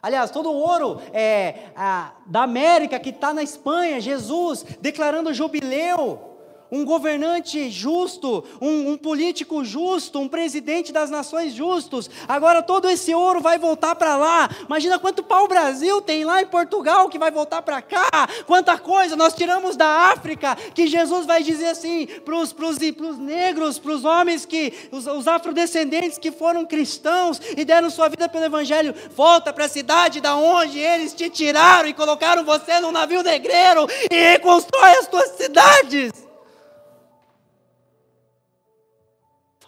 Aliás, 0.00 0.30
todo 0.30 0.50
o 0.50 0.56
ouro 0.56 1.00
é, 1.12 1.70
a, 1.74 2.12
da 2.26 2.42
América 2.42 3.00
que 3.00 3.10
está 3.10 3.34
na 3.34 3.42
Espanha, 3.42 4.00
Jesus 4.00 4.64
declarando 4.80 5.34
jubileu 5.34 6.27
um 6.70 6.84
governante 6.84 7.70
justo, 7.70 8.44
um, 8.60 8.92
um, 8.92 8.96
político 8.96 9.64
justo, 9.64 10.18
um 10.18 10.28
presidente 10.28 10.92
das 10.92 11.10
nações 11.10 11.54
justos. 11.54 12.10
Agora 12.26 12.62
todo 12.62 12.88
esse 12.88 13.14
ouro 13.14 13.40
vai 13.40 13.58
voltar 13.58 13.94
para 13.94 14.16
lá. 14.16 14.48
Imagina 14.66 14.98
quanto 14.98 15.22
pau 15.22 15.44
o 15.44 15.48
Brasil 15.48 16.00
tem 16.02 16.24
lá 16.24 16.42
em 16.42 16.46
Portugal 16.46 17.08
que 17.08 17.18
vai 17.18 17.30
voltar 17.30 17.62
para 17.62 17.80
cá. 17.80 18.28
Quanta 18.46 18.78
coisa 18.78 19.16
nós 19.16 19.34
tiramos 19.34 19.76
da 19.76 20.12
África 20.12 20.56
que 20.74 20.86
Jesus 20.86 21.26
vai 21.26 21.42
dizer 21.42 21.68
assim 21.68 22.06
para 22.24 22.36
os 22.36 23.18
negros, 23.18 23.78
para 23.78 23.92
os 23.92 24.04
homens 24.04 24.44
que, 24.44 24.72
os, 24.92 25.06
os 25.06 25.26
afrodescendentes 25.26 26.18
que 26.18 26.30
foram 26.30 26.64
cristãos 26.64 27.40
e 27.56 27.64
deram 27.64 27.90
sua 27.90 28.08
vida 28.08 28.28
pelo 28.28 28.44
Evangelho, 28.44 28.94
volta 29.14 29.52
para 29.52 29.64
a 29.64 29.68
cidade 29.68 30.20
da 30.20 30.36
onde 30.36 30.78
eles 30.78 31.14
te 31.14 31.30
tiraram 31.30 31.88
e 31.88 31.94
colocaram 31.94 32.44
você 32.44 32.80
num 32.80 32.92
navio 32.92 33.22
negreiro 33.22 33.86
e 34.10 34.14
reconstrói 34.14 34.90
as 34.90 35.06
tuas 35.06 35.30
cidades. 35.30 36.27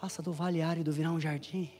Faça 0.01 0.19
do 0.19 0.33
vale 0.33 0.63
árido 0.63 0.91
virar 0.91 1.11
um 1.11 1.19
jardim. 1.19 1.71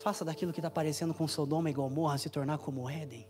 Faça 0.00 0.24
daquilo 0.24 0.52
que 0.52 0.60
está 0.60 0.70
parecendo 0.70 1.12
com 1.12 1.26
Sodoma 1.26 1.68
e 1.68 1.72
Gomorra 1.72 2.16
se 2.18 2.30
tornar 2.30 2.58
como 2.58 2.88
Éden. 2.88 3.26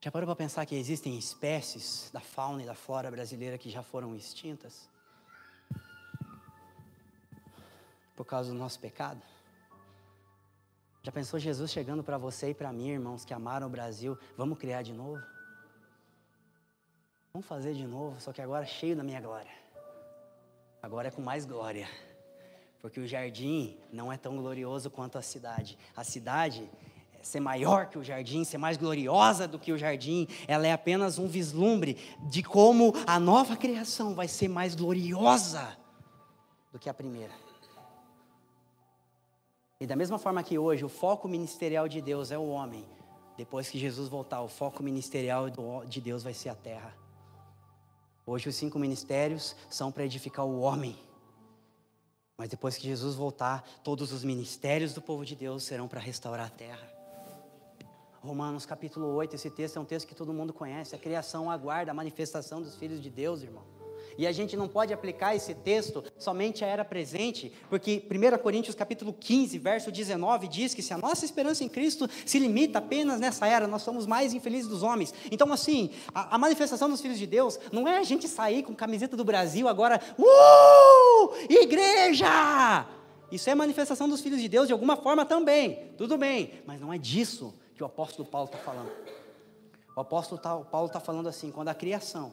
Já 0.00 0.10
parou 0.10 0.26
para 0.26 0.36
pensar 0.36 0.64
que 0.64 0.74
existem 0.74 1.18
espécies 1.18 2.08
da 2.14 2.20
fauna 2.20 2.62
e 2.62 2.66
da 2.66 2.74
flora 2.74 3.10
brasileira 3.10 3.58
que 3.58 3.68
já 3.68 3.82
foram 3.82 4.16
extintas? 4.16 4.88
Por 8.16 8.24
causa 8.24 8.50
do 8.50 8.58
nosso 8.58 8.80
pecado? 8.80 9.20
Já 11.02 11.12
pensou 11.12 11.38
Jesus 11.38 11.70
chegando 11.70 12.02
para 12.02 12.16
você 12.16 12.48
e 12.48 12.54
para 12.54 12.72
mim, 12.72 12.88
irmãos, 12.88 13.22
que 13.22 13.34
amaram 13.34 13.66
o 13.66 13.70
Brasil? 13.70 14.18
Vamos 14.34 14.58
criar 14.58 14.80
de 14.80 14.94
novo? 14.94 15.22
Vamos 17.32 17.46
fazer 17.46 17.74
de 17.74 17.86
novo, 17.86 18.20
só 18.20 18.32
que 18.32 18.42
agora 18.42 18.66
cheio 18.66 18.96
da 18.96 19.04
minha 19.04 19.20
glória. 19.20 19.52
Agora 20.82 21.08
é 21.08 21.10
com 21.10 21.22
mais 21.22 21.44
glória. 21.44 21.88
Porque 22.80 22.98
o 22.98 23.06
jardim 23.06 23.76
não 23.92 24.12
é 24.12 24.16
tão 24.16 24.36
glorioso 24.36 24.90
quanto 24.90 25.16
a 25.16 25.22
cidade. 25.22 25.78
A 25.94 26.02
cidade 26.02 26.68
é 27.20 27.22
ser 27.22 27.38
maior 27.38 27.86
que 27.86 27.98
o 27.98 28.02
jardim, 28.02 28.42
ser 28.42 28.58
mais 28.58 28.76
gloriosa 28.76 29.46
do 29.46 29.58
que 29.58 29.72
o 29.72 29.78
jardim, 29.78 30.26
ela 30.48 30.66
é 30.66 30.72
apenas 30.72 31.18
um 31.18 31.28
vislumbre 31.28 31.98
de 32.28 32.42
como 32.42 32.92
a 33.06 33.20
nova 33.20 33.56
criação 33.56 34.14
vai 34.14 34.26
ser 34.26 34.48
mais 34.48 34.74
gloriosa 34.74 35.76
do 36.72 36.78
que 36.78 36.88
a 36.88 36.94
primeira. 36.94 37.34
E 39.78 39.86
da 39.86 39.94
mesma 39.94 40.18
forma 40.18 40.42
que 40.42 40.58
hoje 40.58 40.84
o 40.84 40.88
foco 40.88 41.28
ministerial 41.28 41.86
de 41.86 42.00
Deus 42.00 42.32
é 42.32 42.38
o 42.38 42.48
homem, 42.48 42.84
depois 43.36 43.70
que 43.70 43.78
Jesus 43.78 44.08
voltar, 44.08 44.42
o 44.42 44.48
foco 44.48 44.82
ministerial 44.82 45.46
de 45.86 46.00
Deus 46.00 46.22
vai 46.22 46.34
ser 46.34 46.48
a 46.48 46.54
terra. 46.54 46.94
Hoje 48.30 48.48
os 48.48 48.54
cinco 48.54 48.78
ministérios 48.78 49.56
são 49.68 49.90
para 49.90 50.04
edificar 50.04 50.46
o 50.46 50.60
homem. 50.60 50.96
Mas 52.38 52.48
depois 52.48 52.76
que 52.76 52.84
Jesus 52.84 53.16
voltar, 53.16 53.68
todos 53.82 54.12
os 54.12 54.22
ministérios 54.22 54.94
do 54.94 55.02
povo 55.02 55.24
de 55.24 55.34
Deus 55.34 55.64
serão 55.64 55.88
para 55.88 55.98
restaurar 55.98 56.46
a 56.46 56.48
terra. 56.48 56.88
Romanos 58.20 58.64
capítulo 58.64 59.08
8, 59.16 59.34
esse 59.34 59.50
texto 59.50 59.78
é 59.78 59.80
um 59.80 59.84
texto 59.84 60.06
que 60.06 60.14
todo 60.14 60.32
mundo 60.32 60.52
conhece. 60.52 60.94
A 60.94 60.98
criação 60.98 61.50
aguarda 61.50 61.90
a 61.90 61.94
manifestação 61.94 62.62
dos 62.62 62.76
filhos 62.76 63.00
de 63.02 63.10
Deus, 63.10 63.42
irmão. 63.42 63.64
E 64.18 64.26
a 64.26 64.32
gente 64.32 64.56
não 64.56 64.68
pode 64.68 64.92
aplicar 64.92 65.34
esse 65.34 65.54
texto 65.54 66.04
somente 66.18 66.64
à 66.64 66.68
era 66.68 66.84
presente, 66.84 67.52
porque 67.68 68.04
1 68.10 68.38
Coríntios 68.38 68.74
capítulo 68.74 69.12
15, 69.12 69.58
verso 69.58 69.90
19 69.90 70.48
diz 70.48 70.74
que 70.74 70.82
se 70.82 70.92
a 70.92 70.98
nossa 70.98 71.24
esperança 71.24 71.64
em 71.64 71.68
Cristo 71.68 72.08
se 72.24 72.38
limita 72.38 72.78
apenas 72.78 73.20
nessa 73.20 73.46
era, 73.46 73.66
nós 73.66 73.82
somos 73.82 74.06
mais 74.06 74.34
infelizes 74.34 74.68
dos 74.68 74.82
homens. 74.82 75.14
Então 75.30 75.52
assim, 75.52 75.90
a, 76.14 76.34
a 76.34 76.38
manifestação 76.38 76.88
dos 76.88 77.00
filhos 77.00 77.18
de 77.18 77.26
Deus 77.26 77.58
não 77.72 77.86
é 77.86 77.98
a 77.98 78.02
gente 78.02 78.28
sair 78.28 78.62
com 78.62 78.74
camiseta 78.74 79.16
do 79.16 79.24
Brasil 79.24 79.68
agora, 79.68 80.00
uh, 80.18 81.34
igreja! 81.48 82.86
Isso 83.30 83.48
é 83.48 83.54
manifestação 83.54 84.08
dos 84.08 84.20
filhos 84.20 84.40
de 84.40 84.48
Deus 84.48 84.66
de 84.66 84.72
alguma 84.72 84.96
forma 84.96 85.24
também, 85.24 85.92
tudo 85.96 86.18
bem, 86.18 86.54
mas 86.66 86.80
não 86.80 86.92
é 86.92 86.98
disso 86.98 87.54
que 87.76 87.82
o 87.82 87.86
apóstolo 87.86 88.28
Paulo 88.28 88.46
está 88.46 88.58
falando. 88.58 88.90
O 89.96 90.00
apóstolo 90.00 90.40
Paulo 90.40 90.86
está 90.86 90.98
falando 91.00 91.28
assim, 91.28 91.50
quando 91.50 91.68
a 91.68 91.74
criação 91.74 92.32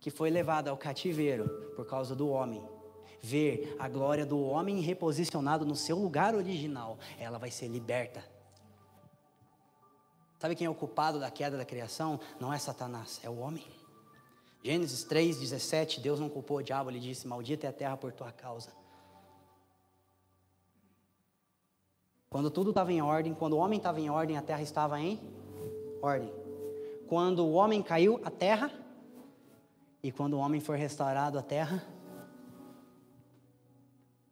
que 0.00 0.10
foi 0.10 0.30
levada 0.30 0.70
ao 0.70 0.76
cativeiro 0.76 1.48
por 1.74 1.86
causa 1.86 2.14
do 2.14 2.28
homem, 2.28 2.62
ver 3.20 3.76
a 3.78 3.88
glória 3.88 4.24
do 4.24 4.40
homem 4.40 4.80
reposicionado 4.80 5.64
no 5.64 5.74
seu 5.74 5.98
lugar 5.98 6.34
original, 6.34 6.98
ela 7.18 7.38
vai 7.38 7.50
ser 7.50 7.68
liberta. 7.68 8.24
Sabe 10.38 10.54
quem 10.54 10.66
é 10.66 10.70
o 10.70 10.74
culpado 10.74 11.18
da 11.18 11.30
queda 11.30 11.56
da 11.56 11.64
criação? 11.64 12.20
Não 12.38 12.52
é 12.52 12.58
Satanás, 12.58 13.20
é 13.24 13.28
o 13.28 13.38
homem. 13.38 13.66
Gênesis 14.62 15.04
3,17, 15.04 16.00
Deus 16.00 16.20
não 16.20 16.28
culpou 16.28 16.58
o 16.58 16.62
diabo, 16.62 16.90
ele 16.90 17.00
disse: 17.00 17.26
Maldita 17.26 17.66
é 17.66 17.70
a 17.70 17.72
terra 17.72 17.96
por 17.96 18.12
tua 18.12 18.30
causa. 18.30 18.70
Quando 22.30 22.50
tudo 22.50 22.70
estava 22.70 22.92
em 22.92 23.00
ordem, 23.00 23.34
quando 23.34 23.54
o 23.54 23.56
homem 23.56 23.78
estava 23.78 24.00
em 24.00 24.10
ordem, 24.10 24.36
a 24.36 24.42
terra 24.42 24.62
estava 24.62 25.00
em 25.00 25.18
ordem. 26.02 26.32
Quando 27.08 27.44
o 27.44 27.52
homem 27.52 27.82
caiu, 27.82 28.20
a 28.22 28.30
terra 28.30 28.70
e 30.02 30.12
quando 30.12 30.34
o 30.34 30.38
homem 30.38 30.60
for 30.60 30.76
restaurado 30.76 31.38
à 31.38 31.42
terra, 31.42 31.84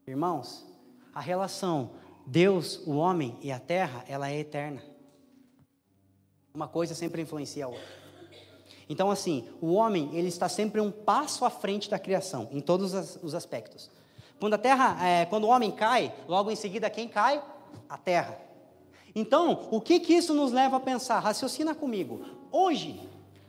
irmãos, 0.06 0.66
a 1.14 1.20
relação 1.20 1.90
Deus, 2.26 2.84
o 2.86 2.96
homem 2.96 3.38
e 3.40 3.52
a 3.52 3.60
terra, 3.60 4.04
ela 4.08 4.28
é 4.28 4.38
eterna. 4.38 4.82
Uma 6.52 6.66
coisa 6.66 6.94
sempre 6.94 7.22
influencia 7.22 7.66
a 7.66 7.68
outra. 7.68 7.84
Então, 8.88 9.10
assim, 9.10 9.48
o 9.60 9.72
homem, 9.72 10.10
ele 10.12 10.28
está 10.28 10.48
sempre 10.48 10.80
um 10.80 10.90
passo 10.90 11.44
à 11.44 11.50
frente 11.50 11.88
da 11.88 11.98
criação, 11.98 12.48
em 12.50 12.60
todos 12.60 12.92
os 13.22 13.34
aspectos. 13.34 13.90
Quando 14.40 14.54
a 14.54 14.58
terra, 14.58 15.04
é, 15.06 15.24
quando 15.26 15.44
o 15.44 15.48
homem 15.48 15.70
cai, 15.70 16.12
logo 16.28 16.50
em 16.50 16.56
seguida 16.56 16.90
quem 16.90 17.08
cai? 17.08 17.42
A 17.88 17.96
terra. 17.96 18.38
Então, 19.14 19.68
o 19.70 19.80
que 19.80 19.98
que 20.00 20.12
isso 20.12 20.34
nos 20.34 20.52
leva 20.52 20.76
a 20.76 20.80
pensar? 20.80 21.20
Raciocina 21.20 21.74
comigo. 21.74 22.24
Hoje, 22.52 23.00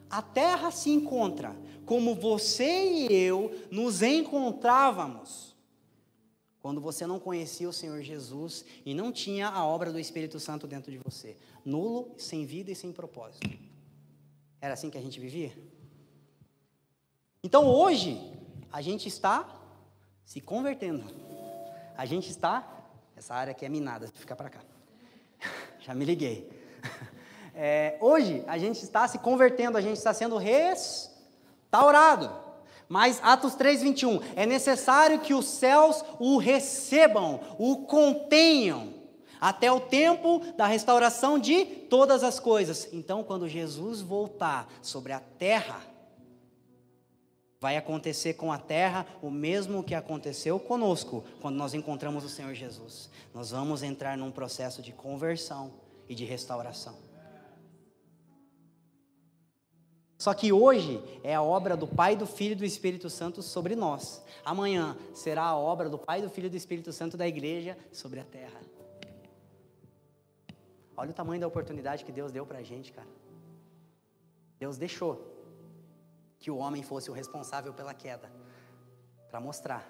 a 0.09 0.21
terra 0.21 0.71
se 0.71 0.89
encontra 0.89 1.55
como 1.85 2.15
você 2.15 3.07
e 3.07 3.13
eu 3.13 3.51
nos 3.71 4.01
encontrávamos 4.01 5.55
quando 6.59 6.81
você 6.81 7.07
não 7.07 7.19
conhecia 7.19 7.69
o 7.69 7.73
Senhor 7.73 8.01
Jesus 8.01 8.65
e 8.85 8.93
não 8.93 9.11
tinha 9.11 9.47
a 9.47 9.65
obra 9.65 9.91
do 9.91 9.99
Espírito 9.99 10.39
Santo 10.39 10.67
dentro 10.67 10.91
de 10.91 10.97
você, 10.97 11.37
nulo, 11.63 12.13
sem 12.17 12.45
vida 12.45 12.71
e 12.71 12.75
sem 12.75 12.91
propósito. 12.91 13.49
Era 14.59 14.73
assim 14.73 14.89
que 14.89 14.97
a 14.97 15.01
gente 15.01 15.19
vivia? 15.19 15.57
Então 17.41 17.65
hoje, 17.65 18.19
a 18.71 18.81
gente 18.81 19.07
está 19.07 19.47
se 20.25 20.41
convertendo. 20.41 21.05
A 21.95 22.05
gente 22.05 22.29
está. 22.29 22.67
Essa 23.15 23.33
área 23.33 23.51
aqui 23.51 23.65
é 23.65 23.69
minada, 23.69 24.07
fica 24.13 24.35
para 24.35 24.49
cá. 24.49 24.59
Já 25.79 25.95
me 25.95 26.03
liguei. 26.03 26.49
É, 27.59 27.97
hoje, 27.99 28.43
a 28.45 28.55
gente 28.59 28.83
está 28.83 29.07
se 29.07 29.17
convertendo, 29.17 29.79
a 29.79 29.81
gente 29.81 29.97
está 29.97 30.13
sendo 30.13 30.37
restaurado. 30.37 32.31
Mas 32.87 33.19
Atos 33.23 33.55
3:21 33.55 34.21
é 34.35 34.45
necessário 34.45 35.19
que 35.19 35.33
os 35.33 35.47
céus 35.47 36.05
o 36.19 36.37
recebam, 36.37 37.39
o 37.57 37.77
contenham 37.77 38.93
até 39.41 39.71
o 39.71 39.79
tempo 39.79 40.39
da 40.55 40.67
restauração 40.67 41.39
de 41.39 41.65
todas 41.65 42.23
as 42.23 42.39
coisas. 42.39 42.87
Então, 42.93 43.23
quando 43.23 43.49
Jesus 43.49 44.01
voltar 44.01 44.67
sobre 44.83 45.11
a 45.11 45.19
terra, 45.19 45.81
vai 47.59 47.75
acontecer 47.75 48.35
com 48.35 48.51
a 48.51 48.59
terra 48.59 49.03
o 49.19 49.31
mesmo 49.31 49.83
que 49.83 49.95
aconteceu 49.95 50.59
conosco 50.59 51.23
quando 51.41 51.55
nós 51.55 51.73
encontramos 51.73 52.23
o 52.23 52.29
Senhor 52.29 52.53
Jesus. 52.53 53.09
Nós 53.33 53.49
vamos 53.49 53.81
entrar 53.81 54.15
num 54.15 54.29
processo 54.29 54.79
de 54.79 54.91
conversão 54.91 55.71
e 56.07 56.13
de 56.13 56.23
restauração. 56.23 57.06
Só 60.17 60.33
que 60.33 60.51
hoje 60.51 60.99
é 61.23 61.35
a 61.35 61.43
obra 61.43 61.77
do 61.77 61.87
Pai, 61.87 62.15
do 62.15 62.25
Filho 62.25 62.53
e 62.53 62.55
do 62.55 62.65
Espírito 62.65 63.09
Santo 63.09 63.43
sobre 63.43 63.75
nós. 63.75 64.23
Amanhã 64.43 64.97
será 65.13 65.43
a 65.43 65.57
obra 65.57 65.89
do 65.89 65.97
Pai, 65.97 66.21
do 66.21 66.29
Filho 66.29 66.47
e 66.47 66.49
do 66.49 66.57
Espírito 66.57 66.91
Santo 66.91 67.15
da 67.15 67.27
igreja 67.27 67.77
sobre 67.91 68.19
a 68.19 68.23
terra. 68.23 68.59
Olha 70.95 71.11
o 71.11 71.13
tamanho 71.13 71.39
da 71.39 71.47
oportunidade 71.47 72.03
que 72.03 72.11
Deus 72.11 72.31
deu 72.31 72.47
para 72.47 72.57
a 72.57 72.63
gente, 72.63 72.91
cara. 72.91 73.07
Deus 74.57 74.75
deixou 74.75 75.35
que 76.39 76.49
o 76.49 76.57
homem 76.57 76.81
fosse 76.81 77.11
o 77.11 77.13
responsável 77.13 77.71
pela 77.71 77.93
queda, 77.93 78.31
para 79.29 79.39
mostrar 79.39 79.87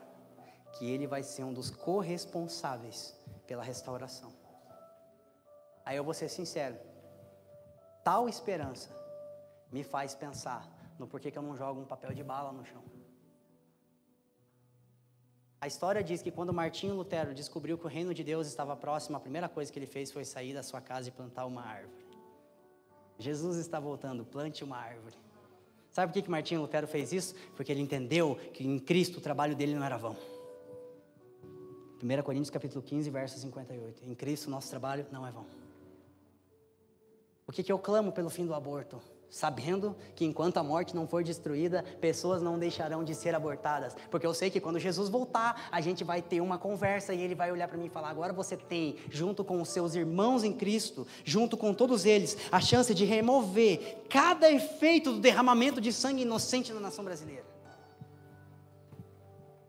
que 0.73 0.89
ele 0.89 1.07
vai 1.07 1.23
ser 1.23 1.45
um 1.45 1.53
dos 1.53 1.69
corresponsáveis 1.69 3.15
pela 3.45 3.63
restauração. 3.63 4.34
Aí 5.86 5.95
eu 5.95 6.03
vou 6.03 6.13
ser 6.13 6.28
sincero: 6.28 6.75
tal 8.03 8.28
esperança 8.28 8.96
me 9.72 9.84
faz 9.84 10.15
pensar 10.15 10.68
no 10.97 11.07
porquê 11.07 11.30
que 11.32 11.38
eu 11.38 11.41
não 11.41 11.55
jogo 11.55 11.82
um 11.82 11.86
papel 11.86 12.13
de 12.13 12.24
bala 12.24 12.51
no 12.51 12.65
chão. 12.65 12.84
A 15.59 15.68
história 15.68 16.03
diz 16.03 16.22
que 16.22 16.32
quando 16.32 16.53
Martinho 16.53 16.95
Lutero 16.95 17.34
descobriu 17.34 17.78
que 17.78 17.86
o 17.86 17.89
reino 17.89 18.13
de 18.13 18.24
Deus 18.24 18.47
estava 18.47 18.76
próximo, 18.76 19.18
a 19.18 19.20
primeira 19.20 19.49
coisa 19.49 19.72
que 19.72 19.80
ele 19.80 19.88
fez 19.88 20.11
foi 20.11 20.24
sair 20.24 20.53
da 20.53 20.61
sua 20.61 20.80
casa 20.80 21.09
e 21.09 21.11
plantar 21.11 21.45
uma 21.45 21.63
árvore. 21.63 22.05
Jesus 23.18 23.57
está 23.57 23.80
voltando, 23.80 24.24
plante 24.24 24.63
uma 24.63 24.78
árvore. 24.78 25.18
Sabe 25.89 26.11
por 26.11 26.13
que, 26.13 26.22
que 26.22 26.30
Martinho 26.30 26.61
Lutero 26.61 26.88
fez 26.88 27.11
isso? 27.11 27.34
Porque 27.55 27.72
ele 27.72 27.82
entendeu 27.82 28.36
que 28.53 28.63
em 28.63 28.78
Cristo 28.78 29.18
o 29.18 29.22
trabalho 29.22 29.55
dele 29.55 29.74
não 29.74 29.84
era 29.84 29.97
vão. 29.97 30.15
1 32.03 32.22
Coríntios 32.22 32.51
capítulo 32.51 32.84
15, 32.84 33.09
verso 33.09 33.39
58. 33.39 34.05
Em 34.05 34.13
Cristo 34.13 34.51
nosso 34.51 34.70
trabalho 34.70 35.07
não 35.11 35.26
é 35.26 35.32
vão. 35.32 35.47
Por 37.43 37.55
que, 37.55 37.63
que 37.63 37.72
eu 37.72 37.80
clamo 37.80 38.11
pelo 38.11 38.30
fim 38.30 38.45
do 38.45 38.53
aborto? 38.53 39.01
Sabendo 39.30 39.95
que 40.15 40.25
enquanto 40.25 40.57
a 40.57 40.63
morte 40.63 40.95
não 40.95 41.07
for 41.07 41.23
destruída, 41.23 41.84
pessoas 41.99 42.41
não 42.41 42.57
deixarão 42.57 43.03
de 43.03 43.13
ser 43.13 43.36
abortadas, 43.36 43.95
porque 44.09 44.25
eu 44.25 44.34
sei 44.34 44.49
que 44.49 44.59
quando 44.59 44.80
Jesus 44.80 45.09
voltar, 45.09 45.67
a 45.71 45.82
gente 45.82 46.03
vai 46.03 46.21
ter 46.21 46.41
uma 46.41 46.57
conversa 46.57 47.13
e 47.13 47.21
ele 47.21 47.36
vai 47.36 47.51
olhar 47.51 47.67
para 47.67 47.78
mim 47.78 47.88
e 47.88 47.89
falar: 47.89 48.09
agora 48.09 48.34
você 48.34 48.55
tem, 48.55 48.95
junto 49.09 49.43
com 49.43 49.61
os 49.61 49.69
seus 49.69 49.95
irmãos 49.95 50.43
em 50.43 50.53
Cristo, 50.53 51.05
junto 51.23 51.57
com 51.57 51.73
todos 51.73 52.05
eles, 52.05 52.38
a 52.51 52.59
chance 52.59 52.93
de 52.93 53.05
remover 53.05 54.03
cada 54.09 54.51
efeito 54.51 55.11
do 55.11 55.19
derramamento 55.19 55.82
de 55.82 55.91
sangue 55.91 56.21
inocente 56.21 56.71
na 56.71 56.80
nação 56.80 57.03
brasileira. 57.03 57.45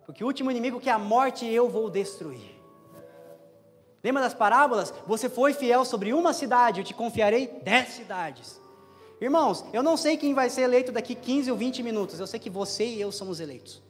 Porque 0.06 0.24
o 0.24 0.26
último 0.26 0.50
inimigo 0.50 0.80
que 0.80 0.88
é 0.88 0.92
a 0.92 0.98
morte 0.98 1.44
eu 1.46 1.68
vou 1.68 1.90
destruir. 1.90 2.56
Lembra 4.02 4.22
das 4.22 4.32
parábolas? 4.32 4.94
Você 5.06 5.28
foi 5.28 5.52
fiel 5.52 5.84
sobre 5.84 6.14
uma 6.14 6.32
cidade, 6.32 6.80
eu 6.80 6.84
te 6.84 6.94
confiarei 6.94 7.48
dez 7.62 7.88
cidades. 7.88 8.58
Irmãos, 9.20 9.64
eu 9.72 9.82
não 9.82 9.96
sei 9.96 10.16
quem 10.16 10.32
vai 10.32 10.48
ser 10.48 10.62
eleito 10.62 10.92
daqui 10.92 11.14
15 11.14 11.50
ou 11.50 11.56
20 11.56 11.82
minutos, 11.82 12.20
eu 12.20 12.26
sei 12.26 12.38
que 12.38 12.48
você 12.48 12.84
e 12.86 13.00
eu 13.00 13.10
somos 13.10 13.40
eleitos. 13.40 13.82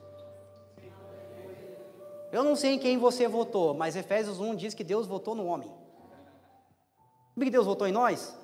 Eu 2.32 2.44
não 2.44 2.56
sei 2.56 2.72
em 2.72 2.78
quem 2.78 2.98
você 2.98 3.26
votou, 3.26 3.74
mas 3.74 3.96
Efésios 3.96 4.40
1 4.40 4.54
diz 4.54 4.74
que 4.74 4.84
Deus 4.84 5.06
votou 5.06 5.34
no 5.34 5.46
homem. 5.46 5.70
Sabe 7.34 7.46
que 7.46 7.50
Deus 7.50 7.66
votou 7.66 7.86
em 7.86 7.92
nós? 7.92 8.36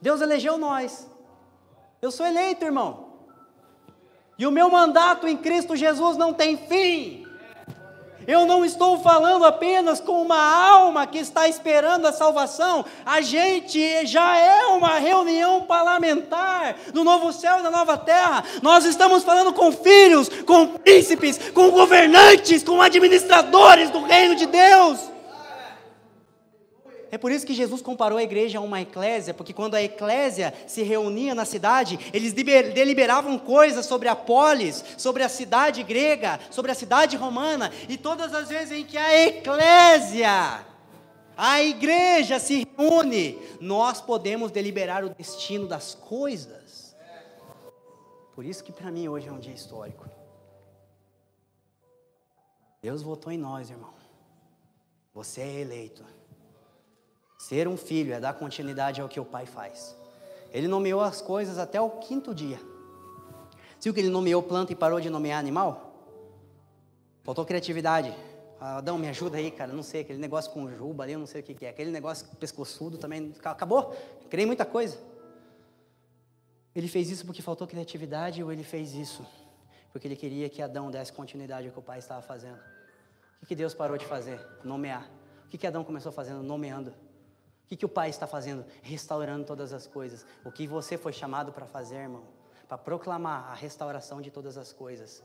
Deus 0.00 0.20
elegeu 0.20 0.58
nós. 0.58 1.08
Eu 2.00 2.10
sou 2.10 2.26
eleito, 2.26 2.64
irmão. 2.64 3.12
E 4.38 4.46
o 4.46 4.50
meu 4.50 4.68
mandato 4.70 5.28
em 5.28 5.36
Cristo 5.36 5.76
Jesus 5.76 6.16
não 6.16 6.34
tem 6.34 6.56
fim. 6.56 7.21
Eu 8.26 8.46
não 8.46 8.64
estou 8.64 9.00
falando 9.00 9.44
apenas 9.44 10.00
com 10.00 10.22
uma 10.22 10.38
alma 10.38 11.06
que 11.06 11.18
está 11.18 11.48
esperando 11.48 12.06
a 12.06 12.12
salvação. 12.12 12.84
A 13.04 13.20
gente 13.20 14.06
já 14.06 14.36
é 14.36 14.66
uma 14.66 14.98
reunião 14.98 15.62
parlamentar 15.62 16.76
do 16.92 17.04
novo 17.04 17.32
céu 17.32 17.60
e 17.60 17.62
da 17.62 17.70
nova 17.70 17.96
terra. 17.98 18.44
Nós 18.62 18.84
estamos 18.84 19.24
falando 19.24 19.52
com 19.52 19.72
filhos, 19.72 20.28
com 20.46 20.66
príncipes, 20.66 21.38
com 21.52 21.70
governantes, 21.70 22.62
com 22.62 22.80
administradores 22.80 23.90
do 23.90 24.02
reino 24.02 24.34
de 24.34 24.46
Deus. 24.46 25.12
É 27.12 27.18
por 27.18 27.30
isso 27.30 27.44
que 27.44 27.52
Jesus 27.52 27.82
comparou 27.82 28.16
a 28.16 28.22
igreja 28.22 28.56
a 28.56 28.62
uma 28.62 28.80
eclésia, 28.80 29.34
porque 29.34 29.52
quando 29.52 29.74
a 29.74 29.82
eclésia 29.82 30.54
se 30.66 30.82
reunia 30.82 31.34
na 31.34 31.44
cidade, 31.44 31.98
eles 32.10 32.32
deliberavam 32.32 33.38
coisas 33.38 33.84
sobre 33.84 34.08
a 34.08 34.16
polis, 34.16 34.82
sobre 34.96 35.22
a 35.22 35.28
cidade 35.28 35.82
grega, 35.82 36.40
sobre 36.50 36.72
a 36.72 36.74
cidade 36.74 37.14
romana, 37.14 37.70
e 37.86 37.98
todas 37.98 38.32
as 38.32 38.48
vezes 38.48 38.72
em 38.72 38.86
que 38.86 38.96
a 38.96 39.26
eclésia, 39.26 40.64
a 41.36 41.62
igreja 41.62 42.38
se 42.38 42.66
reúne, 42.78 43.38
nós 43.60 44.00
podemos 44.00 44.50
deliberar 44.50 45.04
o 45.04 45.10
destino 45.10 45.66
das 45.66 45.94
coisas. 45.94 46.96
Por 48.34 48.46
isso 48.46 48.64
que 48.64 48.72
para 48.72 48.90
mim 48.90 49.06
hoje 49.08 49.28
é 49.28 49.32
um 49.32 49.38
dia 49.38 49.52
histórico. 49.52 50.08
Deus 52.80 53.02
votou 53.02 53.30
em 53.30 53.36
nós, 53.36 53.68
irmão. 53.68 53.92
Você 55.12 55.42
é 55.42 55.60
eleito. 55.60 56.02
Ser 57.42 57.66
um 57.66 57.76
filho 57.76 58.14
é 58.14 58.20
dar 58.20 58.34
continuidade 58.34 59.00
ao 59.00 59.08
que 59.08 59.18
o 59.18 59.24
pai 59.24 59.46
faz. 59.46 59.96
Ele 60.52 60.68
nomeou 60.68 61.00
as 61.00 61.20
coisas 61.20 61.58
até 61.58 61.80
o 61.80 61.90
quinto 61.90 62.32
dia. 62.32 62.60
Se 63.80 63.90
o 63.90 63.94
que 63.94 63.98
ele 63.98 64.10
nomeou 64.10 64.40
planta 64.44 64.72
e 64.72 64.76
parou 64.76 65.00
de 65.00 65.10
nomear 65.10 65.40
animal? 65.40 65.92
Faltou 67.24 67.44
criatividade. 67.44 68.14
Adão, 68.60 68.96
me 68.96 69.08
ajuda 69.08 69.38
aí, 69.38 69.50
cara. 69.50 69.72
Não 69.72 69.82
sei, 69.82 70.02
aquele 70.02 70.20
negócio 70.20 70.52
com 70.52 70.70
juba 70.70 71.02
ali, 71.02 71.14
eu 71.14 71.18
não 71.18 71.26
sei 71.26 71.40
o 71.40 71.44
que 71.44 71.66
é. 71.66 71.70
Aquele 71.70 71.90
negócio 71.90 72.28
pescoçudo 72.36 72.96
também. 72.96 73.34
Acabou. 73.42 73.92
Criei 74.30 74.46
muita 74.46 74.64
coisa. 74.64 74.96
Ele 76.72 76.86
fez 76.86 77.10
isso 77.10 77.26
porque 77.26 77.42
faltou 77.42 77.66
criatividade 77.66 78.40
ou 78.40 78.52
ele 78.52 78.62
fez 78.62 78.94
isso 78.94 79.26
porque 79.90 80.06
ele 80.06 80.16
queria 80.16 80.48
que 80.48 80.62
Adão 80.62 80.92
desse 80.92 81.12
continuidade 81.12 81.66
ao 81.66 81.72
que 81.72 81.78
o 81.78 81.82
pai 81.82 81.98
estava 81.98 82.22
fazendo? 82.22 82.58
O 83.42 83.46
que 83.46 83.56
Deus 83.56 83.74
parou 83.74 83.98
de 83.98 84.06
fazer? 84.06 84.40
Nomear. 84.64 85.10
O 85.44 85.48
que 85.48 85.66
Adão 85.66 85.82
começou 85.82 86.12
fazendo? 86.12 86.40
Nomeando. 86.42 86.94
O 87.72 87.74
que, 87.74 87.76
que 87.78 87.86
o 87.86 87.88
Pai 87.88 88.10
está 88.10 88.26
fazendo? 88.26 88.66
Restaurando 88.82 89.46
todas 89.46 89.72
as 89.72 89.86
coisas. 89.86 90.26
O 90.44 90.52
que 90.52 90.66
você 90.66 90.98
foi 90.98 91.10
chamado 91.10 91.52
para 91.52 91.64
fazer, 91.64 91.96
irmão? 91.96 92.24
Para 92.68 92.76
proclamar 92.76 93.50
a 93.50 93.54
restauração 93.54 94.20
de 94.20 94.30
todas 94.30 94.58
as 94.58 94.74
coisas. 94.74 95.24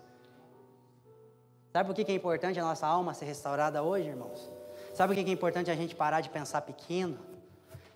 Sabe 1.74 1.88
por 1.88 1.94
que, 1.94 2.06
que 2.06 2.12
é 2.14 2.16
importante 2.16 2.58
a 2.58 2.64
nossa 2.64 2.88
alma 2.88 3.14
ser 3.14 3.26
restaurada 3.26 3.84
hoje, 3.84 4.08
irmãos? 4.08 4.50
Sabe 4.94 5.10
por 5.10 5.18
que, 5.18 5.26
que 5.26 5.30
é 5.30 5.34
importante 5.34 5.70
a 5.70 5.76
gente 5.76 5.94
parar 5.94 6.22
de 6.22 6.30
pensar 6.30 6.62
pequeno? 6.62 7.20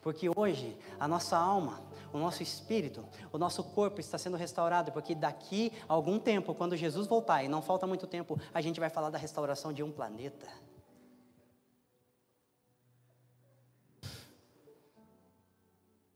Porque 0.01 0.29
hoje 0.35 0.77
a 0.99 1.07
nossa 1.07 1.37
alma, 1.37 1.79
o 2.11 2.17
nosso 2.17 2.43
espírito, 2.43 3.05
o 3.31 3.37
nosso 3.37 3.63
corpo 3.63 4.01
está 4.01 4.17
sendo 4.17 4.35
restaurado, 4.35 4.91
porque 4.91 5.15
daqui 5.15 5.71
a 5.87 5.93
algum 5.93 6.19
tempo, 6.19 6.53
quando 6.53 6.75
Jesus 6.75 7.07
voltar, 7.07 7.41
e 7.41 7.47
não 7.47 7.61
falta 7.61 7.87
muito 7.87 8.05
tempo, 8.05 8.37
a 8.53 8.59
gente 8.59 8.81
vai 8.81 8.89
falar 8.89 9.11
da 9.11 9.17
restauração 9.17 9.71
de 9.71 9.81
um 9.81 9.93
planeta. 9.93 10.45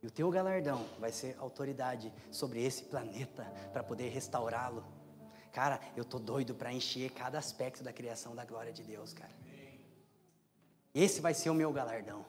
E 0.06 0.08
o 0.08 0.12
teu 0.12 0.30
galardão 0.30 0.86
vai 1.00 1.12
ser 1.12 1.36
autoridade 1.40 2.14
sobre 2.30 2.64
esse 2.64 2.84
planeta 2.84 3.44
para 3.74 3.82
poder 3.82 4.10
restaurá-lo. 4.10 4.86
Cara, 5.52 5.80
eu 5.98 6.06
tô 6.06 6.20
doido 6.20 6.54
para 6.54 6.72
encher 6.72 7.10
cada 7.10 7.40
aspecto 7.40 7.84
da 7.84 7.92
criação 7.92 8.36
da 8.36 8.46
glória 8.46 8.72
de 8.72 8.84
Deus, 8.84 9.14
cara. 9.14 9.32
Esse 10.94 11.22
vai 11.22 11.34
ser 11.34 11.50
o 11.50 11.56
meu 11.56 11.74
galardão. 11.74 12.24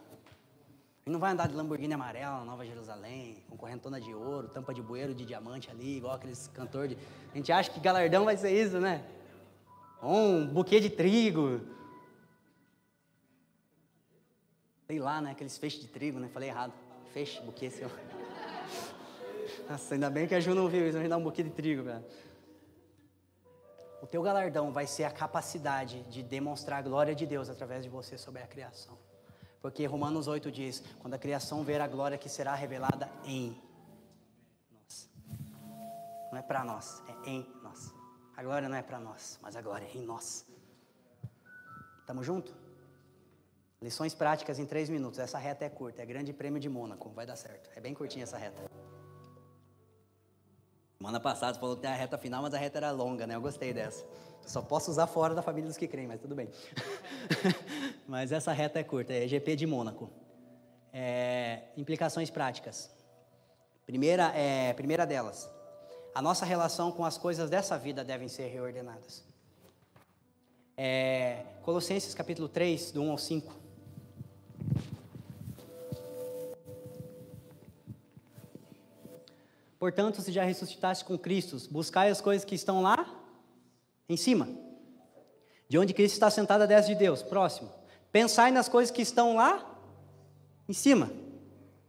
Ele 1.05 1.13
não 1.13 1.21
vai 1.21 1.33
andar 1.33 1.49
de 1.49 1.55
Lamborghini 1.55 1.93
amarela 1.93 2.39
na 2.39 2.47
Nova 2.47 2.65
Jerusalém, 2.65 3.45
com 3.47 3.59
correntona 3.59 4.01
de 4.01 4.15
ouro, 4.15 4.49
tampa 4.49 4.73
de 4.73 4.81
bueiro 4.81 5.15
de 5.15 5.27
diamante 5.27 5.71
ali, 5.71 5.99
igual 5.99 6.15
aqueles 6.15 6.49
cantores. 6.49 6.97
De... 6.97 6.99
A 7.31 7.37
gente 7.37 7.53
acha 7.53 7.71
que 7.71 7.79
galardão 7.79 8.25
vai 8.25 8.39
ser 8.39 8.53
isso, 8.53 8.81
né? 8.81 9.05
Um 10.03 10.47
buquê 10.47 10.81
de 10.81 10.89
trigo. 10.89 11.61
Sei 14.87 14.99
lá, 14.99 15.21
né? 15.21 15.33
Aqueles 15.33 15.59
feixes 15.59 15.83
de 15.83 15.89
trigo, 15.89 16.19
né? 16.19 16.31
Falei 16.33 16.49
errado. 16.49 16.86
Feixe, 17.17 17.41
buquê 17.41 17.71
seu. 17.71 17.91
Nossa, 19.71 19.95
ainda 19.95 20.11
bem 20.11 20.29
que 20.29 20.35
a 20.35 20.39
Ju 20.39 20.55
não 20.55 20.69
viu 20.69 20.87
isso, 20.87 20.99
a 20.99 21.01
gente 21.01 21.09
dá 21.09 21.17
um 21.17 21.23
pouquinho 21.23 21.49
de 21.49 21.55
trigo, 21.55 21.83
velho. 21.83 22.05
O 24.03 24.07
teu 24.07 24.23
galardão 24.23 24.71
vai 24.71 24.87
ser 24.87 25.05
a 25.05 25.11
capacidade 25.11 26.03
de 26.11 26.23
demonstrar 26.23 26.81
a 26.81 26.83
glória 26.83 27.15
de 27.15 27.25
Deus 27.25 27.49
através 27.49 27.85
de 27.85 27.89
você 27.89 28.19
sobre 28.19 28.43
a 28.43 28.47
criação. 28.47 28.99
Porque 29.63 29.87
Romanos 29.87 30.29
8 30.29 30.53
diz: 30.53 30.85
quando 30.99 31.15
a 31.15 31.19
criação 31.19 31.65
ver 31.65 31.81
a 31.81 31.89
glória 31.89 32.19
que 32.19 32.29
será 32.29 32.55
revelada 32.55 33.11
em 33.25 33.59
nós. 34.71 35.09
Não 36.31 36.39
é 36.39 36.43
para 36.43 36.63
nós, 36.65 37.03
é 37.09 37.31
em 37.31 37.51
nós. 37.63 37.95
A 38.37 38.43
glória 38.43 38.69
não 38.69 38.77
é 38.77 38.83
para 38.83 39.01
nós, 39.01 39.39
mas 39.41 39.57
a 39.57 39.63
glória 39.63 39.87
é 39.87 39.97
em 39.97 40.05
nós. 40.05 40.45
Tamo 42.05 42.23
junto? 42.23 42.66
Lições 43.81 44.15
práticas 44.15 44.59
em 44.59 44.65
três 44.65 44.89
minutos. 44.89 45.19
Essa 45.19 45.39
reta 45.39 45.65
é 45.65 45.69
curta, 45.69 46.03
é 46.03 46.07
Grande 46.07 46.33
Prêmio 46.33 46.59
de 46.59 46.69
Mônaco, 46.69 47.11
vai 47.11 47.27
dar 47.27 47.37
certo. 47.37 47.69
É 47.77 47.81
bem 47.81 47.93
curtinha 47.93 48.23
essa 48.23 48.39
reta. 48.39 48.63
Semana 50.99 51.21
passada 51.21 51.55
você 51.55 51.61
falou 51.61 51.77
que 51.77 51.83
tem 51.83 51.91
a 51.91 51.95
reta 51.95 52.17
final, 52.17 52.43
mas 52.43 52.55
a 52.55 52.59
reta 52.59 52.79
era 52.79 52.91
longa, 52.91 53.27
né? 53.27 53.35
Eu 53.35 53.41
gostei 53.41 53.75
dessa. 53.75 54.05
Só 54.47 54.63
posso 54.63 54.91
usar 54.91 55.07
fora 55.07 55.35
da 55.35 55.43
família 55.43 55.69
dos 55.69 55.77
que 55.77 55.87
creem, 55.87 56.09
mas 56.09 56.21
tudo 56.21 56.35
bem. 56.35 56.49
mas 58.09 58.33
essa 58.33 58.53
reta 58.53 58.79
é 58.79 58.85
curta, 58.85 59.13
é 59.13 59.29
GP 59.29 59.57
de 59.57 59.67
Mônaco. 59.67 60.11
É, 60.93 61.65
implicações 61.77 62.31
práticas. 62.31 62.91
Primeira, 63.85 64.33
é, 64.35 64.73
primeira 64.73 65.07
delas, 65.07 65.51
a 66.15 66.23
nossa 66.23 66.47
relação 66.47 66.91
com 66.91 67.05
as 67.05 67.19
coisas 67.19 67.51
dessa 67.51 67.79
vida 67.79 68.03
devem 68.03 68.27
ser 68.27 68.47
reordenadas. 68.47 69.23
É, 70.77 71.45
Colossenses 71.63 72.15
capítulo 72.15 72.49
3, 72.49 72.93
do 72.93 73.03
1 73.03 73.11
ao 73.11 73.19
5. 73.19 73.66
Portanto, 79.79 80.23
se 80.23 80.33
já 80.33 80.45
ressuscitaste 80.45 81.05
com 81.05 81.19
Cristo, 81.19 81.57
buscai 81.71 82.11
as 82.11 82.21
coisas 82.21 82.45
que 82.45 82.55
estão 82.55 82.83
lá 82.83 83.07
em 84.09 84.17
cima, 84.17 84.49
de 85.69 85.79
onde 85.79 85.93
Cristo 85.93 86.15
está 86.15 86.31
sentado 86.31 86.63
à 86.63 86.67
destra 86.67 86.95
de 86.95 86.99
Deus. 86.99 87.23
Próximo. 87.23 87.71
Pensai 88.11 88.51
nas 88.51 88.69
coisas 88.69 88.91
que 88.91 89.03
estão 89.03 89.37
lá 89.37 89.65
em 90.69 90.73
cima, 90.73 91.11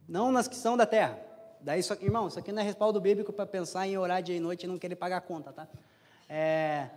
não 0.08 0.30
nas 0.30 0.46
que 0.46 0.56
são 0.56 0.76
da 0.76 0.84
terra. 0.84 1.18
Daí, 1.60 1.80
irmão, 2.00 2.28
isso 2.28 2.38
aqui 2.38 2.52
não 2.52 2.62
é 2.62 2.64
respaldo 2.64 3.00
bíblico 3.00 3.32
para 3.32 3.46
pensar 3.46 3.86
em 3.86 3.96
orar 3.96 4.22
dia 4.22 4.36
e 4.36 4.40
noite 4.40 4.64
e 4.64 4.66
não 4.66 4.78
querer 4.78 4.96
pagar 4.96 5.16
a 5.16 5.20
conta, 5.20 5.52
tá? 5.52 5.66
É, 6.28 6.88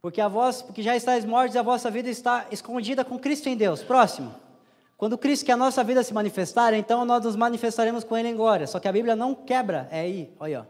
porque 0.00 0.20
a 0.20 0.28
vós, 0.28 0.62
porque 0.62 0.82
já 0.82 0.94
estáis 0.96 1.24
mortos 1.24 1.54
e 1.54 1.58
a 1.58 1.62
vossa 1.62 1.90
vida 1.90 2.10
está 2.10 2.46
escondida 2.50 3.04
com 3.04 3.18
Cristo 3.18 3.48
em 3.48 3.56
Deus. 3.56 3.82
Próximo. 3.82 4.34
Quando 4.96 5.18
Cristo 5.18 5.44
quer 5.46 5.52
a 5.52 5.56
nossa 5.56 5.82
vida 5.82 6.02
se 6.02 6.14
manifestar, 6.14 6.74
então 6.74 7.04
nós 7.04 7.24
nos 7.24 7.34
manifestaremos 7.34 8.04
com 8.04 8.16
Ele 8.16 8.28
em 8.28 8.36
glória. 8.36 8.66
Só 8.66 8.78
que 8.78 8.86
a 8.86 8.92
Bíblia 8.92 9.16
não 9.16 9.34
quebra, 9.34 9.88
é 9.90 10.00
aí, 10.00 10.32
olha. 10.38 10.68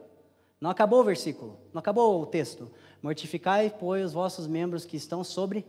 Não 0.60 0.70
acabou 0.70 1.00
o 1.00 1.04
versículo, 1.04 1.58
não 1.72 1.80
acabou 1.80 2.22
o 2.22 2.24
texto. 2.26 2.70
Mortificai, 3.02 3.68
pois, 3.68 4.06
os 4.06 4.12
vossos 4.12 4.46
membros 4.46 4.84
que 4.84 4.96
estão 4.96 5.24
sobre 5.24 5.66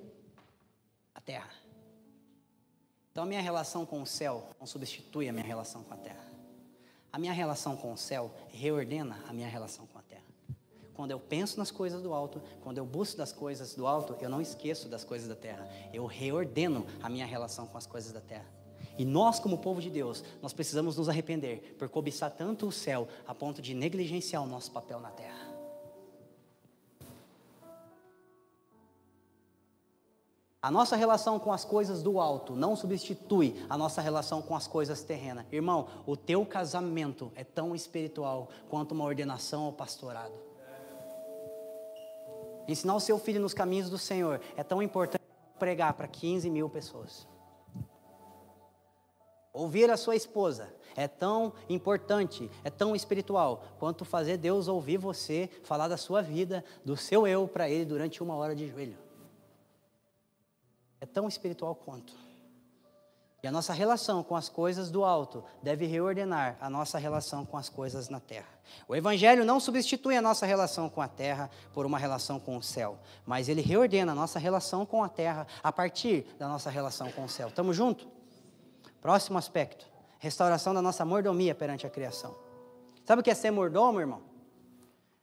a 1.15 1.19
terra. 1.19 1.49
Então 3.11 3.23
a 3.23 3.27
minha 3.27 3.41
relação 3.41 3.87
com 3.87 4.03
o 4.03 4.05
céu 4.05 4.49
não 4.59 4.67
substitui 4.67 5.27
a 5.27 5.33
minha 5.33 5.45
relação 5.45 5.83
com 5.83 5.95
a 5.95 5.97
terra. 5.97 6.23
A 7.11 7.17
minha 7.17 7.33
relação 7.33 7.75
com 7.75 7.91
o 7.91 7.97
céu 7.97 8.31
reordena 8.49 9.19
a 9.27 9.33
minha 9.33 9.47
relação 9.47 9.87
com 9.87 9.97
a 9.97 10.01
terra. 10.03 10.12
Quando 10.93 11.11
eu 11.11 11.19
penso 11.19 11.57
nas 11.57 11.71
coisas 11.71 12.01
do 12.01 12.13
alto, 12.13 12.41
quando 12.61 12.77
eu 12.77 12.85
busco 12.85 13.17
das 13.17 13.31
coisas 13.31 13.73
do 13.73 13.87
alto, 13.87 14.15
eu 14.21 14.29
não 14.29 14.41
esqueço 14.41 14.87
das 14.87 15.03
coisas 15.03 15.27
da 15.27 15.35
terra. 15.35 15.67
Eu 15.91 16.05
reordeno 16.05 16.85
a 17.01 17.09
minha 17.09 17.25
relação 17.25 17.65
com 17.65 17.77
as 17.77 17.87
coisas 17.87 18.11
da 18.11 18.21
terra. 18.21 18.45
E 18.97 19.03
nós, 19.03 19.39
como 19.39 19.57
povo 19.57 19.81
de 19.81 19.89
Deus, 19.89 20.23
nós 20.41 20.53
precisamos 20.53 20.97
nos 20.97 21.09
arrepender 21.09 21.75
por 21.79 21.89
cobiçar 21.89 22.29
tanto 22.31 22.67
o 22.67 22.71
céu 22.71 23.07
a 23.27 23.33
ponto 23.33 23.61
de 23.61 23.73
negligenciar 23.73 24.43
o 24.43 24.47
nosso 24.47 24.71
papel 24.71 24.99
na 24.99 25.09
terra. 25.09 25.53
A 30.61 30.71
nossa 30.71 30.95
relação 30.95 31.39
com 31.39 31.51
as 31.51 31.65
coisas 31.65 32.01
do 32.01 32.21
alto 32.21 32.55
não 32.55 32.73
substitui 32.73 33.65
a 33.69 33.77
nossa 33.77 33.99
relação 33.99 34.41
com 34.41 34.55
as 34.55 34.65
coisas 34.65 35.03
terrenas. 35.03 35.45
Irmão, 35.51 35.87
o 36.05 36.15
teu 36.15 36.45
casamento 36.45 37.33
é 37.35 37.43
tão 37.43 37.75
espiritual 37.75 38.47
quanto 38.69 38.93
uma 38.93 39.03
ordenação 39.03 39.65
ao 39.65 39.73
pastorado. 39.73 40.52
Ensinar 42.67 42.95
o 42.95 42.99
seu 42.99 43.19
filho 43.19 43.41
nos 43.41 43.53
caminhos 43.53 43.89
do 43.89 43.97
Senhor 43.97 44.39
é 44.55 44.63
tão 44.63 44.81
importante 44.81 45.23
pregar 45.59 45.93
para 45.93 46.07
15 46.07 46.49
mil 46.49 46.69
pessoas. 46.69 47.27
Ouvir 49.53 49.91
a 49.91 49.97
sua 49.97 50.15
esposa 50.15 50.73
é 50.95 51.07
tão 51.07 51.53
importante, 51.69 52.49
é 52.63 52.71
tão 52.71 52.95
espiritual, 52.95 53.63
quanto 53.77 54.03
fazer 54.03 54.37
Deus 54.37 54.67
ouvir 54.67 54.97
você 54.97 55.47
falar 55.63 55.87
da 55.87 55.97
sua 55.97 56.23
vida, 56.23 56.65
do 56.83 56.97
seu 56.97 57.27
eu 57.27 57.47
para 57.47 57.69
Ele 57.69 57.85
durante 57.85 58.23
uma 58.23 58.35
hora 58.35 58.55
de 58.55 58.67
joelho. 58.67 58.97
É 60.99 61.05
tão 61.05 61.27
espiritual 61.27 61.75
quanto. 61.75 62.22
E 63.43 63.47
a 63.47 63.51
nossa 63.51 63.73
relação 63.73 64.23
com 64.23 64.37
as 64.37 64.47
coisas 64.47 64.89
do 64.89 65.03
alto 65.03 65.43
deve 65.61 65.85
reordenar 65.85 66.55
a 66.61 66.69
nossa 66.69 66.97
relação 66.97 67.45
com 67.45 67.57
as 67.57 67.67
coisas 67.67 68.07
na 68.07 68.21
terra. 68.21 68.47
O 68.87 68.95
Evangelho 68.95 69.43
não 69.43 69.59
substitui 69.59 70.15
a 70.15 70.21
nossa 70.21 70.45
relação 70.45 70.89
com 70.89 71.01
a 71.01 71.09
terra 71.09 71.51
por 71.73 71.85
uma 71.85 71.97
relação 71.97 72.39
com 72.39 72.55
o 72.55 72.63
céu, 72.63 72.97
mas 73.25 73.49
ele 73.49 73.59
reordena 73.59 74.13
a 74.13 74.15
nossa 74.15 74.39
relação 74.39 74.85
com 74.85 75.03
a 75.03 75.09
terra 75.09 75.45
a 75.61 75.73
partir 75.73 76.25
da 76.39 76.47
nossa 76.47 76.69
relação 76.69 77.11
com 77.11 77.25
o 77.25 77.29
céu. 77.29 77.49
Estamos 77.49 77.75
juntos? 77.75 78.07
Próximo 79.01 79.37
aspecto: 79.37 79.85
restauração 80.19 80.73
da 80.73 80.81
nossa 80.81 81.03
mordomia 81.03 81.53
perante 81.53 81.85
a 81.85 81.89
criação. 81.89 82.33
Sabe 83.03 83.19
o 83.19 83.23
que 83.23 83.29
é 83.29 83.35
ser 83.35 83.51
mordomo, 83.51 83.99
irmão? 83.99 84.21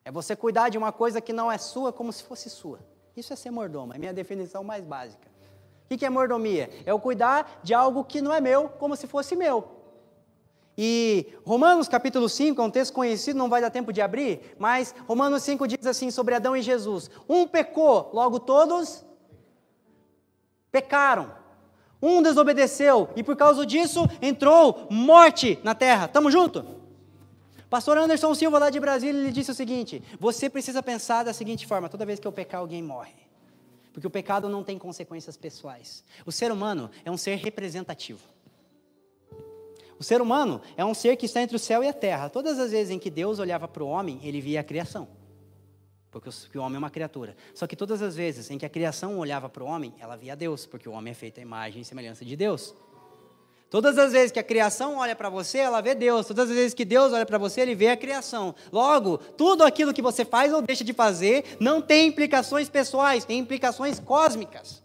É 0.05 0.13
você 0.13 0.37
cuidar 0.37 0.69
de 0.69 0.77
uma 0.77 0.93
coisa 0.93 1.23
que 1.23 1.33
não 1.33 1.51
é 1.51 1.57
sua 1.57 1.91
como 1.91 2.13
se 2.13 2.23
fosse 2.23 2.51
sua. 2.51 2.81
Isso 3.17 3.33
é 3.33 3.37
ser 3.37 3.51
mordomo, 3.51 3.95
é 3.95 3.99
minha 3.99 4.13
definição 4.13 4.63
mais 4.63 4.85
básica. 4.85 5.30
O 5.93 5.99
que 5.99 6.07
é 6.07 6.11
mordomia? 6.11 6.71
É 6.87 6.95
o 6.95 7.01
cuidar 7.01 7.61
de 7.65 7.75
algo 7.75 8.05
que 8.05 8.23
não 8.23 8.33
é 8.33 8.41
meu, 8.41 8.69
como 8.69 8.95
se 8.95 9.09
fosse 9.09 9.35
meu. 9.35 9.81
E 10.79 11.27
Romanos 11.45 11.89
capítulo 11.89 12.29
5 12.29 12.63
é 12.63 12.65
um 12.65 12.71
texto 12.71 12.95
conhecido, 12.95 13.37
não 13.37 13.49
vai 13.49 13.61
dar 13.61 13.71
tempo 13.71 13.93
de 13.93 14.01
abrir, 14.01 14.55
mas 14.57 14.95
Romanos 15.09 15.43
5 15.43 15.67
diz 15.67 15.85
assim 15.85 16.13
sobre 16.13 16.37
Adão 16.37 16.57
e 16.57 16.63
Jesus: 16.63 17.11
Um 17.29 17.45
pecou, 17.45 18.09
logo 18.13 18.39
todos 18.39 19.05
pecaram. 20.71 21.35
Um 22.01 22.23
desobedeceu 22.23 23.11
e 23.17 23.23
por 23.25 23.37
causa 23.37 23.67
disso 23.67 24.09
entrou 24.23 24.87
morte 24.89 25.59
na 25.65 25.75
terra. 25.75 26.07
Tamo 26.07 26.31
junto? 26.31 26.65
Pastor 27.69 27.99
Anderson 27.99 28.33
Silva 28.35 28.59
lá 28.61 28.71
de 28.71 28.79
Brasília 28.79 29.21
ele 29.21 29.33
disse 29.33 29.51
o 29.51 29.55
seguinte: 29.55 30.03
Você 30.21 30.49
precisa 30.49 30.83
pensar 30.85 31.25
da 31.25 31.33
seguinte 31.33 31.67
forma: 31.67 31.89
toda 31.89 32.07
vez 32.07 32.21
que 32.21 32.29
eu 32.29 32.33
pecar 32.33 32.61
alguém 32.61 32.81
morre. 32.81 33.30
Porque 33.93 34.07
o 34.07 34.11
pecado 34.11 34.49
não 34.49 34.63
tem 34.63 34.79
consequências 34.79 35.37
pessoais. 35.37 36.05
O 36.25 36.33
ser 36.33 36.53
humano 36.53 36.91
é 37.05 37.11
um 37.11 37.17
ser 37.17 37.37
representativo. 37.37 38.21
O 39.99 40.03
ser 40.03 40.23
humano 40.23 40.63
é 40.77 40.85
um 40.85 40.95
ser 40.95 41.17
que 41.17 41.27
está 41.27 41.43
entre 41.43 41.57
o 41.57 41.59
céu 41.59 41.85
e 41.85 41.89
a 41.89 41.93
terra. 41.93 42.31
Todas 42.31 42.59
as 42.59 42.71
vezes 42.71 42.91
em 42.91 42.99
que 42.99 43.11
Deus 43.11 43.39
olhava 43.39 43.69
para 43.69 43.85
o 43.85 43.87
homem, 43.89 44.19
ele 44.23 44.41
via 44.41 44.61
a 44.61 44.65
criação. 44.65 45.07
Porque 46.11 46.59
o 46.59 46.63
homem 46.63 46.77
é 46.77 46.79
uma 46.79 46.91
criatura. 46.91 47.37
Só 47.55 47.67
que 47.67 47.77
todas 47.77 48.01
as 48.01 48.17
vezes 48.17 48.51
em 48.51 48.59
que 48.59 48.65
a 48.65 48.71
criação 48.71 49.19
olhava 49.19 49.49
para 49.49 49.63
o 49.63 49.67
homem, 49.67 49.95
ela 49.99 50.17
via 50.17 50.35
Deus, 50.35 50.67
porque 50.67 50.89
o 50.89 50.93
homem 50.93 51.11
é 51.11 51.15
feito 51.15 51.39
à 51.39 51.43
imagem 51.43 51.83
e 51.83 51.85
semelhança 51.85 52.25
de 52.25 52.35
Deus. 52.35 52.75
Todas 53.71 53.97
as 53.99 54.11
vezes 54.11 54.33
que 54.33 54.39
a 54.41 54.43
criação 54.43 54.97
olha 54.97 55.15
para 55.15 55.31
você, 55.31 55.59
ela 55.59 55.81
vê 55.81 55.95
Deus. 55.95 56.27
Todas 56.27 56.51
as 56.51 56.57
vezes 56.57 56.75
que 56.75 56.85
Deus 56.85 57.13
olha 57.13 57.25
para 57.25 57.39
você, 57.39 57.61
ele 57.61 57.77
vê 57.77 57.89
a 57.89 57.97
criação. 57.97 58.53
Logo, 58.73 59.17
tudo 59.19 59.63
aquilo 59.63 59.95
que 59.95 60.03
você 60.03 60.25
faz 60.25 60.53
ou 60.53 60.61
deixa 60.61 60.83
de 60.83 60.93
fazer 60.93 61.57
não 61.61 61.81
tem 61.81 62.09
implicações 62.09 62.69
pessoais, 62.69 63.25
tem 63.25 63.39
implicações 63.39 64.01
cósmicas. 64.01 64.83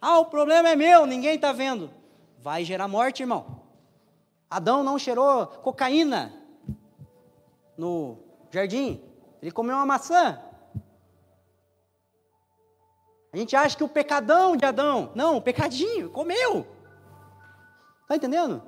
Ah, 0.00 0.18
o 0.20 0.24
problema 0.24 0.70
é 0.70 0.76
meu, 0.76 1.04
ninguém 1.04 1.34
está 1.34 1.52
vendo. 1.52 1.90
Vai 2.38 2.64
gerar 2.64 2.88
morte, 2.88 3.22
irmão. 3.22 3.60
Adão 4.48 4.82
não 4.82 4.98
cheirou 4.98 5.46
cocaína 5.46 6.32
no 7.76 8.16
jardim, 8.50 9.02
ele 9.42 9.50
comeu 9.50 9.76
uma 9.76 9.84
maçã. 9.84 10.40
A 13.30 13.36
gente 13.36 13.54
acha 13.54 13.76
que 13.76 13.84
o 13.84 13.88
pecadão 13.88 14.56
de 14.56 14.64
Adão, 14.64 15.12
não, 15.14 15.36
o 15.36 15.42
pecadinho, 15.42 16.08
comeu. 16.08 16.77
Está 18.08 18.16
entendendo? 18.16 18.62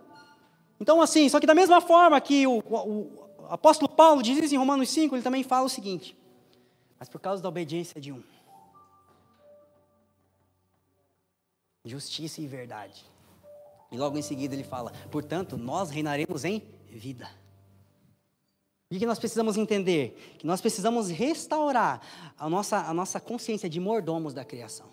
Então, 0.79 1.01
assim, 1.01 1.27
só 1.31 1.41
que 1.41 1.47
da 1.47 1.55
mesma 1.55 1.81
forma 1.81 2.21
que 2.21 2.47
o, 2.47 2.59
o, 2.59 3.39
o 3.39 3.47
apóstolo 3.49 3.91
Paulo 3.91 4.23
diz 4.23 4.37
isso 4.37 4.55
em 4.55 4.59
Romanos 4.59 4.91
5, 4.91 5.17
ele 5.17 5.23
também 5.23 5.43
fala 5.43 5.65
o 5.65 5.69
seguinte: 5.71 6.15
mas 6.99 7.09
por 7.09 7.19
causa 7.19 7.43
da 7.43 7.49
obediência 7.49 7.99
de 7.99 8.13
um, 8.13 8.23
justiça 11.87 12.43
e 12.43 12.47
verdade. 12.47 13.03
E 13.91 13.97
logo 13.97 14.19
em 14.19 14.23
seguida 14.23 14.55
ele 14.55 14.63
fala: 14.63 14.93
portanto, 15.11 15.57
nós 15.57 15.89
reinaremos 15.89 16.45
em 16.45 16.63
vida. 16.91 17.27
O 18.91 18.99
que 18.99 19.07
nós 19.07 19.19
precisamos 19.19 19.57
entender? 19.57 20.37
Que 20.39 20.47
nós 20.47 20.61
precisamos 20.61 21.09
restaurar 21.09 22.03
a 22.39 22.47
nossa, 22.47 22.77
a 22.77 22.93
nossa 22.93 23.19
consciência 23.19 23.71
de 23.71 23.81
mordomos 23.81 24.35
da 24.35 24.45
criação. 24.45 24.89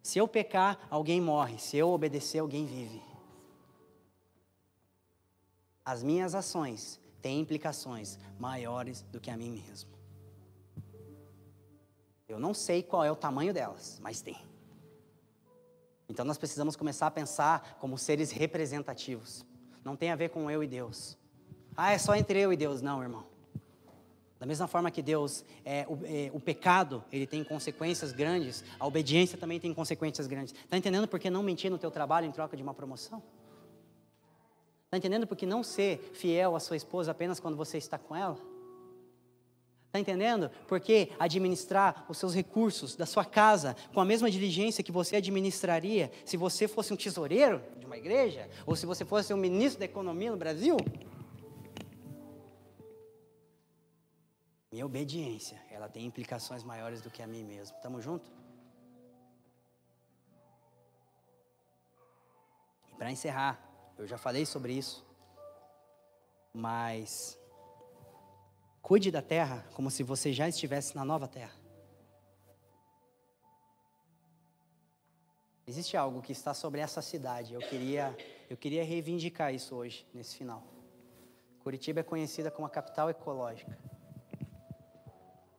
Se 0.00 0.20
eu 0.20 0.28
pecar, 0.28 0.86
alguém 0.88 1.20
morre. 1.20 1.58
Se 1.58 1.76
eu 1.76 1.88
obedecer, 1.88 2.38
alguém 2.38 2.64
vive 2.64 3.11
as 5.84 6.02
minhas 6.02 6.34
ações 6.34 7.00
tem 7.20 7.40
implicações 7.40 8.18
maiores 8.38 9.02
do 9.12 9.20
que 9.20 9.30
a 9.30 9.36
mim 9.36 9.50
mesmo. 9.50 9.90
Eu 12.28 12.38
não 12.38 12.54
sei 12.54 12.82
qual 12.82 13.04
é 13.04 13.12
o 13.12 13.16
tamanho 13.16 13.52
delas, 13.52 13.98
mas 14.02 14.20
tem. 14.20 14.36
Então 16.08 16.24
nós 16.24 16.38
precisamos 16.38 16.76
começar 16.76 17.06
a 17.06 17.10
pensar 17.10 17.76
como 17.80 17.96
seres 17.98 18.30
representativos. 18.30 19.44
Não 19.84 19.96
tem 19.96 20.10
a 20.10 20.16
ver 20.16 20.30
com 20.30 20.50
eu 20.50 20.62
e 20.62 20.66
Deus. 20.66 21.18
Ah, 21.76 21.92
é 21.92 21.98
só 21.98 22.14
entre 22.14 22.38
eu 22.40 22.52
e 22.52 22.56
Deus. 22.56 22.80
Não, 22.82 23.02
irmão. 23.02 23.24
Da 24.38 24.46
mesma 24.46 24.66
forma 24.66 24.90
que 24.90 25.00
Deus, 25.00 25.44
é, 25.64 25.86
o, 25.88 25.98
é, 26.04 26.30
o, 26.34 26.40
pecado, 26.40 27.04
ele 27.12 27.26
tem 27.28 27.44
consequências 27.44 28.12
grandes, 28.12 28.64
a 28.78 28.86
obediência 28.86 29.38
também 29.38 29.60
tem 29.60 29.72
consequências 29.72 30.26
grandes. 30.26 30.52
Está 30.52 30.76
entendendo 30.76 31.06
por 31.06 31.20
que 31.20 31.30
não 31.30 31.42
mentir 31.44 31.70
no 31.70 31.78
teu 31.78 31.92
trabalho 31.92 32.26
em 32.26 32.32
troca 32.32 32.56
de 32.56 32.62
uma 32.62 32.74
promoção? 32.74 33.22
Está 34.92 34.98
entendendo 34.98 35.26
por 35.26 35.38
que 35.38 35.46
não 35.46 35.62
ser 35.62 36.10
fiel 36.12 36.54
à 36.54 36.60
sua 36.60 36.76
esposa 36.76 37.12
apenas 37.12 37.40
quando 37.40 37.56
você 37.56 37.78
está 37.78 37.96
com 37.96 38.14
ela? 38.14 38.36
Está 39.86 39.98
entendendo? 39.98 40.50
Porque 40.68 41.10
administrar 41.18 42.04
os 42.10 42.18
seus 42.18 42.34
recursos 42.34 42.94
da 42.94 43.06
sua 43.06 43.24
casa 43.24 43.74
com 43.94 44.00
a 44.00 44.04
mesma 44.04 44.30
diligência 44.30 44.84
que 44.84 44.92
você 44.92 45.16
administraria 45.16 46.12
se 46.26 46.36
você 46.36 46.68
fosse 46.68 46.92
um 46.92 46.96
tesoureiro 46.96 47.62
de 47.78 47.86
uma 47.86 47.96
igreja, 47.96 48.50
ou 48.66 48.76
se 48.76 48.84
você 48.84 49.02
fosse 49.02 49.32
um 49.32 49.38
ministro 49.38 49.78
da 49.78 49.86
economia 49.86 50.30
no 50.30 50.36
Brasil? 50.36 50.76
Minha 54.70 54.84
obediência, 54.84 55.58
ela 55.70 55.88
tem 55.88 56.04
implicações 56.04 56.62
maiores 56.62 57.00
do 57.00 57.10
que 57.10 57.22
a 57.22 57.26
mim 57.26 57.44
mesmo. 57.44 57.74
Estamos 57.74 58.04
juntos? 58.04 58.30
E 62.90 62.94
para 62.94 63.10
encerrar, 63.10 63.71
eu 64.02 64.06
já 64.08 64.18
falei 64.18 64.44
sobre 64.44 64.72
isso, 64.72 65.06
mas 66.52 67.38
cuide 68.82 69.12
da 69.12 69.22
terra 69.22 69.64
como 69.74 69.92
se 69.92 70.02
você 70.02 70.32
já 70.32 70.48
estivesse 70.48 70.96
na 70.96 71.04
nova 71.04 71.28
terra. 71.28 71.54
Existe 75.64 75.96
algo 75.96 76.20
que 76.20 76.32
está 76.32 76.52
sobre 76.52 76.80
essa 76.80 77.00
cidade. 77.00 77.54
Eu 77.54 77.60
queria, 77.60 78.16
eu 78.50 78.56
queria 78.56 78.84
reivindicar 78.84 79.54
isso 79.54 79.76
hoje, 79.76 80.04
nesse 80.12 80.36
final. 80.36 80.64
Curitiba 81.60 82.00
é 82.00 82.02
conhecida 82.02 82.50
como 82.50 82.66
a 82.66 82.70
capital 82.70 83.08
ecológica. 83.08 83.78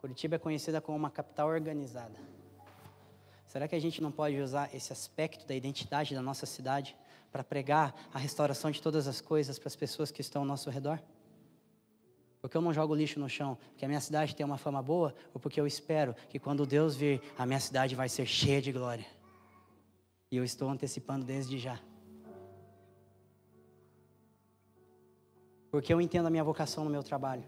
Curitiba 0.01 0.35
é 0.35 0.39
conhecida 0.39 0.81
como 0.81 0.97
uma 0.97 1.09
capital 1.09 1.47
organizada. 1.47 2.19
Será 3.47 3.69
que 3.69 3.75
a 3.75 3.79
gente 3.79 4.01
não 4.01 4.11
pode 4.11 4.37
usar 4.41 4.75
esse 4.75 4.91
aspecto 4.91 5.47
da 5.47 5.55
identidade 5.55 6.13
da 6.13 6.21
nossa 6.21 6.45
cidade 6.45 6.93
para 7.33 7.43
pregar 7.43 7.95
a 8.13 8.19
restauração 8.19 8.69
de 8.69 8.79
todas 8.79 9.07
as 9.07 9.19
coisas 9.19 9.57
para 9.57 9.67
as 9.67 9.75
pessoas 9.75 10.11
que 10.11 10.21
estão 10.21 10.43
ao 10.43 10.47
nosso 10.47 10.69
redor? 10.69 11.01
Porque 12.39 12.55
eu 12.55 12.61
não 12.61 12.71
jogo 12.71 12.93
lixo 12.93 13.19
no 13.19 13.27
chão, 13.27 13.57
porque 13.71 13.83
a 13.83 13.87
minha 13.87 13.99
cidade 13.99 14.35
tem 14.35 14.45
uma 14.45 14.57
fama 14.57 14.83
boa, 14.83 15.15
ou 15.33 15.39
porque 15.39 15.59
eu 15.59 15.65
espero 15.65 16.13
que 16.29 16.37
quando 16.37 16.63
Deus 16.63 16.95
vir, 16.95 17.23
a 17.35 17.43
minha 17.43 17.59
cidade 17.59 17.95
vai 17.95 18.07
ser 18.07 18.27
cheia 18.27 18.61
de 18.61 18.71
glória. 18.71 19.05
E 20.29 20.37
eu 20.37 20.43
estou 20.43 20.69
antecipando 20.69 21.25
desde 21.25 21.57
já. 21.57 21.79
Porque 25.71 25.91
eu 25.91 25.99
entendo 25.99 26.27
a 26.27 26.29
minha 26.29 26.43
vocação 26.43 26.83
no 26.83 26.89
meu 26.91 27.01
trabalho. 27.01 27.45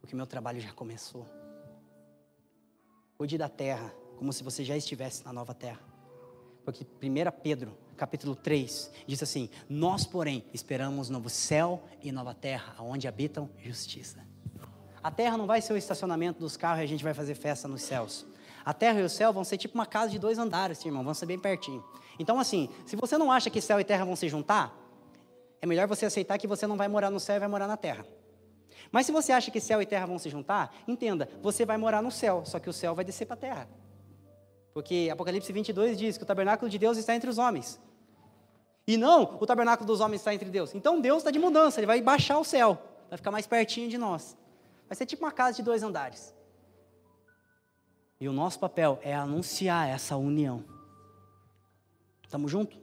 Porque 0.00 0.16
meu 0.16 0.26
trabalho 0.26 0.60
já 0.60 0.72
começou. 0.72 1.26
Cuide 3.18 3.36
da 3.36 3.50
terra, 3.50 3.92
como 4.16 4.32
se 4.32 4.42
você 4.42 4.64
já 4.64 4.76
estivesse 4.76 5.24
na 5.26 5.32
nova 5.32 5.52
terra. 5.52 5.80
Porque 6.64 6.84
1 6.84 7.42
Pedro, 7.42 7.76
capítulo 7.98 8.34
3, 8.34 8.90
diz 9.06 9.22
assim: 9.22 9.50
Nós, 9.68 10.06
porém, 10.06 10.44
esperamos 10.54 11.10
novo 11.10 11.28
céu 11.28 11.82
e 12.00 12.10
nova 12.10 12.32
terra, 12.32 12.74
onde 12.78 13.06
habitam 13.06 13.50
justiça. 13.58 14.26
A 15.02 15.10
terra 15.10 15.36
não 15.36 15.46
vai 15.46 15.60
ser 15.60 15.72
o 15.72 15.76
estacionamento 15.76 16.40
dos 16.40 16.56
carros 16.56 16.80
e 16.80 16.84
a 16.84 16.88
gente 16.88 17.04
vai 17.04 17.12
fazer 17.12 17.34
festa 17.34 17.68
nos 17.68 17.82
céus. 17.82 18.26
A 18.64 18.72
terra 18.72 19.00
e 19.00 19.02
o 19.02 19.08
céu 19.08 19.32
vão 19.32 19.44
ser 19.44 19.56
tipo 19.56 19.74
uma 19.74 19.86
casa 19.86 20.10
de 20.10 20.18
dois 20.18 20.38
andares, 20.38 20.84
irmão, 20.84 21.04
vão 21.04 21.14
ser 21.14 21.26
bem 21.26 21.38
pertinho. 21.38 21.84
Então, 22.18 22.38
assim, 22.38 22.68
se 22.86 22.96
você 22.96 23.16
não 23.16 23.30
acha 23.30 23.50
que 23.50 23.60
céu 23.60 23.78
e 23.80 23.84
terra 23.84 24.04
vão 24.04 24.16
se 24.16 24.28
juntar, 24.28 24.76
é 25.60 25.66
melhor 25.66 25.86
você 25.86 26.06
aceitar 26.06 26.38
que 26.38 26.46
você 26.46 26.66
não 26.66 26.76
vai 26.76 26.88
morar 26.88 27.10
no 27.10 27.20
céu 27.20 27.36
e 27.36 27.38
vai 27.38 27.48
morar 27.48 27.66
na 27.66 27.76
terra. 27.76 28.04
Mas 28.90 29.06
se 29.06 29.12
você 29.12 29.32
acha 29.32 29.50
que 29.50 29.60
céu 29.60 29.82
e 29.82 29.86
terra 29.86 30.06
vão 30.06 30.18
se 30.18 30.28
juntar, 30.30 30.74
entenda, 30.86 31.28
você 31.42 31.64
vai 31.64 31.76
morar 31.76 32.02
no 32.02 32.10
céu, 32.10 32.42
só 32.44 32.58
que 32.58 32.68
o 32.68 32.72
céu 32.72 32.94
vai 32.94 33.04
descer 33.04 33.26
para 33.26 33.34
a 33.34 33.38
terra. 33.38 33.68
Porque 34.72 35.08
Apocalipse 35.10 35.52
22 35.52 35.98
diz 35.98 36.16
que 36.16 36.22
o 36.22 36.26
tabernáculo 36.26 36.70
de 36.70 36.78
Deus 36.78 36.96
está 36.98 37.14
entre 37.14 37.28
os 37.28 37.38
homens. 37.38 37.80
E 38.88 38.96
não, 38.96 39.36
o 39.38 39.44
tabernáculo 39.44 39.86
dos 39.86 40.00
homens 40.00 40.22
está 40.22 40.32
entre 40.32 40.48
Deus. 40.48 40.74
Então 40.74 40.98
Deus 40.98 41.18
está 41.18 41.30
de 41.30 41.38
mudança, 41.38 41.78
ele 41.78 41.86
vai 41.86 42.00
baixar 42.00 42.38
o 42.38 42.44
céu, 42.44 42.82
vai 43.10 43.18
ficar 43.18 43.30
mais 43.30 43.46
pertinho 43.46 43.86
de 43.90 43.98
nós. 43.98 44.34
Vai 44.88 44.96
ser 44.96 45.04
tipo 45.04 45.22
uma 45.26 45.30
casa 45.30 45.58
de 45.58 45.62
dois 45.62 45.82
andares. 45.82 46.34
E 48.18 48.26
o 48.26 48.32
nosso 48.32 48.58
papel 48.58 48.98
é 49.02 49.14
anunciar 49.14 49.86
essa 49.86 50.16
união. 50.16 50.64
Estamos 52.22 52.50
juntos? 52.50 52.78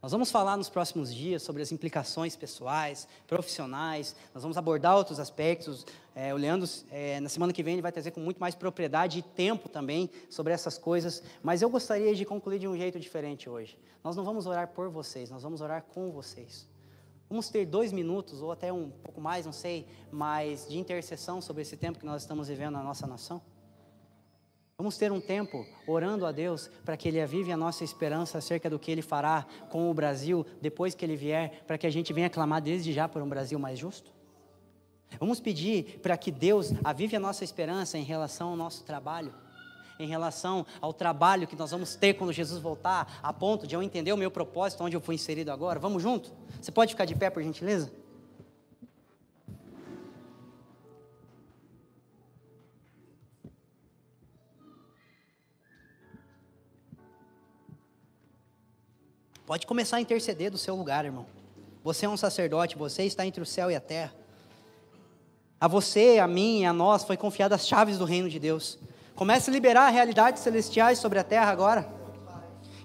Nós 0.00 0.12
vamos 0.12 0.30
falar 0.30 0.56
nos 0.56 0.68
próximos 0.68 1.12
dias 1.12 1.42
sobre 1.42 1.60
as 1.60 1.72
implicações 1.72 2.36
pessoais, 2.36 3.08
profissionais, 3.26 4.14
nós 4.32 4.44
vamos 4.44 4.56
abordar 4.56 4.96
outros 4.96 5.18
aspectos. 5.18 5.84
É, 6.14 6.32
o 6.32 6.36
Leandro, 6.36 6.68
é, 6.88 7.18
na 7.18 7.28
semana 7.28 7.52
que 7.52 7.64
vem, 7.64 7.74
ele 7.74 7.82
vai 7.82 7.90
trazer 7.90 8.12
com 8.12 8.20
muito 8.20 8.38
mais 8.38 8.54
propriedade 8.54 9.18
e 9.18 9.22
tempo 9.22 9.68
também 9.68 10.08
sobre 10.30 10.52
essas 10.52 10.78
coisas, 10.78 11.20
mas 11.42 11.62
eu 11.62 11.68
gostaria 11.68 12.14
de 12.14 12.24
concluir 12.24 12.60
de 12.60 12.68
um 12.68 12.76
jeito 12.76 13.00
diferente 13.00 13.50
hoje. 13.50 13.76
Nós 14.04 14.14
não 14.14 14.22
vamos 14.22 14.46
orar 14.46 14.68
por 14.68 14.88
vocês, 14.88 15.30
nós 15.30 15.42
vamos 15.42 15.60
orar 15.60 15.82
com 15.82 16.12
vocês. 16.12 16.68
Vamos 17.28 17.48
ter 17.48 17.66
dois 17.66 17.92
minutos, 17.92 18.40
ou 18.40 18.52
até 18.52 18.72
um 18.72 18.90
pouco 18.90 19.20
mais, 19.20 19.44
não 19.44 19.52
sei, 19.52 19.84
mas 20.12 20.68
de 20.68 20.78
intercessão 20.78 21.40
sobre 21.40 21.62
esse 21.62 21.76
tempo 21.76 21.98
que 21.98 22.06
nós 22.06 22.22
estamos 22.22 22.46
vivendo 22.46 22.74
na 22.74 22.84
nossa 22.84 23.04
nação? 23.04 23.42
Vamos 24.80 24.96
ter 24.96 25.10
um 25.10 25.20
tempo 25.20 25.66
orando 25.88 26.24
a 26.24 26.30
Deus 26.30 26.70
para 26.84 26.96
que 26.96 27.08
Ele 27.08 27.20
avive 27.20 27.50
a 27.50 27.56
nossa 27.56 27.82
esperança 27.82 28.38
acerca 28.38 28.70
do 28.70 28.78
que 28.78 28.92
Ele 28.92 29.02
fará 29.02 29.44
com 29.70 29.90
o 29.90 29.92
Brasil 29.92 30.46
depois 30.62 30.94
que 30.94 31.04
Ele 31.04 31.16
vier, 31.16 31.64
para 31.66 31.76
que 31.76 31.84
a 31.84 31.90
gente 31.90 32.12
venha 32.12 32.30
clamar 32.30 32.62
desde 32.62 32.92
já 32.92 33.08
por 33.08 33.20
um 33.20 33.28
Brasil 33.28 33.58
mais 33.58 33.76
justo? 33.76 34.12
Vamos 35.18 35.40
pedir 35.40 35.98
para 36.00 36.16
que 36.16 36.30
Deus 36.30 36.72
avive 36.84 37.16
a 37.16 37.18
nossa 37.18 37.42
esperança 37.42 37.98
em 37.98 38.04
relação 38.04 38.50
ao 38.50 38.56
nosso 38.56 38.84
trabalho, 38.84 39.34
em 39.98 40.06
relação 40.06 40.64
ao 40.80 40.92
trabalho 40.92 41.48
que 41.48 41.56
nós 41.56 41.72
vamos 41.72 41.96
ter 41.96 42.14
quando 42.14 42.32
Jesus 42.32 42.62
voltar, 42.62 43.18
a 43.20 43.32
ponto 43.32 43.66
de 43.66 43.74
eu 43.74 43.82
entender 43.82 44.12
o 44.12 44.16
meu 44.16 44.30
propósito, 44.30 44.84
onde 44.84 44.94
eu 44.94 45.00
fui 45.00 45.16
inserido 45.16 45.50
agora. 45.50 45.80
Vamos 45.80 46.00
junto? 46.04 46.30
Você 46.60 46.70
pode 46.70 46.92
ficar 46.92 47.04
de 47.04 47.16
pé, 47.16 47.30
por 47.30 47.42
gentileza? 47.42 47.90
Pode 59.48 59.66
começar 59.66 59.96
a 59.96 60.00
interceder 60.02 60.50
do 60.50 60.58
seu 60.58 60.76
lugar, 60.76 61.06
irmão. 61.06 61.24
Você 61.82 62.04
é 62.04 62.08
um 62.08 62.18
sacerdote, 62.18 62.76
você 62.76 63.04
está 63.04 63.24
entre 63.24 63.42
o 63.42 63.46
céu 63.46 63.70
e 63.70 63.74
a 63.74 63.80
terra. 63.80 64.12
A 65.58 65.66
você, 65.66 66.18
a 66.18 66.26
mim 66.26 66.60
e 66.60 66.66
a 66.66 66.72
nós 66.74 67.02
foi 67.02 67.16
confiada 67.16 67.54
as 67.54 67.66
chaves 67.66 67.96
do 67.96 68.04
reino 68.04 68.28
de 68.28 68.38
Deus. 68.38 68.78
Comece 69.14 69.48
a 69.48 69.52
liberar 69.54 69.88
realidades 69.88 70.42
celestiais 70.42 70.98
sobre 70.98 71.18
a 71.18 71.24
terra 71.24 71.50
agora. 71.50 71.88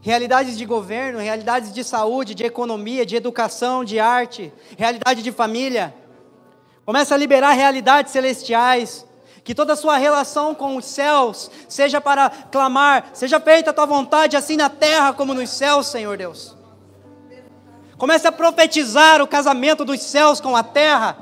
Realidades 0.01 0.57
de 0.57 0.65
governo, 0.65 1.19
realidades 1.19 1.73
de 1.73 1.83
saúde, 1.83 2.33
de 2.33 2.45
economia, 2.45 3.05
de 3.05 3.17
educação, 3.17 3.83
de 3.83 3.99
arte, 3.99 4.49
realidade 4.77 5.21
de 5.21 5.33
família. 5.33 5.93
Comece 6.85 7.13
a 7.13 7.17
liberar 7.17 7.51
realidades 7.51 8.13
celestiais. 8.13 9.05
Que 9.43 9.53
toda 9.53 9.73
a 9.73 9.75
sua 9.75 9.97
relação 9.97 10.55
com 10.55 10.77
os 10.77 10.85
céus 10.85 11.51
seja 11.67 11.99
para 11.99 12.29
clamar, 12.29 13.09
seja 13.13 13.39
feita 13.39 13.71
a 13.71 13.73
tua 13.73 13.85
vontade, 13.85 14.37
assim 14.37 14.55
na 14.55 14.69
terra 14.69 15.13
como 15.13 15.33
nos 15.33 15.49
céus, 15.49 15.87
Senhor 15.87 16.17
Deus. 16.17 16.55
Comece 17.97 18.27
a 18.27 18.31
profetizar 18.31 19.21
o 19.21 19.27
casamento 19.27 19.85
dos 19.85 20.01
céus 20.01 20.41
com 20.41 20.55
a 20.55 20.63
terra. 20.63 21.17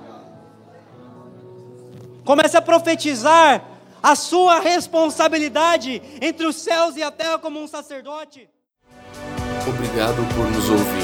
Comece 2.24 2.56
a 2.56 2.62
profetizar 2.62 3.64
a 4.02 4.16
sua 4.16 4.60
responsabilidade 4.60 6.02
entre 6.22 6.46
os 6.46 6.56
céus 6.56 6.96
e 6.96 7.04
a 7.04 7.12
terra 7.12 7.38
como 7.38 7.62
um 7.62 7.68
sacerdote. 7.68 8.48
Obrigado 9.68 10.26
por 10.36 10.50
nos 10.50 10.70
ouvir. 10.70 11.04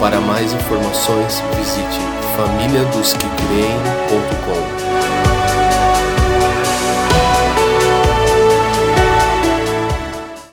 Para 0.00 0.20
mais 0.20 0.52
informações, 0.52 1.40
visite 1.56 2.00
famíliadosquecreem.com 2.36 5.23